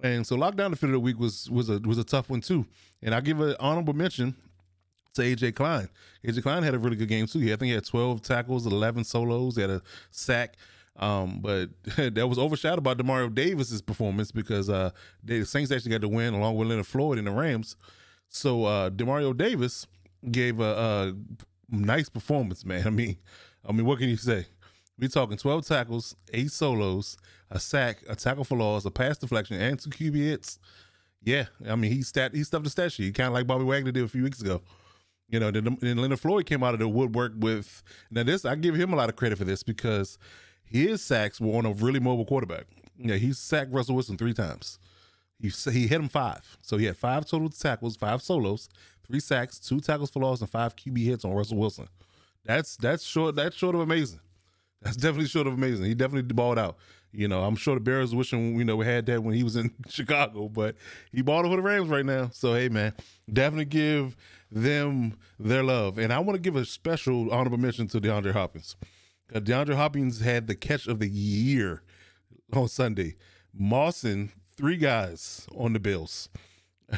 [0.00, 2.66] And so lockdown defender of the week was was a was a tough one too.
[3.00, 4.34] And I give an honorable mention
[5.14, 5.88] to AJ Klein.
[6.26, 7.40] AJ Klein had a really good game too.
[7.40, 10.56] I think he had 12 tackles, 11 solos, he had a sack.
[10.96, 14.90] Um, but that was overshadowed by Demario Davis's performance because uh,
[15.22, 17.76] the Saints actually got to win along with Leonard Floyd and the Rams.
[18.28, 19.86] So uh, Demario Davis
[20.30, 21.14] gave a, a
[21.70, 22.82] nice performance, man.
[22.86, 23.16] I mean,
[23.66, 24.46] I mean, what can you say?
[24.98, 27.16] We're talking twelve tackles, eight solos,
[27.50, 30.58] a sack, a tackle for loss, a pass deflection, and two QB hits.
[31.24, 33.92] Yeah, I mean, he stat he stuffed the stat sheet, kind of like Bobby Wagner
[33.92, 34.60] did a few weeks ago.
[35.28, 38.44] You know, then, then Leonard Floyd came out of the woodwork with now this.
[38.44, 40.18] I give him a lot of credit for this because
[40.64, 42.66] his sacks were on a really mobile quarterback.
[42.98, 44.78] Yeah, he sacked Russell Wilson three times.
[45.38, 48.68] He he hit him five, so he had five total tackles, five solos,
[49.06, 51.88] three sacks, two tackles for loss, and five QB hits on Russell Wilson.
[52.44, 53.34] That's that's short.
[53.34, 54.20] That's short of amazing.
[54.80, 55.84] That's definitely short of amazing.
[55.86, 56.76] He definitely balled out.
[57.12, 59.56] You know, I'm sure the Bears wishing you know we had that when he was
[59.56, 60.76] in Chicago, but
[61.12, 62.30] he balled for the Rams right now.
[62.32, 62.94] So hey, man,
[63.30, 64.16] definitely give
[64.50, 65.98] them their love.
[65.98, 68.76] And I want to give a special honorable mention to DeAndre Hopkins.
[69.34, 71.82] Uh, DeAndre Hopkins had the catch of the year
[72.52, 73.16] on Sunday.
[73.54, 76.28] Mawson, three guys on the Bills.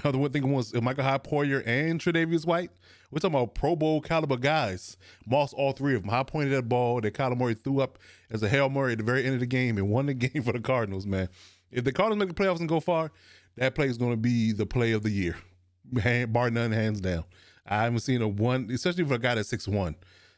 [0.02, 2.72] The one thing was Micah Hyde Poyer and Tre'Davious White.
[3.12, 4.96] We're talking about Pro Bowl caliber guys.
[5.24, 6.10] Moss, all three of them.
[6.10, 9.04] High pointed that ball that Kyler Murray threw up as a Hail Murray at the
[9.04, 11.28] very end of the game and won the game for the Cardinals, man.
[11.70, 13.12] If the Cardinals make the playoffs and go far,
[13.56, 15.36] that play is going to be the play of the year.
[16.26, 17.22] Bar none, hands down.
[17.64, 19.94] I haven't seen a one, especially for a guy that's six one.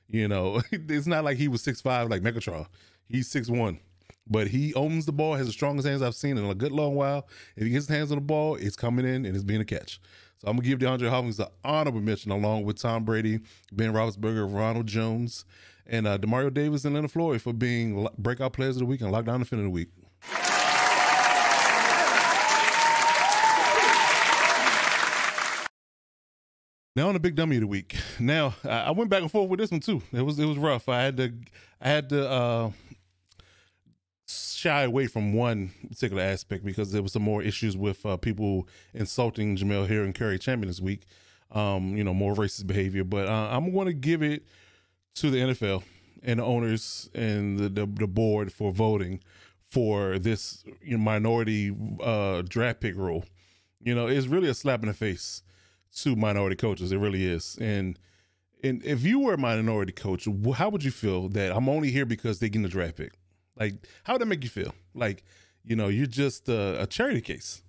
[0.09, 2.66] You know, it's not like he was six five like Megatron.
[3.09, 3.81] He's six one.
[4.28, 6.97] But he owns the ball, has the strongest hands I've seen in a good long
[6.97, 7.28] while.
[7.55, 9.65] If he gets his hands on the ball, it's coming in and it's being a
[9.65, 10.01] catch.
[10.39, 13.41] So I'm gonna give DeAndre Hopkins the honorable mention along with Tom Brady,
[13.73, 15.45] Ben Roethlisberger, Ronald Jones,
[15.87, 19.12] and uh, Demario Davis and Leonard Floyd for being breakout players of the week and
[19.12, 19.89] lockdown defender of the week.
[26.97, 27.94] Now on the big dummy of the week.
[28.18, 30.02] Now I went back and forth with this one too.
[30.14, 30.89] It was it was rough.
[30.89, 31.32] I had to
[31.78, 32.70] I had to uh,
[34.27, 38.66] shy away from one particular aspect because there was some more issues with uh, people
[38.94, 41.02] insulting Jemele Hill and Cari Champion this week.
[41.52, 43.05] Um, you know, more racist behavior.
[43.05, 44.47] But uh, I'm going to give it
[45.16, 45.82] to the NFL
[46.23, 49.20] and the owners and the, the, the board for voting
[49.60, 53.27] for this you know, minority uh, draft pick rule.
[53.81, 55.43] You know, it's really a slap in the face
[55.97, 56.93] to minority coaches.
[56.93, 57.56] It really is.
[57.60, 57.98] And
[58.62, 62.06] and if you were a minority coach, how would you feel that I'm only here
[62.06, 63.12] because they get the draft pick?
[63.59, 64.74] Like, how would that make you feel?
[64.94, 65.24] Like,
[65.64, 67.62] you know, you're just a, a charity case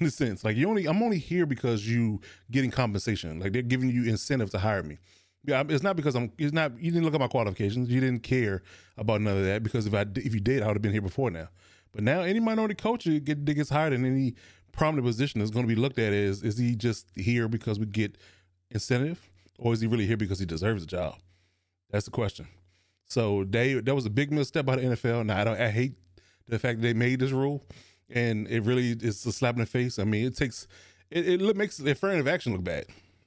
[0.00, 0.44] in a sense.
[0.44, 2.20] Like, you only I'm only here because you
[2.50, 3.38] getting compensation.
[3.38, 4.98] Like, they're giving you incentive to hire me.
[5.44, 6.32] Yeah, it's not because I'm.
[6.38, 6.72] It's not.
[6.80, 7.88] You didn't look at my qualifications.
[7.88, 8.62] You didn't care
[8.96, 9.62] about none of that.
[9.62, 11.48] Because if I if you did, I would have been here before now.
[11.92, 14.34] But now, any minority coach that gets hired in any
[14.76, 17.86] prominent position is going to be looked at as is he just here because we
[17.86, 18.16] get
[18.70, 19.28] incentive
[19.58, 21.16] or is he really here because he deserves a job?
[21.90, 22.46] That's the question.
[23.06, 25.26] So they that was a big misstep by the NFL.
[25.26, 25.94] Now I don't I hate
[26.48, 27.64] the fact that they made this rule,
[28.10, 29.98] and it really is a slap in the face.
[29.98, 30.66] I mean, it takes
[31.10, 32.86] it, it makes the affirmative action look bad.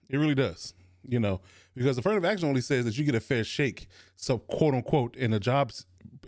[0.10, 0.74] It really does.
[1.08, 1.40] You know,
[1.76, 5.32] because affirmative action only says that you get a fair shake, so quote unquote, in
[5.32, 5.72] the job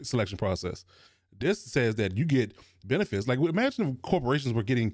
[0.01, 0.85] selection process.
[1.41, 2.53] This says that you get
[2.85, 3.27] benefits.
[3.27, 4.93] Like imagine if corporations were getting,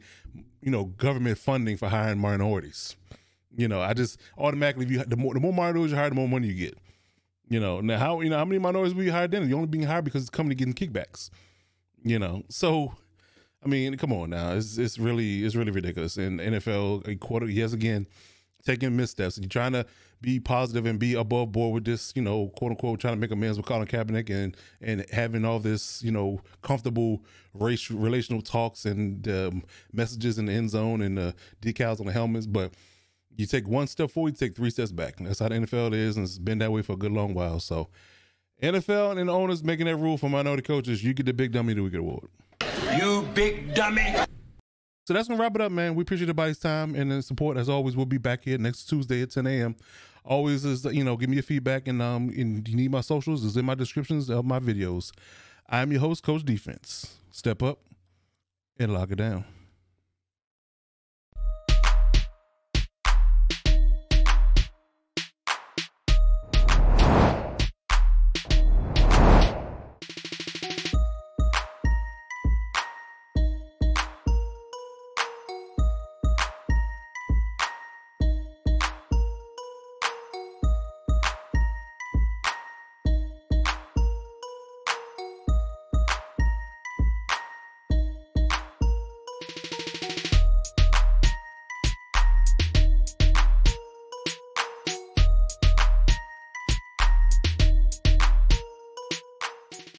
[0.62, 2.96] you know, government funding for hiring minorities.
[3.56, 6.28] You know, I just automatically, you the more the more minorities you hire, the more
[6.28, 6.78] money you get.
[7.50, 9.48] You know, now how you know how many minorities we hired then?
[9.48, 11.30] You're only being hired because the company getting kickbacks.
[12.04, 12.94] You know, so
[13.64, 16.18] I mean, come on now, it's it's really it's really ridiculous.
[16.18, 18.08] And NFL a quarter, yes, again,
[18.66, 19.38] taking missteps.
[19.38, 19.86] You're trying to
[20.22, 23.32] be positive and be above board with this, you know, quote unquote, trying to make
[23.32, 27.24] amends with Colin Kaepernick and and having all this, you know, comfortable
[27.54, 29.64] race relational talks and um,
[29.94, 31.32] messages in the end zone and uh,
[31.62, 32.72] decals on the helmets, but
[33.38, 35.20] you take one step forward, you take three steps back.
[35.20, 37.34] And that's how the NFL is, and it's been that way for a good long
[37.34, 37.60] while.
[37.60, 37.88] So,
[38.62, 41.84] NFL and owners making that rule for minority coaches, you get the big dummy the
[41.84, 42.28] week award.
[42.98, 44.16] You big dummy.
[45.08, 45.96] So that's gonna wrap it up, man.
[45.96, 47.56] We appreciate everybody's time and support.
[47.56, 49.78] As always, we'll be back here next Tuesday at 10 a.m.
[50.26, 53.46] Always is you know, give me your feedback and um and you need my socials,
[53.46, 55.14] is in my descriptions of my videos.
[55.70, 57.16] I'm your host, Coach Defense.
[57.32, 57.80] Step up
[58.78, 59.46] and lock it down.